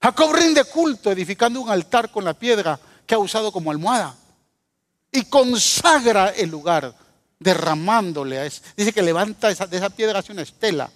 Jacob 0.00 0.32
rinde 0.32 0.64
culto 0.64 1.10
edificando 1.12 1.60
un 1.60 1.68
altar 1.68 2.10
con 2.10 2.24
la 2.24 2.32
piedra 2.32 2.80
que 3.06 3.14
ha 3.14 3.18
usado 3.18 3.52
como 3.52 3.70
almohada. 3.70 4.16
Y 5.12 5.24
consagra 5.24 6.30
el 6.30 6.50
lugar, 6.50 6.94
derramándole. 7.38 8.38
A 8.38 8.44
dice 8.44 8.92
que 8.92 9.02
levanta 9.02 9.50
esa, 9.50 9.66
de 9.66 9.76
esa 9.76 9.90
piedra, 9.90 10.18
hace 10.18 10.32
una 10.32 10.42
estela. 10.42 10.90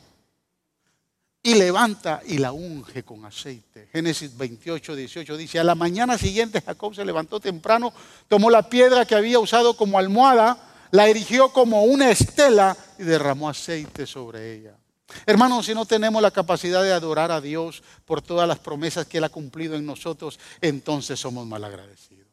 Y 1.42 1.54
levanta 1.54 2.20
y 2.26 2.36
la 2.36 2.52
unge 2.52 3.02
con 3.02 3.24
aceite. 3.24 3.88
Génesis 3.92 4.36
28, 4.36 4.94
18 4.94 5.36
dice, 5.38 5.58
a 5.58 5.64
la 5.64 5.74
mañana 5.74 6.18
siguiente 6.18 6.60
Jacob 6.60 6.94
se 6.94 7.04
levantó 7.04 7.40
temprano, 7.40 7.94
tomó 8.28 8.50
la 8.50 8.68
piedra 8.68 9.06
que 9.06 9.14
había 9.14 9.38
usado 9.38 9.74
como 9.74 9.98
almohada, 9.98 10.58
la 10.90 11.08
erigió 11.08 11.50
como 11.50 11.84
una 11.84 12.10
estela 12.10 12.76
y 12.98 13.04
derramó 13.04 13.48
aceite 13.48 14.06
sobre 14.06 14.54
ella. 14.54 14.79
Hermanos, 15.26 15.66
si 15.66 15.74
no 15.74 15.84
tenemos 15.84 16.20
la 16.22 16.30
capacidad 16.30 16.82
de 16.82 16.92
adorar 16.92 17.30
a 17.30 17.40
Dios 17.40 17.82
por 18.04 18.22
todas 18.22 18.46
las 18.46 18.58
promesas 18.58 19.06
que 19.06 19.18
Él 19.18 19.24
ha 19.24 19.28
cumplido 19.28 19.76
en 19.76 19.86
nosotros, 19.86 20.38
entonces 20.60 21.18
somos 21.18 21.46
malagradecidos. 21.46 22.26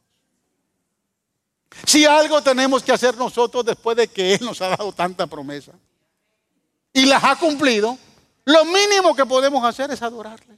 Si 1.85 2.05
algo 2.05 2.41
tenemos 2.41 2.83
que 2.83 2.91
hacer 2.91 3.15
nosotros 3.17 3.65
después 3.65 3.95
de 3.97 4.07
que 4.07 4.33
Él 4.33 4.39
nos 4.43 4.61
ha 4.61 4.69
dado 4.69 4.91
tanta 4.91 5.27
promesa 5.27 5.73
y 6.93 7.05
las 7.05 7.23
ha 7.23 7.35
cumplido, 7.35 7.97
lo 8.45 8.65
mínimo 8.65 9.15
que 9.15 9.25
podemos 9.25 9.63
hacer 9.63 9.91
es 9.91 10.01
adorarle. 10.01 10.57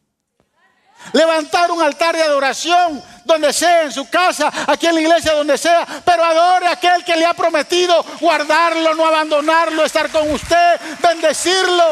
Levantar 1.13 1.71
un 1.71 1.81
altar 1.81 2.15
de 2.15 2.23
adoración 2.23 3.03
donde 3.25 3.53
sea, 3.53 3.83
en 3.83 3.91
su 3.91 4.09
casa, 4.09 4.51
aquí 4.67 4.87
en 4.87 4.95
la 4.95 5.01
iglesia, 5.01 5.33
donde 5.33 5.57
sea, 5.57 5.85
pero 6.03 6.23
adore 6.23 6.67
a 6.67 6.71
aquel 6.71 7.03
que 7.03 7.15
le 7.15 7.25
ha 7.25 7.33
prometido 7.33 8.03
guardarlo, 8.19 8.95
no 8.95 9.05
abandonarlo, 9.05 9.85
estar 9.85 10.09
con 10.09 10.29
usted, 10.31 10.79
bendecirlo, 11.01 11.85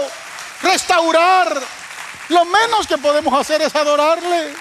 restaurar. 0.62 1.62
Lo 2.30 2.44
menos 2.46 2.88
que 2.88 2.98
podemos 2.98 3.34
hacer 3.40 3.62
es 3.62 3.76
adorarle. 3.76 4.54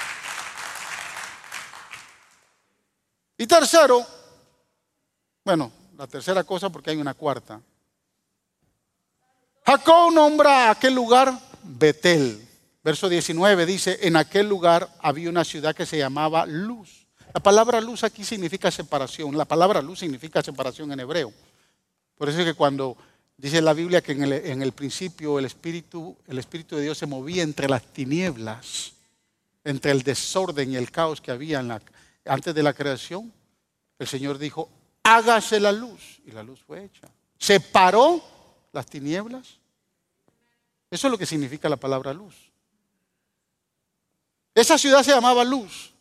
Y 3.39 3.47
tercero, 3.47 4.07
bueno, 5.45 5.71
la 5.97 6.07
tercera 6.07 6.45
cosa 6.45 6.71
porque 6.71 6.91
hay 6.91 6.97
una 6.97 7.15
cuarta. 7.15 7.61
Jacob 9.65 10.13
nombra 10.13 10.69
a 10.69 10.71
aquel 10.71 10.95
lugar 10.95 11.33
Betel. 11.63 12.46
Verso 12.87 13.09
19 13.09 13.67
dice, 13.67 13.99
en 14.03 14.15
aquel 14.15 14.49
lugar 14.49 14.89
había 15.01 15.29
una 15.29 15.43
ciudad 15.43 15.75
que 15.75 15.85
se 15.85 15.99
llamaba 15.99 16.47
Luz. 16.47 17.05
La 17.35 17.41
palabra 17.41 17.81
luz 17.81 18.05
aquí 18.05 18.23
significa 18.23 18.71
separación. 18.71 19.37
La 19.37 19.45
palabra 19.45 19.83
luz 19.83 19.99
significa 19.99 20.41
separación 20.41 20.93
en 20.93 21.01
hebreo. 21.01 21.33
Por 22.17 22.29
eso 22.29 22.39
es 22.39 22.45
que 22.45 22.55
cuando 22.55 22.97
dice 23.37 23.61
la 23.61 23.73
Biblia 23.73 24.03
que 24.03 24.13
en 24.13 24.63
el, 24.63 24.71
principio 24.71 25.41
el 25.41 25.47
Espíritu, 25.47 26.17
el 26.29 26.39
Espíritu 26.39 26.77
de 26.77 26.83
Dios 26.83 26.97
se 26.97 27.07
movía 27.07 27.43
entre 27.43 27.69
las 27.69 27.83
tinieblas, 27.93 28.93
entre 29.65 29.91
el 29.91 30.05
desorden 30.05 30.71
y 30.71 30.77
el 30.77 30.93
caos 30.93 31.21
que 31.21 31.33
había 31.33 31.59
antes 32.25 32.55
de 32.55 32.63
la 32.63 32.73
creación, 32.73 33.33
el 33.99 34.07
Señor 34.07 34.39
dijo, 34.39 34.71
hágase 35.03 35.59
la 35.59 35.73
luz. 35.73 36.21
Y 36.25 36.31
la 36.31 36.45
luz 36.45 36.61
fue 36.65 36.85
hecha. 36.85 37.09
Separó 37.37 38.23
las 38.73 38.87
tinieblas. 38.87 39.59
Eso 40.89 41.09
es 41.09 41.11
lo 41.11 41.19
que 41.19 41.27
significa 41.27 41.69
la 41.69 41.79
palabra 41.79 42.15
luz. 42.15 42.46
Esa 44.57 44.79
ciudad 44.79 45.03
se 45.03 45.11
llamaba 45.11 45.45
Luz. 45.45 45.93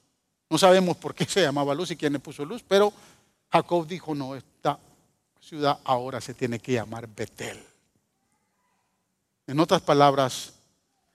No 0.50 0.58
sabemos 0.58 0.96
por 0.96 1.14
qué 1.14 1.26
se 1.26 1.42
llamaba 1.42 1.76
Luz 1.76 1.92
y 1.92 1.98
quién 1.98 2.14
le 2.14 2.20
puso 2.20 2.46
Luz, 2.46 2.64
pero 2.66 2.94
Jacob 3.52 3.86
dijo, 3.86 4.16
no, 4.16 4.34
esta 4.34 4.80
ciudad 5.42 5.78
ahora 5.84 6.22
se 6.22 6.34
tiene 6.34 6.60
que 6.60 6.72
llamar 6.72 7.06
Betel. 7.06 7.62
En 9.46 9.60
otras 9.60 9.82
palabras, 9.82 10.54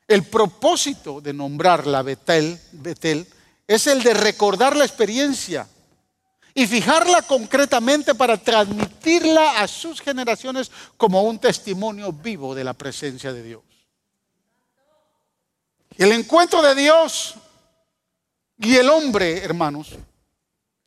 el 0.06 0.24
propósito 0.24 1.22
de 1.22 1.32
nombrarla 1.32 2.02
Betel, 2.02 2.60
Betel 2.72 3.26
es 3.66 3.86
el 3.86 4.02
de 4.02 4.12
recordar 4.12 4.76
la 4.76 4.84
experiencia 4.84 5.66
y 6.52 6.66
fijarla 6.66 7.22
concretamente 7.22 8.14
para 8.14 8.36
transmitirla 8.36 9.62
a 9.62 9.66
sus 9.66 10.02
generaciones 10.02 10.70
como 10.98 11.22
un 11.22 11.38
testimonio 11.38 12.12
vivo 12.12 12.54
de 12.54 12.64
la 12.64 12.74
presencia 12.74 13.32
de 13.32 13.42
Dios. 13.42 13.69
El 15.96 16.12
encuentro 16.12 16.62
de 16.62 16.74
Dios 16.74 17.34
y 18.58 18.76
el 18.76 18.88
hombre, 18.88 19.38
hermanos, 19.38 19.90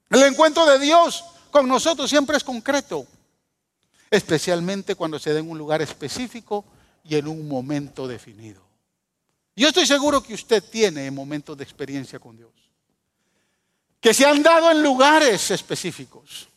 el 0.09 0.23
encuentro 0.23 0.65
de 0.65 0.79
Dios 0.79 1.23
con 1.51 1.67
nosotros 1.67 2.09
siempre 2.09 2.37
es 2.37 2.43
concreto, 2.43 3.05
especialmente 4.09 4.95
cuando 4.95 5.19
se 5.19 5.33
da 5.33 5.39
en 5.39 5.49
un 5.49 5.57
lugar 5.57 5.81
específico 5.81 6.65
y 7.03 7.15
en 7.15 7.27
un 7.27 7.47
momento 7.47 8.07
definido. 8.07 8.61
Yo 9.55 9.67
estoy 9.67 9.85
seguro 9.85 10.23
que 10.23 10.33
usted 10.33 10.63
tiene 10.63 11.09
momentos 11.11 11.57
de 11.57 11.63
experiencia 11.63 12.19
con 12.19 12.35
Dios, 12.35 12.51
que 13.99 14.13
se 14.13 14.25
han 14.25 14.41
dado 14.41 14.71
en 14.71 14.81
lugares 14.81 15.51
específicos. 15.51 16.47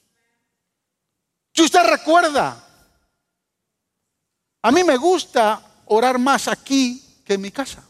Si 1.53 1.63
usted 1.63 1.83
recuerda, 1.85 2.63
a 4.63 4.71
mí 4.71 4.85
me 4.85 4.97
gusta 4.97 5.63
orar 5.87 6.19
más 6.19 6.49
aquí 6.49 7.03
que 7.25 7.35
en 7.35 7.41
mi 7.41 7.51
casa. 7.51 7.83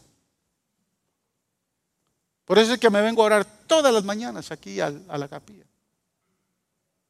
Por 2.47 2.57
eso 2.57 2.73
es 2.75 2.79
que 2.79 2.89
me 2.89 3.01
vengo 3.01 3.21
a 3.21 3.25
orar 3.25 3.45
todas 3.67 3.93
las 3.93 4.05
mañanas 4.05 4.51
aquí 4.51 4.79
a, 4.79 4.89
la 4.89 5.27
capilla. 5.27 5.65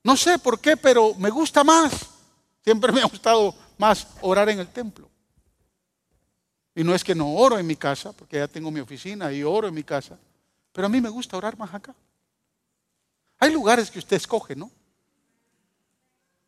No 0.04 0.18
sé 0.18 0.40
por 0.40 0.60
qué, 0.60 0.76
pero 0.76 1.14
me 1.14 1.30
gusta 1.30 1.64
más. 1.64 2.08
Siempre 2.64 2.92
me 2.92 3.02
ha 3.02 3.06
gustado 3.06 3.54
más 3.78 4.08
orar 4.22 4.50
en 4.50 4.58
el 4.60 4.68
templo. 4.70 5.08
Y 6.74 6.84
no 6.84 6.96
es 6.96 7.04
que 7.04 7.14
no 7.14 7.36
oro 7.36 7.60
en 7.60 7.68
mi 7.68 7.76
casa, 7.76 8.14
porque 8.14 8.38
ya 8.38 8.48
tengo 8.48 8.72
mi 8.72 8.80
oficina 8.80 9.32
y 9.32 9.44
oro 9.44 9.68
en 9.68 9.76
mi 9.76 9.84
casa, 9.84 10.18
pero 10.72 10.88
a 10.88 10.90
mí 10.90 11.00
me 11.00 11.10
gusta 11.10 11.38
orar 11.38 11.56
más 11.56 11.72
acá. 11.72 11.94
Hay 13.38 13.54
lugares 13.54 13.92
que 13.92 14.00
usted 14.00 14.18
escoge, 14.18 14.56
¿no? 14.56 14.72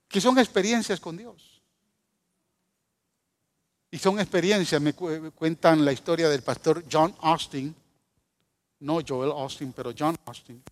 Que 0.07 0.19
son 0.19 0.39
experiencias 0.39 0.99
con 0.99 1.15
Dios. 1.15 1.61
Y 3.91 3.99
son 3.99 4.19
experiencias, 4.19 4.81
me 4.81 4.93
cuentan 4.93 5.85
la 5.85 5.91
historia 5.91 6.27
del 6.27 6.41
pastor 6.41 6.83
John 6.91 7.15
Austin, 7.21 7.75
no 8.79 8.99
Joel 9.05 9.31
Austin, 9.31 9.73
pero 9.73 9.93
John 9.97 10.15
Austin, 10.25 10.63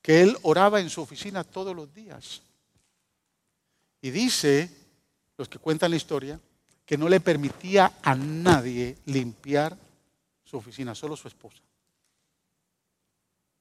que 0.00 0.20
él 0.20 0.36
oraba 0.42 0.80
en 0.80 0.90
su 0.90 1.00
oficina 1.00 1.44
todos 1.44 1.74
los 1.74 1.92
días. 1.94 2.42
Y 4.00 4.10
dice, 4.10 4.70
los 5.38 5.48
que 5.48 5.58
cuentan 5.58 5.90
la 5.90 5.96
historia, 5.96 6.40
que 6.84 6.98
no 6.98 7.08
le 7.08 7.20
permitía 7.20 7.92
a 8.02 8.14
nadie 8.14 8.98
limpiar 9.06 9.76
su 10.44 10.56
oficina, 10.56 10.94
solo 10.94 11.16
su 11.16 11.28
esposa. 11.28 11.58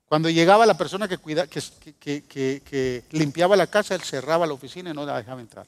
Cuando 0.07 0.29
llegaba 0.29 0.65
la 0.65 0.77
persona 0.77 1.07
que, 1.07 1.19
cuida, 1.19 1.47
que, 1.47 1.61
que, 1.99 3.03
limpiaba 3.11 3.55
la 3.55 3.67
casa, 3.67 3.95
él 3.95 4.01
cerraba 4.01 4.45
la 4.45 4.53
oficina 4.53 4.89
y 4.89 4.93
no 4.93 5.05
la 5.05 5.15
dejaba 5.17 5.39
entrar. 5.39 5.65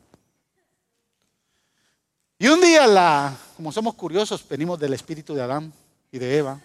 Y 2.38 2.48
un 2.48 2.60
día, 2.60 2.86
la, 2.88 3.38
como 3.56 3.72
somos 3.72 3.94
curiosos, 3.94 4.46
venimos 4.50 4.78
del 4.78 4.94
espíritu 4.94 5.34
de 5.34 5.44
Adán 5.44 5.72
y 6.12 6.20
de 6.20 6.38
Eva, 6.38 6.60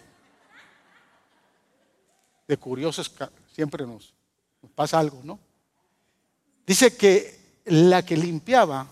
de 2.49 2.57
curiosos 2.57 3.13
siempre 3.53 3.85
nos, 3.85 4.11
pasa 4.73 4.97
algo, 4.97 5.21
¿no? 5.23 5.39
Dice 6.65 6.97
que 6.97 7.61
la 7.65 8.03
que 8.03 8.17
limpiaba 8.17 8.87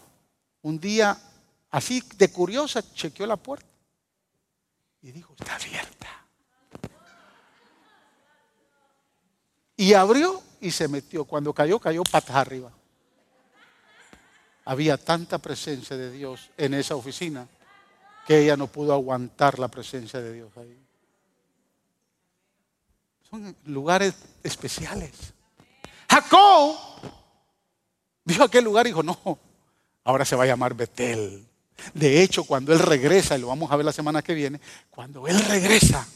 un 0.62 0.80
día 0.80 1.18
así 1.72 2.04
de 2.18 2.32
curiosa 2.32 2.84
chequeó 2.94 3.26
la 3.26 3.36
puerta 3.36 3.68
y 5.02 5.12
dijo, 5.12 5.34
está 5.40 5.56
abierta. 5.56 6.08
Y 9.76 9.94
abrió 9.96 10.44
y 10.62 10.70
se 10.70 10.88
metió. 10.88 11.26
Cuando 11.26 11.52
cayó, 11.52 11.80
cayó 11.80 12.04
patas 12.04 12.36
arriba. 12.36 12.72
Había 14.66 14.98
tanta 14.98 15.40
presencia 15.40 15.98
de 15.98 16.12
Dios 16.12 16.52
en 16.58 16.76
esa 16.76 16.96
oficina 16.96 17.48
que 18.28 18.44
ella 18.44 18.56
no 18.56 18.68
pudo 18.68 18.94
aguantar 18.94 19.58
la 19.58 19.68
presencia 19.68 20.22
de 20.22 20.34
Dios 20.34 20.56
ahí. 20.58 20.87
Son 23.30 23.56
lugares 23.66 24.16
especiales. 24.44 25.12
Jacob 26.10 26.78
vio 28.24 28.44
aquel 28.44 28.64
lugar 28.64 28.88
y 28.88 28.92
dijo, 28.92 29.04
no, 29.04 29.40
ahora 30.04 30.24
se 30.24 30.36
va 30.36 30.44
a 30.44 30.48
llamar 30.48 30.74
Betel. 30.74 31.46
De 31.94 32.24
hecho, 32.24 32.46
cuando 32.46 32.72
él 32.72 32.80
regresa, 32.80 33.38
y 33.38 33.42
lo 33.42 33.48
vamos 33.48 33.72
a 33.72 33.76
ver 33.76 33.86
la 33.86 33.92
semana 33.92 34.22
que 34.22 34.34
viene, 34.34 34.62
cuando 34.90 35.28
él 35.28 35.40
regresa, 35.46 36.08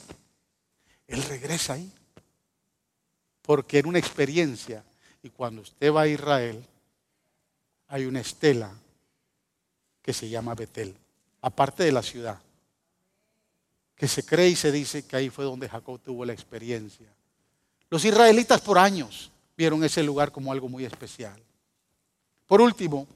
él 1.07 1.21
regresa 1.23 1.73
ahí. 1.73 1.91
Porque 3.41 3.79
era 3.79 3.89
una 3.89 3.99
experiencia. 3.99 4.83
Y 5.21 5.29
cuando 5.29 5.61
usted 5.61 5.93
va 5.93 6.01
a 6.01 6.07
Israel, 6.07 6.65
hay 7.87 8.05
una 8.05 8.21
estela 8.21 8.71
que 10.01 10.13
se 10.13 10.29
llama 10.29 10.55
Betel, 10.55 10.95
aparte 11.41 11.83
de 11.83 11.91
la 11.91 12.01
ciudad 12.01 12.39
que 14.01 14.07
se 14.07 14.25
cree 14.25 14.49
y 14.49 14.55
se 14.55 14.71
dice 14.71 15.03
que 15.03 15.15
ahí 15.15 15.29
fue 15.29 15.45
donde 15.45 15.69
Jacob 15.69 15.99
tuvo 15.99 16.25
la 16.25 16.33
experiencia. 16.33 17.05
Los 17.87 18.03
israelitas 18.03 18.59
por 18.59 18.79
años 18.79 19.29
vieron 19.55 19.83
ese 19.83 20.01
lugar 20.01 20.31
como 20.31 20.51
algo 20.51 20.67
muy 20.67 20.85
especial. 20.85 21.39
Por 22.47 22.61
último, 22.61 23.07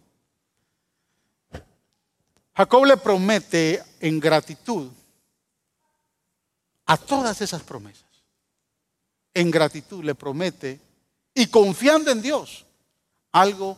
Jacob 2.55 2.85
le 2.85 2.97
promete 2.97 3.81
en 3.99 4.19
gratitud 4.19 4.91
a 6.85 6.97
todas 6.97 7.41
esas 7.41 7.63
promesas. 7.63 8.05
En 9.33 9.49
gratitud 9.49 10.03
le 10.03 10.13
promete 10.13 10.79
y 11.33 11.47
confiando 11.47 12.11
en 12.11 12.21
Dios 12.21 12.63
algo 13.31 13.75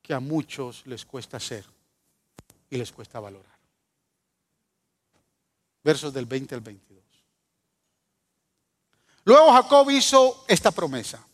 que 0.00 0.14
a 0.14 0.20
muchos 0.20 0.86
les 0.86 1.04
cuesta 1.04 1.36
hacer 1.36 1.66
y 2.70 2.78
les 2.78 2.90
cuesta 2.92 3.20
valorar 3.20 3.59
versos 5.82 6.12
del 6.12 6.26
20 6.26 6.54
al 6.54 6.60
22. 6.60 7.00
Luego 9.24 9.52
Jacob 9.52 9.90
hizo 9.90 10.44
esta 10.48 10.70
promesa. 10.70 11.24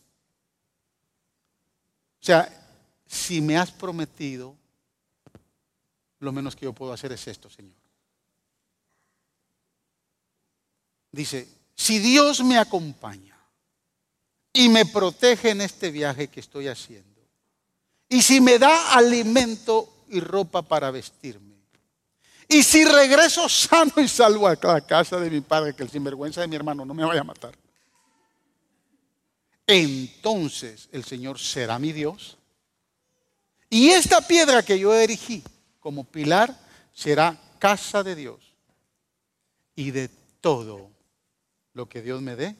O 2.21 2.25
sea, 2.27 2.47
si 3.05 3.41
me 3.41 3.57
has 3.57 3.71
prometido, 3.71 4.55
lo 6.19 6.31
menos 6.31 6.55
que 6.55 6.65
yo 6.65 6.73
puedo 6.73 6.93
hacer 6.93 7.11
es 7.11 7.27
esto, 7.27 7.49
Señor. 7.49 7.75
Dice, 11.11 11.47
si 11.73 11.99
Dios 11.99 12.43
me 12.43 12.57
acompaña 12.57 13.37
y 14.51 14.69
me 14.69 14.85
protege 14.85 15.51
en 15.51 15.61
este 15.61 15.89
viaje 15.89 16.27
que 16.27 16.39
estoy 16.39 16.67
haciendo, 16.67 17.07
y 18.09 18.21
si 18.21 18.41
me 18.41 18.59
da 18.59 18.93
alimento 18.93 20.05
y 20.09 20.19
ropa 20.19 20.61
para 20.61 20.91
vestirme, 20.91 21.56
y 22.47 22.63
si 22.63 22.85
regreso 22.85 23.49
sano 23.49 23.93
y 23.97 24.07
salvo 24.07 24.47
a 24.47 24.57
la 24.61 24.81
casa 24.81 25.19
de 25.19 25.29
mi 25.29 25.41
padre, 25.41 25.73
que 25.73 25.83
el 25.83 25.89
sinvergüenza 25.89 26.41
de 26.41 26.47
mi 26.47 26.55
hermano 26.55 26.85
no 26.85 26.93
me 26.93 27.03
vaya 27.03 27.21
a 27.21 27.25
matar, 27.25 27.57
entonces 29.65 30.87
el 30.93 31.03
Señor 31.03 31.39
será 31.39 31.77
mi 31.77 31.91
Dios. 31.91 32.37
Y 33.69 33.89
esta 33.89 34.21
piedra 34.21 34.63
que 34.63 34.79
yo 34.79 34.95
erigí 34.95 35.43
como 35.81 36.05
pilar 36.05 36.57
será 36.93 37.37
casa 37.59 38.01
de 38.01 38.15
Dios. 38.15 38.39
Y 39.75 39.91
de 39.91 40.07
todo 40.39 40.89
lo 41.73 41.87
que 41.89 42.01
Dios 42.01 42.21
me 42.21 42.35
dé, 42.37 42.55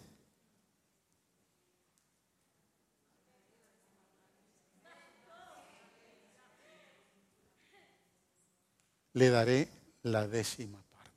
le 9.13 9.29
daré 9.29 9.76
la 10.07 10.27
décima 10.27 10.77
parte. 10.91 11.11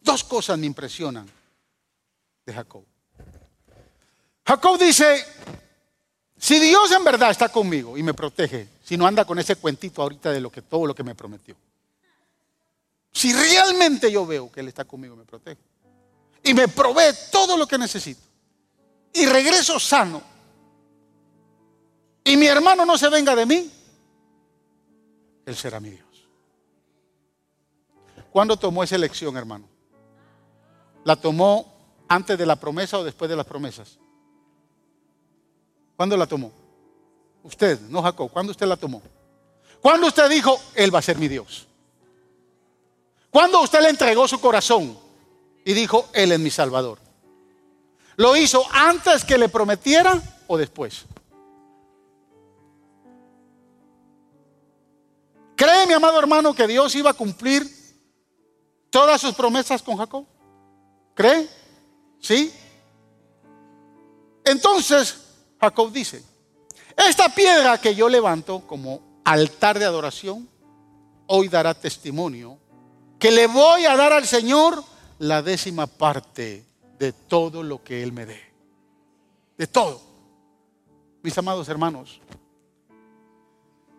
Dos 0.00 0.24
cosas 0.24 0.58
me 0.58 0.66
impresionan 0.66 1.28
de 2.44 2.52
Jacob. 2.52 2.84
Jacob 4.46 4.78
dice, 4.78 5.24
si 6.36 6.60
Dios 6.60 6.90
en 6.92 7.02
verdad 7.04 7.30
está 7.30 7.48
conmigo 7.48 7.96
y 7.96 8.02
me 8.02 8.12
protege, 8.12 8.68
si 8.84 8.96
no 8.96 9.06
anda 9.06 9.24
con 9.24 9.38
ese 9.38 9.56
cuentito 9.56 10.02
ahorita 10.02 10.30
de 10.30 10.40
lo 10.40 10.50
que 10.50 10.62
todo 10.62 10.86
lo 10.86 10.94
que 10.94 11.02
me 11.02 11.14
prometió. 11.14 11.56
Si 13.10 13.32
realmente 13.32 14.12
yo 14.12 14.26
veo 14.26 14.52
que 14.52 14.60
Él 14.60 14.68
está 14.68 14.84
conmigo 14.84 15.14
y 15.14 15.18
me 15.18 15.24
protege 15.24 15.60
y 16.42 16.52
me 16.52 16.68
provee 16.68 17.14
todo 17.32 17.56
lo 17.56 17.66
que 17.66 17.78
necesito 17.78 18.20
y 19.14 19.24
regreso 19.24 19.80
sano 19.80 20.20
y 22.24 22.36
mi 22.36 22.46
hermano 22.46 22.84
no 22.84 22.98
se 22.98 23.08
venga 23.08 23.34
de 23.34 23.46
mí, 23.46 23.70
Él 25.46 25.56
será 25.56 25.80
mi 25.80 25.90
Dios. 25.90 26.13
¿Cuándo 28.34 28.56
tomó 28.56 28.82
esa 28.82 28.96
elección, 28.96 29.36
hermano? 29.36 29.68
¿La 31.04 31.14
tomó 31.14 31.72
antes 32.08 32.36
de 32.36 32.44
la 32.44 32.56
promesa 32.56 32.98
o 32.98 33.04
después 33.04 33.30
de 33.30 33.36
las 33.36 33.46
promesas? 33.46 33.96
¿Cuándo 35.94 36.16
la 36.16 36.26
tomó? 36.26 36.50
Usted, 37.44 37.80
no 37.82 38.02
Jacob. 38.02 38.28
¿Cuándo 38.32 38.50
usted 38.50 38.66
la 38.66 38.76
tomó? 38.76 39.00
¿Cuándo 39.80 40.08
usted 40.08 40.28
dijo, 40.28 40.60
Él 40.74 40.92
va 40.92 40.98
a 40.98 41.02
ser 41.02 41.16
mi 41.16 41.28
Dios? 41.28 41.68
¿Cuándo 43.30 43.62
usted 43.62 43.80
le 43.80 43.90
entregó 43.90 44.26
su 44.26 44.40
corazón 44.40 44.98
y 45.64 45.72
dijo, 45.72 46.08
Él 46.12 46.32
es 46.32 46.40
mi 46.40 46.50
Salvador? 46.50 46.98
¿Lo 48.16 48.36
hizo 48.36 48.64
antes 48.72 49.24
que 49.24 49.38
le 49.38 49.48
prometiera 49.48 50.20
o 50.48 50.56
después? 50.56 51.04
¿Cree, 55.54 55.86
mi 55.86 55.92
amado 55.92 56.18
hermano, 56.18 56.52
que 56.52 56.66
Dios 56.66 56.96
iba 56.96 57.10
a 57.10 57.14
cumplir 57.14 57.83
todas 58.94 59.20
sus 59.20 59.34
promesas 59.34 59.82
con 59.82 59.96
Jacob? 59.96 60.24
¿Cree? 61.14 61.48
¿Sí? 62.20 62.54
Entonces 64.44 65.16
Jacob 65.60 65.90
dice, 65.90 66.22
esta 66.96 67.28
piedra 67.28 67.80
que 67.80 67.96
yo 67.96 68.08
levanto 68.08 68.60
como 68.60 69.20
altar 69.24 69.80
de 69.80 69.84
adoración, 69.84 70.48
hoy 71.26 71.48
dará 71.48 71.74
testimonio 71.74 72.56
que 73.18 73.32
le 73.32 73.48
voy 73.48 73.84
a 73.84 73.96
dar 73.96 74.12
al 74.12 74.28
Señor 74.28 74.84
la 75.18 75.42
décima 75.42 75.88
parte 75.88 76.64
de 76.96 77.12
todo 77.12 77.64
lo 77.64 77.82
que 77.82 78.00
Él 78.00 78.12
me 78.12 78.26
dé. 78.26 78.40
De 79.58 79.66
todo. 79.66 80.00
Mis 81.20 81.36
amados 81.36 81.68
hermanos, 81.68 82.20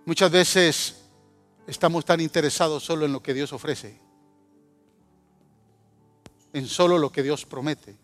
muchas 0.06 0.32
veces 0.32 0.96
estamos 1.68 2.06
tan 2.06 2.22
interesados 2.22 2.82
solo 2.82 3.06
en 3.06 3.12
lo 3.12 3.22
que 3.22 3.34
Dios 3.34 3.52
ofrece 3.52 4.05
en 6.56 6.68
solo 6.68 6.98
lo 6.98 7.12
que 7.12 7.22
Dios 7.22 7.46
promete 7.46 7.98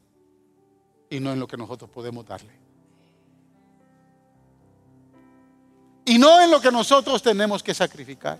y 1.10 1.22
no 1.22 1.32
en 1.32 1.40
lo 1.40 1.48
que 1.48 1.56
nosotros 1.56 1.90
podemos 1.90 2.26
darle. 2.26 2.52
Y 6.04 6.18
no 6.18 6.42
en 6.42 6.52
lo 6.52 6.60
que 6.60 6.70
nosotros 6.70 7.24
tenemos 7.24 7.64
que 7.64 7.74
sacrificar. 7.74 8.40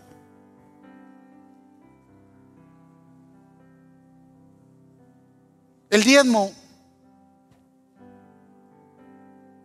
El 5.90 6.04
diezmo, 6.04 6.52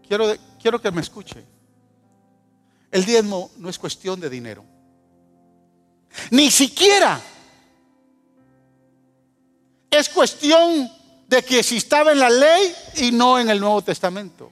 quiero, 0.07 0.33
quiero 0.63 0.81
que 0.81 0.93
me 0.93 1.01
escuche, 1.01 1.45
el 2.93 3.05
diezmo 3.05 3.51
no 3.57 3.69
es 3.69 3.81
cuestión 3.81 4.21
de 4.21 4.31
dinero. 4.31 4.65
Ni 6.31 6.53
siquiera 6.53 7.21
es 9.91 10.09
cuestión 10.09 10.91
de 11.29 11.43
que 11.43 11.63
si 11.63 11.79
estaba 11.79 12.13
en 12.13 12.21
la 12.21 12.31
ley 12.31 12.75
y 12.97 13.13
no 13.13 13.39
en 13.39 13.51
el 13.51 13.61
Nuevo 13.61 13.83
Testamento. 13.83 14.51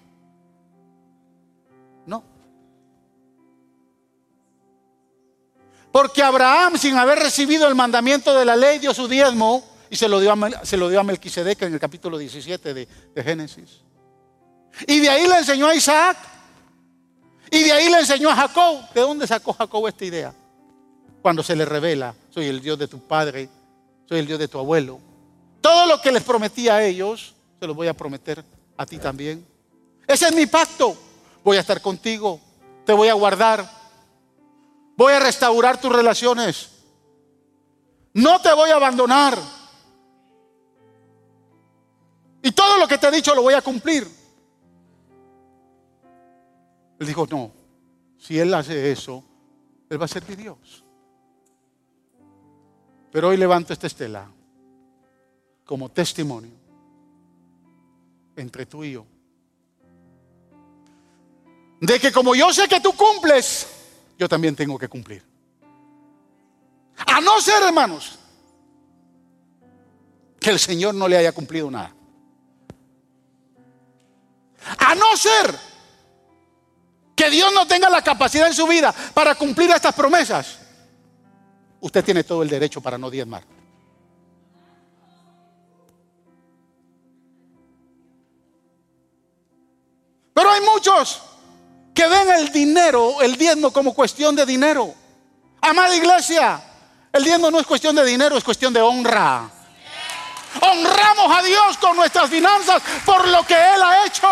No. 2.06 2.22
Porque 5.92 6.22
Abraham, 6.22 6.76
sin 6.76 6.96
haber 6.96 7.18
recibido 7.18 7.68
el 7.68 7.74
mandamiento 7.74 8.36
de 8.36 8.44
la 8.44 8.56
ley, 8.56 8.78
dio 8.78 8.92
su 8.92 9.06
diezmo 9.06 9.64
y 9.90 9.96
se 9.96 10.08
lo 10.08 10.18
dio 10.18 10.32
a, 10.32 10.64
se 10.64 10.76
Melquisedec 10.76 11.62
en 11.62 11.74
el 11.74 11.80
capítulo 11.80 12.18
17 12.18 12.74
de, 12.74 12.88
de 13.14 13.22
Génesis. 13.22 13.82
Y 14.86 14.98
de 15.00 15.08
ahí 15.08 15.28
le 15.28 15.38
enseñó 15.38 15.68
a 15.68 15.74
Isaac. 15.74 16.16
Y 17.50 17.62
de 17.62 17.72
ahí 17.72 17.88
le 17.88 18.00
enseñó 18.00 18.30
a 18.30 18.34
Jacob. 18.36 18.80
¿De 18.92 19.00
dónde 19.00 19.26
sacó 19.26 19.52
Jacob 19.52 19.86
esta 19.86 20.04
idea? 20.04 20.34
Cuando 21.22 21.42
se 21.42 21.54
le 21.54 21.64
revela, 21.64 22.14
soy 22.30 22.46
el 22.46 22.60
Dios 22.60 22.78
de 22.78 22.88
tu 22.88 22.98
padre, 22.98 23.48
soy 24.08 24.18
el 24.18 24.26
Dios 24.26 24.38
de 24.38 24.48
tu 24.48 24.58
abuelo. 24.58 24.98
Todo 25.64 25.86
lo 25.86 25.98
que 25.98 26.12
les 26.12 26.22
prometí 26.22 26.68
a 26.68 26.84
ellos, 26.84 27.34
se 27.58 27.66
lo 27.66 27.72
voy 27.72 27.88
a 27.88 27.94
prometer 27.94 28.44
a 28.76 28.84
ti 28.84 28.98
también. 28.98 29.46
Ese 30.06 30.26
es 30.26 30.34
mi 30.34 30.44
pacto. 30.44 30.94
Voy 31.42 31.56
a 31.56 31.60
estar 31.60 31.80
contigo, 31.80 32.38
te 32.84 32.92
voy 32.92 33.08
a 33.08 33.14
guardar, 33.14 33.66
voy 34.94 35.14
a 35.14 35.20
restaurar 35.20 35.80
tus 35.80 35.90
relaciones. 35.90 36.68
No 38.12 38.42
te 38.42 38.52
voy 38.52 38.72
a 38.72 38.74
abandonar. 38.74 39.38
Y 42.42 42.52
todo 42.52 42.76
lo 42.76 42.86
que 42.86 42.98
te 42.98 43.08
he 43.08 43.10
dicho 43.10 43.34
lo 43.34 43.40
voy 43.40 43.54
a 43.54 43.62
cumplir. 43.62 44.06
Él 46.98 47.06
dijo, 47.06 47.26
no, 47.30 47.50
si 48.18 48.38
Él 48.38 48.52
hace 48.52 48.92
eso, 48.92 49.24
Él 49.88 49.98
va 49.98 50.04
a 50.04 50.08
ser 50.08 50.28
mi 50.28 50.36
Dios. 50.36 50.84
Pero 53.10 53.28
hoy 53.28 53.38
levanto 53.38 53.72
esta 53.72 53.86
estela 53.86 54.28
como 55.64 55.90
testimonio 55.90 56.52
entre 58.36 58.66
tú 58.66 58.84
y 58.84 58.92
yo. 58.92 59.06
De 61.80 61.98
que 62.00 62.12
como 62.12 62.34
yo 62.34 62.52
sé 62.52 62.68
que 62.68 62.80
tú 62.80 62.92
cumples, 62.92 63.66
yo 64.18 64.28
también 64.28 64.54
tengo 64.56 64.78
que 64.78 64.88
cumplir. 64.88 65.22
A 66.96 67.20
no 67.20 67.40
ser, 67.40 67.62
hermanos, 67.62 68.18
que 70.40 70.50
el 70.50 70.58
Señor 70.58 70.94
no 70.94 71.08
le 71.08 71.16
haya 71.16 71.32
cumplido 71.32 71.70
nada. 71.70 71.94
A 74.78 74.94
no 74.94 75.16
ser 75.16 75.58
que 77.14 77.30
Dios 77.30 77.52
no 77.52 77.66
tenga 77.66 77.90
la 77.90 78.02
capacidad 78.02 78.46
en 78.46 78.54
su 78.54 78.66
vida 78.66 78.94
para 79.12 79.34
cumplir 79.34 79.70
estas 79.70 79.94
promesas. 79.94 80.58
Usted 81.80 82.04
tiene 82.04 82.24
todo 82.24 82.42
el 82.42 82.48
derecho 82.48 82.80
para 82.80 82.96
no 82.96 83.10
diezmar. 83.10 83.53
Pero 90.34 90.50
hay 90.50 90.60
muchos 90.62 91.22
que 91.94 92.08
ven 92.08 92.28
el 92.30 92.50
dinero, 92.50 93.22
el 93.22 93.36
diezmo 93.36 93.72
como 93.72 93.94
cuestión 93.94 94.34
de 94.34 94.44
dinero. 94.44 94.92
Amada 95.60 95.94
iglesia, 95.94 96.60
el 97.12 97.22
diezmo 97.22 97.50
no 97.50 97.60
es 97.60 97.66
cuestión 97.66 97.94
de 97.94 98.04
dinero, 98.04 98.36
es 98.36 98.42
cuestión 98.42 98.72
de 98.72 98.82
honra. 98.82 99.48
Honramos 100.60 101.38
a 101.38 101.42
Dios 101.42 101.78
con 101.78 101.96
nuestras 101.96 102.28
finanzas 102.28 102.82
por 103.06 103.26
lo 103.28 103.44
que 103.44 103.54
Él 103.54 103.82
ha 103.82 104.04
hecho. 104.06 104.28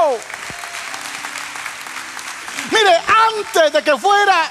Mire, 2.72 3.00
antes 3.36 3.72
de 3.72 3.82
que 3.82 3.96
fuera, 3.96 4.50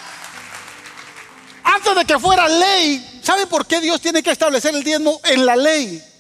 antes 1.64 1.96
de 1.96 2.06
que 2.06 2.18
fuera 2.18 2.48
ley, 2.48 3.22
¿sabe 3.24 3.46
por 3.46 3.66
qué 3.66 3.82
Dios 3.82 4.00
tiene 4.00 4.24
que 4.24 4.32
establecer 4.32 4.74
el 4.74 4.84
diezmo 4.84 5.20
en 5.26 5.46
la 5.46 5.56
ley? 5.58 6.11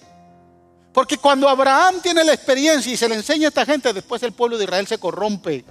Porque 0.94 1.18
cuando 1.18 1.48
Abraham 1.48 2.02
tiene 2.02 2.24
la 2.24 2.34
experiencia 2.34 2.92
y 2.92 2.98
se 2.98 3.08
le 3.08 3.16
enseña 3.16 3.48
a 3.48 3.50
esta 3.50 3.66
gente, 3.66 3.94
después 3.94 4.22
el 4.24 4.34
pueblo 4.34 4.58
de 4.58 4.66
Israel 4.66 4.88
se 4.88 4.98
corrompe. 4.98 5.64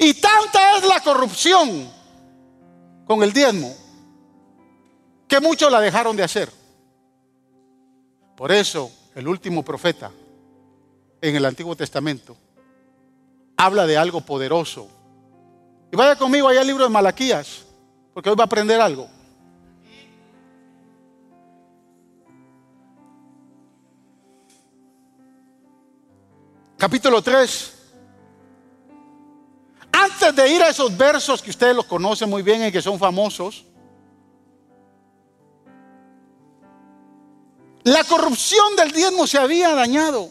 Y 0.00 0.14
tanta 0.14 0.78
es 0.78 0.86
la 0.86 1.00
corrupción 1.00 1.90
con 3.06 3.22
el 3.22 3.32
diezmo 3.32 3.74
que 5.28 5.40
muchos 5.40 5.70
la 5.70 5.80
dejaron 5.80 6.16
de 6.16 6.22
hacer. 6.22 6.50
Por 8.36 8.50
eso 8.52 8.90
el 9.14 9.28
último 9.28 9.62
profeta 9.62 10.10
en 11.20 11.36
el 11.36 11.44
Antiguo 11.44 11.76
Testamento 11.76 12.36
habla 13.56 13.86
de 13.86 13.96
algo 13.96 14.20
poderoso. 14.20 14.88
Y 15.92 15.96
vaya 15.96 16.16
conmigo 16.16 16.48
allá 16.48 16.62
al 16.62 16.66
libro 16.66 16.84
de 16.84 16.90
Malaquías, 16.90 17.62
porque 18.12 18.30
hoy 18.30 18.36
va 18.36 18.44
a 18.44 18.46
aprender 18.46 18.80
algo. 18.80 19.08
Capítulo 26.76 27.22
3. 27.22 27.72
Antes 29.92 30.34
de 30.34 30.52
ir 30.52 30.62
a 30.62 30.70
esos 30.70 30.96
versos 30.96 31.40
que 31.40 31.50
ustedes 31.50 31.74
los 31.74 31.84
conocen 31.86 32.28
muy 32.28 32.42
bien 32.42 32.66
y 32.66 32.72
que 32.72 32.82
son 32.82 32.98
famosos, 32.98 33.64
la 37.84 38.02
corrupción 38.04 38.74
del 38.76 38.90
diezmo 38.90 39.26
se 39.26 39.38
había 39.38 39.74
dañado 39.74 40.30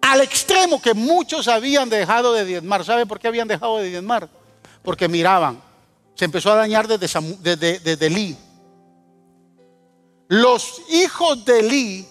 al 0.00 0.22
extremo 0.22 0.80
que 0.80 0.94
muchos 0.94 1.46
habían 1.46 1.90
dejado 1.90 2.32
de 2.32 2.44
diezmar. 2.46 2.84
¿Sabe 2.84 3.04
por 3.04 3.20
qué 3.20 3.28
habían 3.28 3.48
dejado 3.48 3.78
de 3.78 3.90
diezmar? 3.90 4.28
Porque 4.82 5.08
miraban, 5.08 5.62
se 6.14 6.24
empezó 6.24 6.50
a 6.52 6.56
dañar 6.56 6.88
desde. 6.88 8.36
Los 10.28 10.82
hijos 10.88 11.44
de 11.44 11.58
Elí 11.58 12.08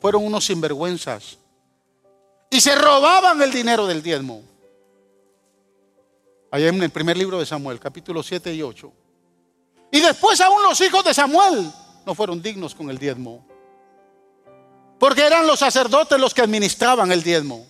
fueron 0.00 0.24
unos 0.24 0.44
sinvergüenzas 0.44 1.39
y 2.50 2.60
se 2.60 2.74
robaban 2.74 3.40
el 3.40 3.52
dinero 3.52 3.86
del 3.86 4.02
diezmo. 4.02 4.42
Allá 6.50 6.68
en 6.68 6.82
el 6.82 6.90
primer 6.90 7.16
libro 7.16 7.38
de 7.38 7.46
Samuel, 7.46 7.78
capítulo 7.78 8.24
7 8.24 8.52
y 8.52 8.62
8. 8.62 8.92
Y 9.92 10.00
después 10.00 10.40
aún 10.40 10.62
los 10.64 10.80
hijos 10.80 11.04
de 11.04 11.14
Samuel 11.14 11.70
no 12.04 12.14
fueron 12.14 12.42
dignos 12.42 12.74
con 12.74 12.90
el 12.90 12.98
diezmo. 12.98 13.46
Porque 14.98 15.24
eran 15.24 15.46
los 15.46 15.60
sacerdotes 15.60 16.18
los 16.18 16.34
que 16.34 16.42
administraban 16.42 17.12
el 17.12 17.22
diezmo. 17.22 17.64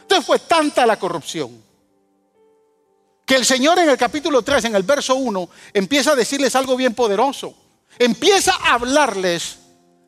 Entonces 0.00 0.26
fue 0.26 0.38
tanta 0.38 0.86
la 0.86 0.98
corrupción 0.98 1.66
que 3.26 3.34
el 3.34 3.44
Señor 3.44 3.78
en 3.80 3.90
el 3.90 3.98
capítulo 3.98 4.40
3, 4.42 4.66
en 4.66 4.76
el 4.76 4.84
verso 4.84 5.16
1, 5.16 5.48
empieza 5.74 6.12
a 6.12 6.16
decirles 6.16 6.54
algo 6.54 6.76
bien 6.76 6.94
poderoso. 6.94 7.54
Empieza 7.98 8.54
a 8.54 8.74
hablarles 8.74 9.58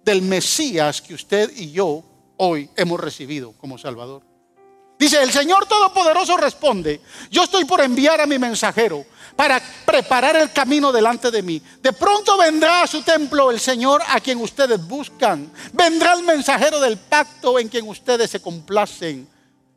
del 0.05 0.23
Mesías 0.23 1.03
que 1.03 1.15
usted 1.15 1.53
y 1.57 1.73
yo 1.73 2.05
hoy 2.39 2.71
hemos 2.77 2.99
recibido 2.99 3.53
como 3.53 3.79
Salvador. 3.79 4.23
Dice, 4.99 5.23
el 5.23 5.31
Señor 5.31 5.67
Todopoderoso 5.67 6.37
responde, 6.37 7.01
yo 7.31 7.45
estoy 7.45 7.65
por 7.65 7.81
enviar 7.81 8.21
a 8.21 8.27
mi 8.27 8.37
mensajero 8.37 9.07
para 9.37 9.63
preparar 9.87 10.35
el 10.35 10.53
camino 10.53 10.91
delante 10.91 11.31
de 11.31 11.41
mí. 11.41 11.63
De 11.81 11.93
pronto 11.93 12.37
vendrá 12.37 12.83
a 12.83 12.87
su 12.89 13.03
templo 13.03 13.53
el 13.53 13.61
Señor 13.61 14.03
a 14.09 14.19
quien 14.21 14.41
ustedes 14.41 14.85
buscan. 14.85 15.53
Vendrá 15.73 16.15
el 16.15 16.25
mensajero 16.25 16.81
del 16.81 16.97
pacto 16.97 17.61
en 17.61 17.69
quien 17.69 17.87
ustedes 17.87 18.29
se 18.31 18.43
complacen. 18.43 19.29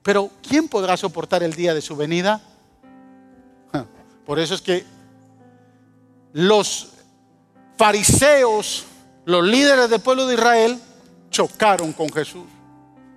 Pero 0.02 0.32
¿quién 0.42 0.68
podrá 0.68 0.98
soportar 0.98 1.44
el 1.44 1.54
día 1.54 1.76
de 1.76 1.82
su 1.82 1.96
venida? 1.96 2.42
Por 4.26 4.40
eso 4.40 4.56
es 4.56 4.62
que 4.62 4.84
los 6.34 6.90
fariseos, 7.78 8.86
los 9.26 9.44
líderes 9.44 9.90
del 9.90 10.02
pueblo 10.02 10.26
de 10.26 10.36
Israel, 10.36 10.80
chocaron 11.30 11.94
con 11.94 12.10
Jesús. 12.12 12.46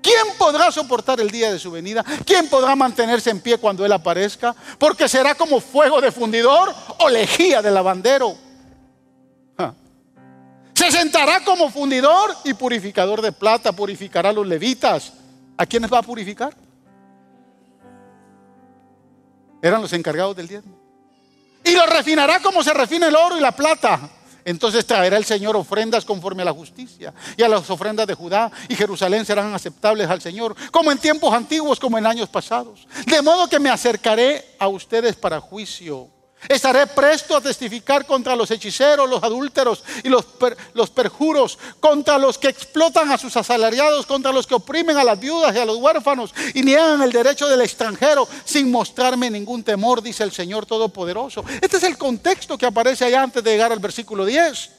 ¿Quién 0.05 0.37
podrá 0.37 0.71
soportar 0.71 1.19
el 1.19 1.31
día 1.31 1.51
de 1.51 1.59
su 1.59 1.71
venida? 1.71 2.05
¿Quién 2.27 2.47
podrá 2.51 2.77
mantenerse 2.77 3.31
en 3.31 3.41
pie 3.41 3.57
cuando 3.57 3.87
Él 3.87 3.93
aparezca? 3.93 4.55
Porque 4.79 5.09
será 5.09 5.35
como 5.35 5.61
fuego 5.61 5.99
de 5.99 6.13
fundidor 6.13 6.75
o 6.99 7.09
lejía 7.09 7.63
de 7.63 7.71
lavandero. 7.71 8.37
Se 10.75 10.91
sentará 10.91 11.43
como 11.45 11.71
fundidor 11.71 12.37
y 12.45 12.53
purificador 12.53 13.23
de 13.23 13.33
plata, 13.33 13.73
purificará 13.73 14.29
a 14.29 14.33
los 14.35 14.47
levitas. 14.47 15.15
¿A 15.57 15.65
quiénes 15.65 15.91
va 15.91 16.01
a 16.01 16.03
purificar? 16.03 16.55
Eran 19.63 19.81
los 19.81 19.93
encargados 19.95 20.37
del 20.37 20.49
diezmo. 20.49 20.77
Y 21.65 21.71
lo 21.71 21.87
refinará 21.87 22.41
como 22.41 22.63
se 22.63 22.75
refina 22.75 23.07
el 23.07 23.17
oro 23.17 23.39
y 23.39 23.41
la 23.41 23.53
plata 23.53 24.11
entonces 24.45 24.87
traerá 24.87 25.17
el 25.17 25.25
Señor 25.25 25.57
ofrendas 25.57 26.05
conforme 26.05 26.43
a 26.43 26.47
la 26.47 26.53
justicia 26.53 27.13
y 27.37 27.43
a 27.43 27.49
las 27.49 27.69
ofrendas 27.71 28.07
de 28.07 28.15
Judá 28.15 28.51
y 28.69 28.75
Jerusalén 28.75 29.25
serán 29.25 29.55
aceptables 29.55 30.09
al 30.09 30.21
Señor, 30.21 30.55
como 30.71 30.93
en 30.93 30.99
tiempos 30.99 31.33
antiguos, 31.33 31.81
como 31.81 31.99
en 31.99 32.07
años 32.07 32.29
pasados. 32.29 32.87
De 33.07 33.23
modo 33.23 33.49
que 33.49 33.59
me 33.59 33.71
acercaré 33.71 34.45
a 34.59 34.69
ustedes 34.69 35.17
para 35.17 35.41
juicio 35.41 36.09
Estaré 36.49 36.87
presto 36.87 37.37
a 37.37 37.41
testificar 37.41 38.07
contra 38.07 38.37
los 38.37 38.51
hechiceros, 38.51 39.09
los 39.09 39.23
adúlteros 39.23 39.83
y 40.03 40.09
los, 40.09 40.27
los, 40.75 40.91
perjuros, 40.91 41.59
contra 41.81 42.19
los 42.19 42.39
que 42.39 42.49
explotan 42.49 43.11
a 43.11 43.19
sus 43.19 43.37
asalariados, 43.37 44.07
contra 44.07 44.33
los 44.33 44.47
que 44.47 44.55
oprimen 44.55 44.97
a 44.97 45.05
las 45.05 45.19
viudas 45.19 45.55
y 45.55 45.59
a 45.59 45.65
los 45.65 45.79
huérfanos 45.79 46.35
y 46.55 46.63
niegan 46.63 47.03
el 47.03 47.13
derecho 47.13 47.47
del 47.49 47.63
extranjero 47.63 48.29
sin 48.45 48.71
mostrarme 48.71 49.31
ningún 49.31 49.63
temor, 49.63 50.03
dice 50.03 50.23
el 50.23 50.33
Señor 50.33 50.67
Todopoderoso. 50.67 51.45
Este 51.61 51.79
es 51.79 51.83
el 51.85 51.97
contexto 51.97 52.59
que 52.59 52.67
aparece 52.67 53.05
allá 53.05 53.23
antes 53.23 53.43
de 53.43 53.51
llegar 53.51 53.73
al 53.73 53.79
versículo 53.79 54.25
10. 54.25 54.71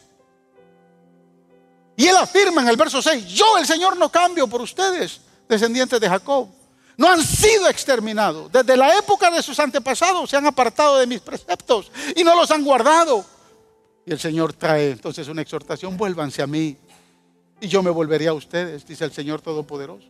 Y 1.98 2.08
él 2.08 2.16
afirma 2.18 2.62
en 2.62 2.68
el 2.68 2.78
verso 2.78 3.02
6, 3.02 3.26
yo 3.28 3.58
el 3.58 3.66
Señor 3.66 3.98
no 3.98 4.10
cambio 4.10 4.48
por 4.48 4.62
ustedes, 4.62 5.22
descendientes 5.48 6.00
de 6.00 6.10
Jacob. 6.10 6.50
No 6.98 7.10
han 7.10 7.22
sido 7.22 7.68
exterminados. 7.68 8.52
Desde 8.52 8.78
la 8.78 8.98
época 8.98 9.30
de 9.30 9.44
sus 9.44 9.60
antepasados 9.60 10.30
se 10.30 10.38
han 10.38 10.46
apartado 10.46 10.98
de 10.98 11.08
mis 11.08 11.20
preceptos 11.20 11.92
y 12.16 12.24
no 12.24 12.36
los 12.36 12.50
han 12.52 12.64
guardado. 12.64 13.26
Y 14.06 14.12
el 14.12 14.20
Señor 14.20 14.54
trae 14.54 14.92
entonces 14.92 15.28
una 15.28 15.42
exhortación, 15.42 15.98
vuélvanse 15.98 16.42
a 16.42 16.48
mí 16.48 16.78
y 17.60 17.68
yo 17.68 17.82
me 17.82 17.90
volveré 17.90 18.28
a 18.28 18.34
ustedes, 18.34 18.86
dice 18.86 19.06
el 19.06 19.12
Señor 19.12 19.42
Todopoderoso. 19.42 20.08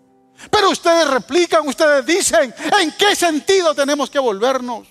Pero 0.51 0.69
ustedes 0.69 1.09
replican, 1.09 1.67
ustedes 1.67 2.05
dicen, 2.05 2.53
¿en 2.81 2.91
qué 2.91 3.15
sentido 3.15 3.73
tenemos 3.73 4.09
que 4.09 4.19
volvernos? 4.19 4.87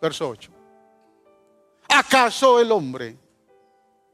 Verso 0.00 0.28
8. 0.28 0.50
¿Acaso 1.88 2.60
el 2.60 2.70
hombre, 2.70 3.16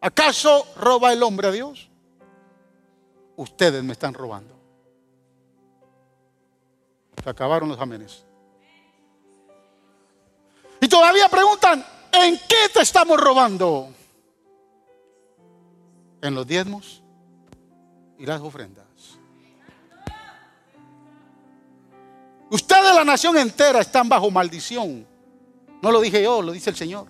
acaso 0.00 0.66
roba 0.76 1.12
el 1.12 1.22
hombre 1.22 1.48
a 1.48 1.50
Dios? 1.50 1.90
Ustedes 3.36 3.82
me 3.82 3.92
están 3.92 4.14
robando. 4.14 4.61
Se 7.22 7.30
acabaron 7.30 7.68
los 7.68 7.78
amenes. 7.78 8.24
Y 10.80 10.88
todavía 10.88 11.28
preguntan, 11.28 11.84
¿en 12.10 12.36
qué 12.48 12.68
te 12.72 12.80
estamos 12.80 13.18
robando? 13.20 13.90
En 16.20 16.34
los 16.34 16.46
diezmos 16.46 17.02
y 18.18 18.26
las 18.26 18.40
ofrendas. 18.40 18.86
Ustedes, 22.50 22.94
la 22.94 23.04
nación 23.04 23.38
entera, 23.38 23.80
están 23.80 24.08
bajo 24.08 24.30
maldición. 24.30 25.06
No 25.80 25.90
lo 25.90 26.00
dije 26.00 26.22
yo, 26.22 26.42
lo 26.42 26.52
dice 26.52 26.70
el 26.70 26.76
Señor. 26.76 27.06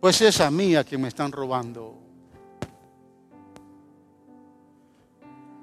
Pues 0.00 0.20
es 0.20 0.40
a 0.40 0.50
mí 0.50 0.76
a 0.76 0.84
quien 0.84 1.00
me 1.00 1.08
están 1.08 1.32
robando. 1.32 1.96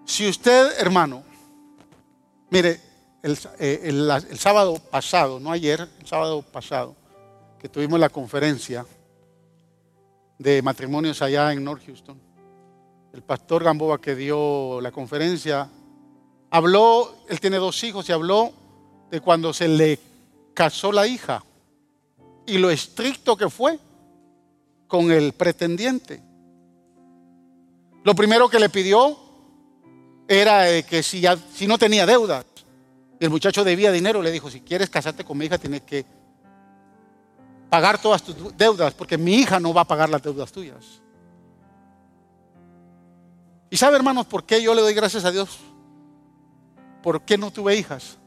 Si 0.06 0.28
usted, 0.28 0.80
hermano, 0.80 1.25
Mire, 2.50 2.80
eh, 3.60 3.82
el, 3.84 4.40
sábado 4.40 4.76
pasado, 4.92 5.40
no 5.40 5.52
ayer, 5.52 5.88
el 6.00 6.06
sábado 6.06 6.44
pasado, 6.44 6.96
que 7.60 7.68
tuvimos 7.68 8.00
la 8.00 8.10
conferencia 8.10 8.86
de 10.38 10.62
matrimonios 10.62 11.22
allá 11.22 11.52
en 11.52 11.64
North 11.64 11.84
Houston, 11.86 12.20
el 13.14 13.24
pastor 13.24 13.64
Gamboa 13.64 14.00
que 14.00 14.16
dio 14.16 14.80
la 14.80 14.92
conferencia, 14.92 15.68
habló, 16.52 17.16
él 17.28 17.40
tiene 17.40 17.58
dos 17.58 17.84
hijos 17.84 18.08
y 18.10 18.12
habló 18.12 18.54
de 19.10 19.22
cuando 19.22 19.54
se 19.54 19.68
le 19.68 20.00
casó 20.54 20.92
la 20.92 21.08
hija 21.08 21.44
y 22.46 22.60
lo 22.60 22.70
estricto 22.70 23.36
que 23.36 23.50
fue 23.50 23.80
con 24.88 25.12
el 25.12 25.34
pretendiente. 25.34 26.22
Lo 28.04 28.14
primero 28.14 28.50
que 28.50 28.60
le 28.60 28.70
pidió 28.70 29.25
era 30.28 30.82
que 30.84 31.04
si, 31.04 31.22
ya, 31.22 31.38
si 31.54 31.68
no 31.68 31.78
tenía 31.78 32.06
deudas, 32.06 32.46
el 33.20 33.30
muchacho 33.30 33.64
debía 33.64 33.92
dinero, 33.92 34.22
le 34.22 34.32
dijo, 34.32 34.50
si 34.50 34.62
quieres 34.62 34.90
casarte 34.90 35.24
con 35.24 35.38
mi 35.38 35.46
hija, 35.46 35.58
tienes 35.58 35.82
que 35.82 36.06
pagar 37.70 38.02
todas 38.02 38.24
tus 38.24 38.56
deudas, 38.58 38.94
porque 38.94 39.18
mi 39.18 39.36
hija 39.36 39.60
no 39.60 39.74
va 39.74 39.82
a 39.82 39.86
pagar 39.86 40.10
las 40.10 40.22
deudas 40.22 40.52
tuyas. 40.52 41.02
Y 43.70 43.78
sabe, 43.78 43.96
hermanos, 43.96 44.26
por 44.26 44.46
qué 44.46 44.62
yo 44.62 44.74
le 44.74 44.82
doy 44.82 44.94
gracias 44.94 45.26
a 45.26 45.32
Dios? 45.32 45.60
¿Por 47.02 47.22
qué 47.22 47.38
no 47.38 47.52
tuve 47.52 47.76
hijas? 47.76 48.18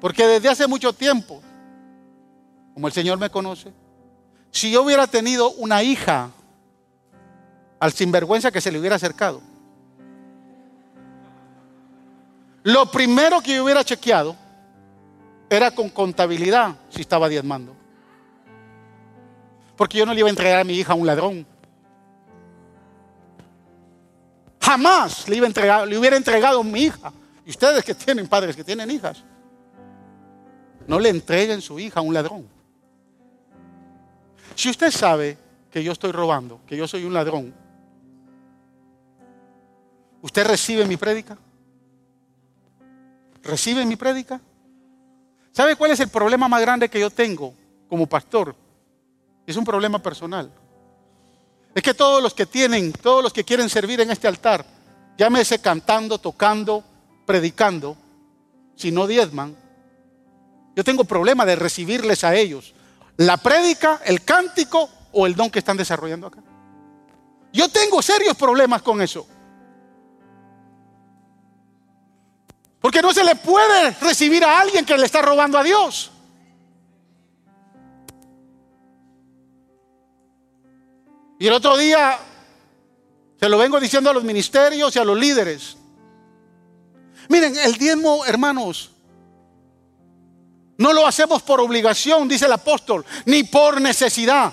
Porque 0.00 0.26
desde 0.26 0.48
hace 0.48 0.66
mucho 0.66 0.92
tiempo, 0.92 1.40
como 2.74 2.86
el 2.86 2.92
Señor 2.92 3.18
me 3.18 3.30
conoce, 3.30 3.72
si 4.50 4.70
yo 4.70 4.82
hubiera 4.82 5.06
tenido 5.06 5.50
una 5.52 5.82
hija 5.82 6.30
al 7.80 7.92
sinvergüenza 7.92 8.50
que 8.50 8.60
se 8.60 8.72
le 8.72 8.78
hubiera 8.78 8.96
acercado, 8.96 9.40
Lo 12.68 12.84
primero 12.84 13.40
que 13.40 13.54
yo 13.54 13.64
hubiera 13.64 13.82
chequeado 13.82 14.36
era 15.48 15.70
con 15.70 15.88
contabilidad 15.88 16.76
si 16.90 17.00
estaba 17.00 17.26
diezmando. 17.26 17.74
Porque 19.74 19.96
yo 19.96 20.04
no 20.04 20.12
le 20.12 20.20
iba 20.20 20.28
a 20.28 20.30
entregar 20.30 20.60
a 20.60 20.64
mi 20.64 20.74
hija 20.74 20.92
a 20.92 20.96
un 20.96 21.06
ladrón. 21.06 21.46
Jamás 24.60 25.26
le, 25.30 25.36
iba 25.36 25.46
a 25.46 25.48
entregar, 25.48 25.88
le 25.88 25.96
hubiera 25.96 26.18
entregado 26.18 26.60
a 26.60 26.62
mi 26.62 26.82
hija. 26.82 27.10
Y 27.46 27.50
ustedes 27.52 27.82
que 27.82 27.94
tienen 27.94 28.28
padres, 28.28 28.54
que 28.54 28.64
tienen 28.64 28.90
hijas, 28.90 29.24
no 30.86 31.00
le 31.00 31.08
entreguen 31.08 31.62
su 31.62 31.80
hija 31.80 32.00
a 32.00 32.02
un 32.02 32.12
ladrón. 32.12 32.46
Si 34.54 34.68
usted 34.68 34.90
sabe 34.90 35.38
que 35.70 35.82
yo 35.82 35.92
estoy 35.92 36.12
robando, 36.12 36.60
que 36.66 36.76
yo 36.76 36.86
soy 36.86 37.06
un 37.06 37.14
ladrón, 37.14 37.54
¿usted 40.20 40.46
recibe 40.46 40.84
mi 40.84 40.98
prédica? 40.98 41.38
¿Recibe 43.42 43.84
mi 43.84 43.96
prédica? 43.96 44.40
¿Sabe 45.52 45.76
cuál 45.76 45.90
es 45.90 46.00
el 46.00 46.08
problema 46.08 46.48
más 46.48 46.60
grande 46.60 46.88
que 46.88 47.00
yo 47.00 47.10
tengo 47.10 47.54
como 47.88 48.06
pastor? 48.06 48.54
Es 49.46 49.56
un 49.56 49.64
problema 49.64 49.98
personal. 50.00 50.52
Es 51.74 51.82
que 51.82 51.94
todos 51.94 52.22
los 52.22 52.34
que 52.34 52.46
tienen, 52.46 52.92
todos 52.92 53.22
los 53.22 53.32
que 53.32 53.44
quieren 53.44 53.68
servir 53.68 54.00
en 54.00 54.10
este 54.10 54.28
altar, 54.28 54.64
llámese 55.16 55.60
cantando, 55.60 56.18
tocando, 56.18 56.84
predicando, 57.26 57.96
si 58.76 58.90
no 58.90 59.06
diezman, 59.06 59.56
yo 60.76 60.84
tengo 60.84 61.04
problema 61.04 61.44
de 61.44 61.56
recibirles 61.56 62.22
a 62.24 62.34
ellos 62.36 62.74
la 63.18 63.36
prédica, 63.36 64.00
el 64.04 64.24
cántico 64.24 64.88
o 65.12 65.26
el 65.26 65.34
don 65.34 65.50
que 65.50 65.58
están 65.58 65.76
desarrollando 65.76 66.28
acá. 66.28 66.38
Yo 67.52 67.68
tengo 67.68 68.00
serios 68.00 68.36
problemas 68.36 68.82
con 68.82 69.02
eso. 69.02 69.26
Porque 72.88 73.02
no 73.02 73.12
se 73.12 73.22
le 73.22 73.36
puede 73.36 73.90
recibir 74.00 74.42
a 74.42 74.60
alguien 74.60 74.82
que 74.82 74.96
le 74.96 75.04
está 75.04 75.20
robando 75.20 75.58
a 75.58 75.62
Dios. 75.62 76.10
Y 81.38 81.46
el 81.46 81.52
otro 81.52 81.76
día 81.76 82.18
se 83.38 83.46
lo 83.46 83.58
vengo 83.58 83.78
diciendo 83.78 84.08
a 84.08 84.14
los 84.14 84.24
ministerios 84.24 84.96
y 84.96 84.98
a 84.98 85.04
los 85.04 85.18
líderes. 85.18 85.76
Miren, 87.28 87.58
el 87.58 87.74
diezmo, 87.74 88.24
hermanos, 88.24 88.90
no 90.78 90.94
lo 90.94 91.06
hacemos 91.06 91.42
por 91.42 91.60
obligación, 91.60 92.26
dice 92.26 92.46
el 92.46 92.52
apóstol, 92.52 93.04
ni 93.26 93.42
por 93.42 93.82
necesidad. 93.82 94.50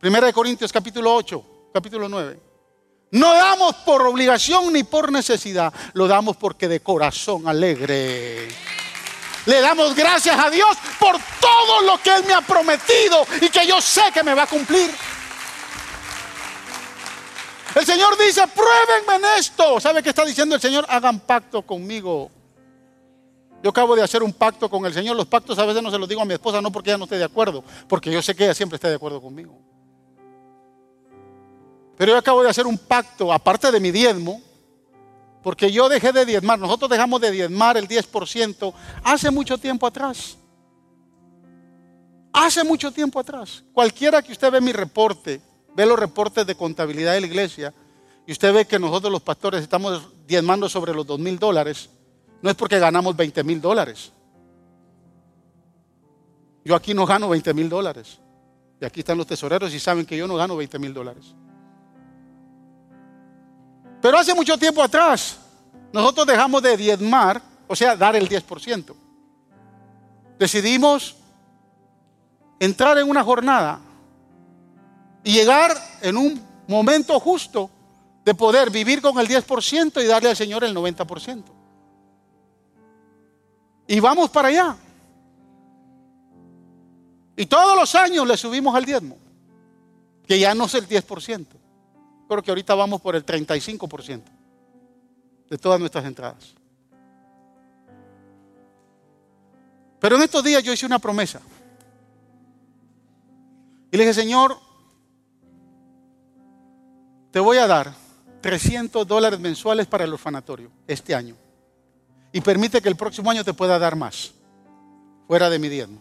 Primera 0.00 0.26
de 0.26 0.32
Corintios 0.32 0.72
capítulo 0.72 1.14
8, 1.14 1.70
capítulo 1.70 2.08
9. 2.08 2.53
No 3.14 3.32
damos 3.32 3.76
por 3.76 4.02
obligación 4.02 4.72
ni 4.72 4.82
por 4.82 5.12
necesidad, 5.12 5.72
lo 5.92 6.08
damos 6.08 6.36
porque 6.36 6.66
de 6.66 6.80
corazón 6.80 7.46
alegre. 7.46 8.48
Le 9.46 9.60
damos 9.60 9.94
gracias 9.94 10.36
a 10.36 10.50
Dios 10.50 10.76
por 10.98 11.16
todo 11.40 11.82
lo 11.82 12.02
que 12.02 12.12
Él 12.12 12.24
me 12.26 12.34
ha 12.34 12.40
prometido 12.40 13.24
y 13.40 13.50
que 13.50 13.68
yo 13.68 13.80
sé 13.80 14.02
que 14.12 14.24
me 14.24 14.34
va 14.34 14.42
a 14.42 14.46
cumplir. 14.48 14.90
El 17.76 17.86
Señor 17.86 18.18
dice, 18.18 18.42
pruébenme 18.48 19.28
en 19.28 19.38
esto. 19.38 19.78
¿Sabe 19.78 20.02
qué 20.02 20.08
está 20.08 20.24
diciendo 20.24 20.56
el 20.56 20.60
Señor? 20.60 20.84
Hagan 20.88 21.20
pacto 21.20 21.62
conmigo. 21.62 22.32
Yo 23.62 23.70
acabo 23.70 23.94
de 23.94 24.02
hacer 24.02 24.24
un 24.24 24.32
pacto 24.32 24.68
con 24.68 24.86
el 24.86 24.92
Señor. 24.92 25.14
Los 25.14 25.26
pactos 25.26 25.56
a 25.60 25.64
veces 25.64 25.84
no 25.84 25.92
se 25.92 25.98
los 25.98 26.08
digo 26.08 26.20
a 26.20 26.24
mi 26.24 26.34
esposa, 26.34 26.60
no 26.60 26.72
porque 26.72 26.90
ella 26.90 26.98
no 26.98 27.04
esté 27.04 27.18
de 27.18 27.24
acuerdo, 27.24 27.62
porque 27.86 28.10
yo 28.10 28.20
sé 28.22 28.34
que 28.34 28.42
ella 28.42 28.54
siempre 28.54 28.74
está 28.74 28.88
de 28.88 28.96
acuerdo 28.96 29.22
conmigo. 29.22 29.56
Pero 31.96 32.12
yo 32.12 32.18
acabo 32.18 32.42
de 32.42 32.50
hacer 32.50 32.66
un 32.66 32.78
pacto, 32.78 33.32
aparte 33.32 33.70
de 33.70 33.80
mi 33.80 33.90
diezmo, 33.90 34.42
porque 35.42 35.70
yo 35.70 35.88
dejé 35.88 36.12
de 36.12 36.24
diezmar. 36.24 36.58
Nosotros 36.58 36.90
dejamos 36.90 37.20
de 37.20 37.30
diezmar 37.30 37.76
el 37.76 37.86
10% 37.86 38.72
hace 39.04 39.30
mucho 39.30 39.58
tiempo 39.58 39.86
atrás. 39.86 40.38
Hace 42.32 42.64
mucho 42.64 42.90
tiempo 42.90 43.20
atrás. 43.20 43.62
Cualquiera 43.72 44.22
que 44.22 44.32
usted 44.32 44.50
ve 44.50 44.60
mi 44.60 44.72
reporte, 44.72 45.40
ve 45.76 45.86
los 45.86 45.98
reportes 45.98 46.46
de 46.46 46.54
contabilidad 46.54 47.12
de 47.12 47.20
la 47.20 47.26
iglesia, 47.26 47.74
y 48.26 48.32
usted 48.32 48.52
ve 48.54 48.66
que 48.66 48.78
nosotros 48.78 49.12
los 49.12 49.22
pastores 49.22 49.62
estamos 49.62 50.08
diezmando 50.26 50.68
sobre 50.68 50.94
los 50.94 51.06
dos 51.06 51.18
mil 51.20 51.38
dólares, 51.38 51.90
no 52.40 52.50
es 52.50 52.56
porque 52.56 52.78
ganamos 52.78 53.14
20 53.14 53.44
mil 53.44 53.60
dólares. 53.60 54.12
Yo 56.64 56.74
aquí 56.74 56.94
no 56.94 57.04
gano 57.04 57.28
20 57.28 57.52
mil 57.54 57.68
dólares. 57.68 58.18
Y 58.80 58.84
aquí 58.84 59.00
están 59.00 59.18
los 59.18 59.26
tesoreros 59.26 59.72
y 59.74 59.78
saben 59.78 60.06
que 60.06 60.16
yo 60.16 60.26
no 60.26 60.36
gano 60.36 60.56
20 60.56 60.78
mil 60.78 60.94
dólares. 60.94 61.34
Pero 64.04 64.18
hace 64.18 64.34
mucho 64.34 64.58
tiempo 64.58 64.82
atrás, 64.82 65.38
nosotros 65.90 66.26
dejamos 66.26 66.60
de 66.60 66.76
diezmar, 66.76 67.40
o 67.66 67.74
sea, 67.74 67.96
dar 67.96 68.14
el 68.14 68.28
10%. 68.28 68.94
Decidimos 70.38 71.16
entrar 72.60 72.98
en 72.98 73.08
una 73.08 73.24
jornada 73.24 73.80
y 75.22 75.32
llegar 75.32 75.74
en 76.02 76.18
un 76.18 76.38
momento 76.68 77.18
justo 77.18 77.70
de 78.26 78.34
poder 78.34 78.68
vivir 78.68 79.00
con 79.00 79.18
el 79.18 79.26
10% 79.26 80.04
y 80.04 80.06
darle 80.06 80.28
al 80.28 80.36
Señor 80.36 80.64
el 80.64 80.76
90%. 80.76 81.42
Y 83.86 84.00
vamos 84.00 84.28
para 84.28 84.48
allá. 84.48 84.76
Y 87.38 87.46
todos 87.46 87.74
los 87.74 87.94
años 87.94 88.26
le 88.28 88.36
subimos 88.36 88.76
al 88.76 88.84
diezmo, 88.84 89.16
que 90.28 90.38
ya 90.38 90.54
no 90.54 90.66
es 90.66 90.74
el 90.74 90.86
10%. 90.86 91.63
Creo 92.28 92.42
que 92.42 92.50
ahorita 92.50 92.74
vamos 92.74 93.00
por 93.00 93.16
el 93.16 93.24
35% 93.24 94.22
de 95.50 95.58
todas 95.58 95.78
nuestras 95.78 96.04
entradas. 96.04 96.54
Pero 100.00 100.16
en 100.16 100.22
estos 100.22 100.44
días 100.44 100.62
yo 100.62 100.72
hice 100.72 100.86
una 100.86 100.98
promesa. 100.98 101.40
Y 103.90 103.96
le 103.96 104.02
dije, 104.02 104.14
Señor, 104.14 104.58
te 107.30 107.40
voy 107.40 107.58
a 107.58 107.66
dar 107.66 107.94
300 108.40 109.06
dólares 109.06 109.40
mensuales 109.40 109.86
para 109.86 110.04
el 110.04 110.12
orfanatorio 110.12 110.70
este 110.86 111.14
año. 111.14 111.36
Y 112.32 112.40
permite 112.40 112.82
que 112.82 112.88
el 112.88 112.96
próximo 112.96 113.30
año 113.30 113.44
te 113.44 113.54
pueda 113.54 113.78
dar 113.78 113.96
más, 113.96 114.32
fuera 115.26 115.48
de 115.48 115.58
mi 115.58 115.68
diezmo. 115.68 116.00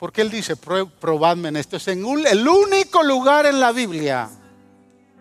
Porque 0.00 0.22
Él 0.22 0.30
dice, 0.30 0.56
probadme 0.56 1.50
en 1.50 1.56
esto. 1.58 1.76
Es 1.76 1.86
en 1.88 2.02
el 2.26 2.48
único 2.48 3.02
lugar 3.02 3.44
en 3.44 3.60
la 3.60 3.70
Biblia. 3.70 4.30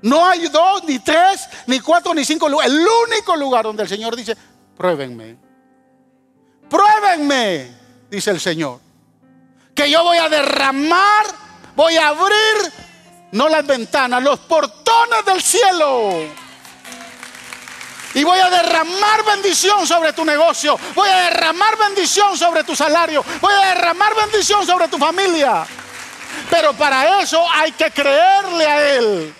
No 0.01 0.25
hay 0.25 0.47
dos, 0.47 0.85
ni 0.85 0.99
tres, 0.99 1.47
ni 1.67 1.81
cuatro, 1.81 2.13
ni 2.13 2.23
cinco 2.23 2.47
lugares. 2.47 2.71
El 2.71 2.79
único 2.79 3.35
lugar 3.35 3.65
donde 3.65 3.83
el 3.83 3.89
Señor 3.89 4.15
dice, 4.15 4.37
pruébenme. 4.77 5.35
Pruébenme, 6.69 7.75
dice 8.09 8.31
el 8.31 8.39
Señor. 8.39 8.79
Que 9.75 9.91
yo 9.91 10.01
voy 10.01 10.17
a 10.17 10.29
derramar, 10.29 11.25
voy 11.75 11.97
a 11.97 12.07
abrir, 12.07 12.73
no 13.33 13.49
las 13.49 13.67
ventanas, 13.67 14.23
los 14.23 14.39
portones 14.39 15.25
del 15.25 15.41
cielo 15.41 16.48
y 18.13 18.23
voy 18.23 18.39
a 18.39 18.49
derramar 18.49 19.23
bendición 19.25 19.85
sobre 19.85 20.13
tu 20.13 20.25
negocio. 20.25 20.79
Voy 20.95 21.09
a 21.09 21.17
derramar 21.23 21.77
bendición 21.77 22.37
sobre 22.37 22.63
tu 22.63 22.75
salario. 22.75 23.23
Voy 23.39 23.53
a 23.53 23.67
derramar 23.75 24.15
bendición 24.15 24.65
sobre 24.65 24.87
tu 24.87 24.97
familia. 24.97 25.65
Pero 26.49 26.73
para 26.73 27.21
eso 27.21 27.45
hay 27.51 27.71
que 27.73 27.91
creerle 27.91 28.65
a 28.65 28.95
Él. 28.95 29.33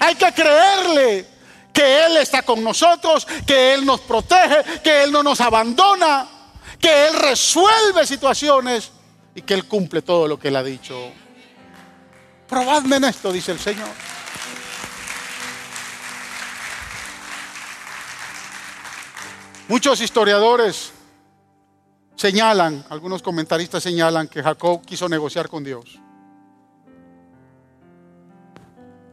Hay 0.00 0.14
que 0.14 0.32
creerle 0.32 1.26
que 1.72 2.06
Él 2.06 2.16
está 2.16 2.42
con 2.42 2.64
nosotros, 2.64 3.26
que 3.46 3.74
Él 3.74 3.84
nos 3.84 4.00
protege, 4.00 4.80
que 4.80 5.02
Él 5.02 5.12
no 5.12 5.22
nos 5.22 5.40
abandona, 5.40 6.26
que 6.80 7.08
Él 7.08 7.14
resuelve 7.14 8.06
situaciones 8.06 8.90
y 9.34 9.42
que 9.42 9.54
Él 9.54 9.66
cumple 9.66 10.02
todo 10.02 10.26
lo 10.26 10.38
que 10.38 10.48
Él 10.48 10.56
ha 10.56 10.62
dicho. 10.62 11.12
Probadme 12.48 12.96
en 12.96 13.04
esto, 13.04 13.30
dice 13.30 13.52
el 13.52 13.60
Señor. 13.60 13.88
Muchos 19.68 20.00
historiadores 20.00 20.92
señalan, 22.16 22.86
algunos 22.88 23.20
comentaristas 23.20 23.82
señalan 23.82 24.26
que 24.26 24.42
Jacob 24.42 24.80
quiso 24.82 25.10
negociar 25.10 25.50
con 25.50 25.62
Dios. 25.62 26.00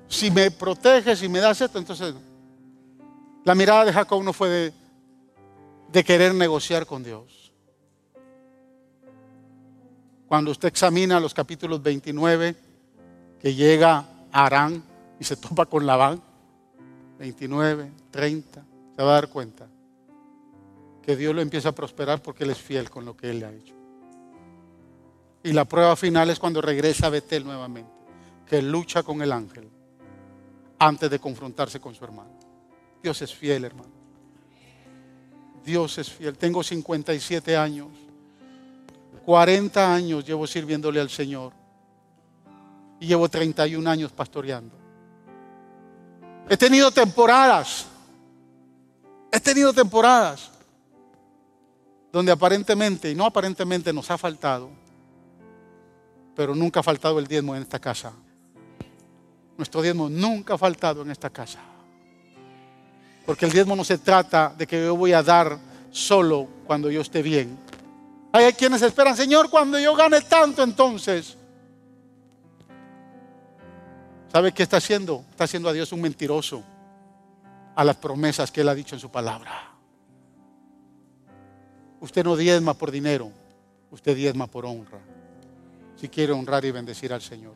Si 0.07 0.31
me 0.31 0.51
proteges, 0.51 1.19
si 1.19 1.27
me 1.27 1.39
das 1.39 1.59
esto, 1.59 1.77
entonces 1.77 2.15
la 3.43 3.53
mirada 3.53 3.83
de 3.83 3.91
Jacob 3.91 4.23
no 4.23 4.31
fue 4.31 4.47
de, 4.47 4.73
de 5.91 6.03
querer 6.05 6.33
negociar 6.33 6.85
con 6.85 7.03
Dios. 7.03 7.51
Cuando 10.25 10.51
usted 10.51 10.69
examina 10.69 11.19
los 11.19 11.33
capítulos 11.33 11.83
29, 11.83 12.55
que 13.41 13.53
llega 13.53 14.05
a 14.31 14.45
Arán 14.45 14.81
y 15.19 15.25
se 15.25 15.35
topa 15.35 15.65
con 15.65 15.85
Labán, 15.85 16.21
29, 17.19 17.91
30, 18.09 18.65
se 18.95 19.03
va 19.03 19.09
a 19.09 19.15
dar 19.15 19.27
cuenta 19.27 19.67
que 21.05 21.15
Dios 21.15 21.35
lo 21.35 21.41
empieza 21.41 21.69
a 21.69 21.71
prosperar 21.71 22.21
porque 22.21 22.43
Él 22.43 22.49
es 22.49 22.57
fiel 22.57 22.89
con 22.89 23.05
lo 23.05 23.15
que 23.15 23.29
Él 23.29 23.39
le 23.39 23.45
ha 23.45 23.51
hecho. 23.51 23.75
Y 25.43 25.53
la 25.53 25.65
prueba 25.65 25.95
final 25.95 26.31
es 26.31 26.39
cuando 26.39 26.61
regresa 26.61 27.05
a 27.05 27.09
Betel 27.11 27.45
nuevamente, 27.45 27.91
que 28.47 28.61
lucha 28.63 29.03
con 29.03 29.21
el 29.21 29.31
ángel 29.31 29.69
antes 30.79 31.09
de 31.09 31.19
confrontarse 31.19 31.79
con 31.79 31.93
su 31.93 32.03
hermano. 32.03 32.31
Dios 33.03 33.21
es 33.21 33.35
fiel, 33.35 33.65
hermano. 33.65 33.91
Dios 35.63 35.95
es 35.99 36.11
fiel. 36.11 36.35
Tengo 36.39 36.63
57 36.63 37.55
años. 37.55 37.89
40 39.23 39.93
años 39.93 40.25
llevo 40.25 40.47
sirviéndole 40.47 40.99
al 40.99 41.11
Señor 41.11 41.53
y 42.99 43.05
llevo 43.05 43.29
31 43.29 43.87
años 43.87 44.11
pastoreando. 44.11 44.75
He 46.49 46.57
tenido 46.57 46.91
temporadas, 46.91 47.85
he 49.31 49.39
tenido 49.39 49.73
temporadas 49.73 50.51
donde 52.15 52.31
aparentemente, 52.31 53.11
y 53.11 53.15
no 53.15 53.25
aparentemente 53.25 53.91
nos 53.91 54.09
ha 54.09 54.17
faltado, 54.17 54.69
pero 56.33 56.55
nunca 56.55 56.79
ha 56.79 56.83
faltado 56.83 57.19
el 57.19 57.27
diezmo 57.27 57.53
en 57.53 57.63
esta 57.63 57.77
casa. 57.77 58.13
Nuestro 59.57 59.81
diezmo 59.81 60.07
nunca 60.07 60.53
ha 60.53 60.57
faltado 60.57 61.01
en 61.01 61.11
esta 61.11 61.29
casa. 61.29 61.59
Porque 63.25 63.43
el 63.43 63.51
diezmo 63.51 63.75
no 63.75 63.83
se 63.83 63.97
trata 63.97 64.55
de 64.57 64.65
que 64.65 64.81
yo 64.81 64.95
voy 64.95 65.11
a 65.11 65.21
dar 65.21 65.59
solo 65.91 66.47
cuando 66.65 66.89
yo 66.89 67.01
esté 67.01 67.21
bien. 67.21 67.59
Hay 68.31 68.53
quienes 68.53 68.81
esperan, 68.81 69.17
Señor, 69.17 69.49
cuando 69.49 69.77
yo 69.77 69.93
gane 69.93 70.21
tanto 70.21 70.63
entonces. 70.63 71.35
¿Sabe 74.31 74.53
qué 74.53 74.63
está 74.63 74.77
haciendo? 74.77 75.25
Está 75.31 75.43
haciendo 75.43 75.67
a 75.67 75.73
Dios 75.73 75.91
un 75.91 75.99
mentiroso 75.99 76.63
a 77.75 77.83
las 77.83 77.97
promesas 77.97 78.51
que 78.51 78.61
Él 78.61 78.69
ha 78.69 78.73
dicho 78.73 78.95
en 78.95 79.01
su 79.01 79.11
palabra. 79.11 79.74
Usted 82.05 82.23
no 82.23 82.35
diezma 82.35 82.75
por 82.75 82.91
dinero, 82.91 83.31
usted 83.89 84.15
diezma 84.15 84.45
por 84.45 84.63
honra. 84.63 84.99
Si 85.95 86.07
quiere 86.07 86.33
honrar 86.33 86.63
y 86.63 86.69
bendecir 86.69 87.11
al 87.11 87.21
Señor. 87.23 87.55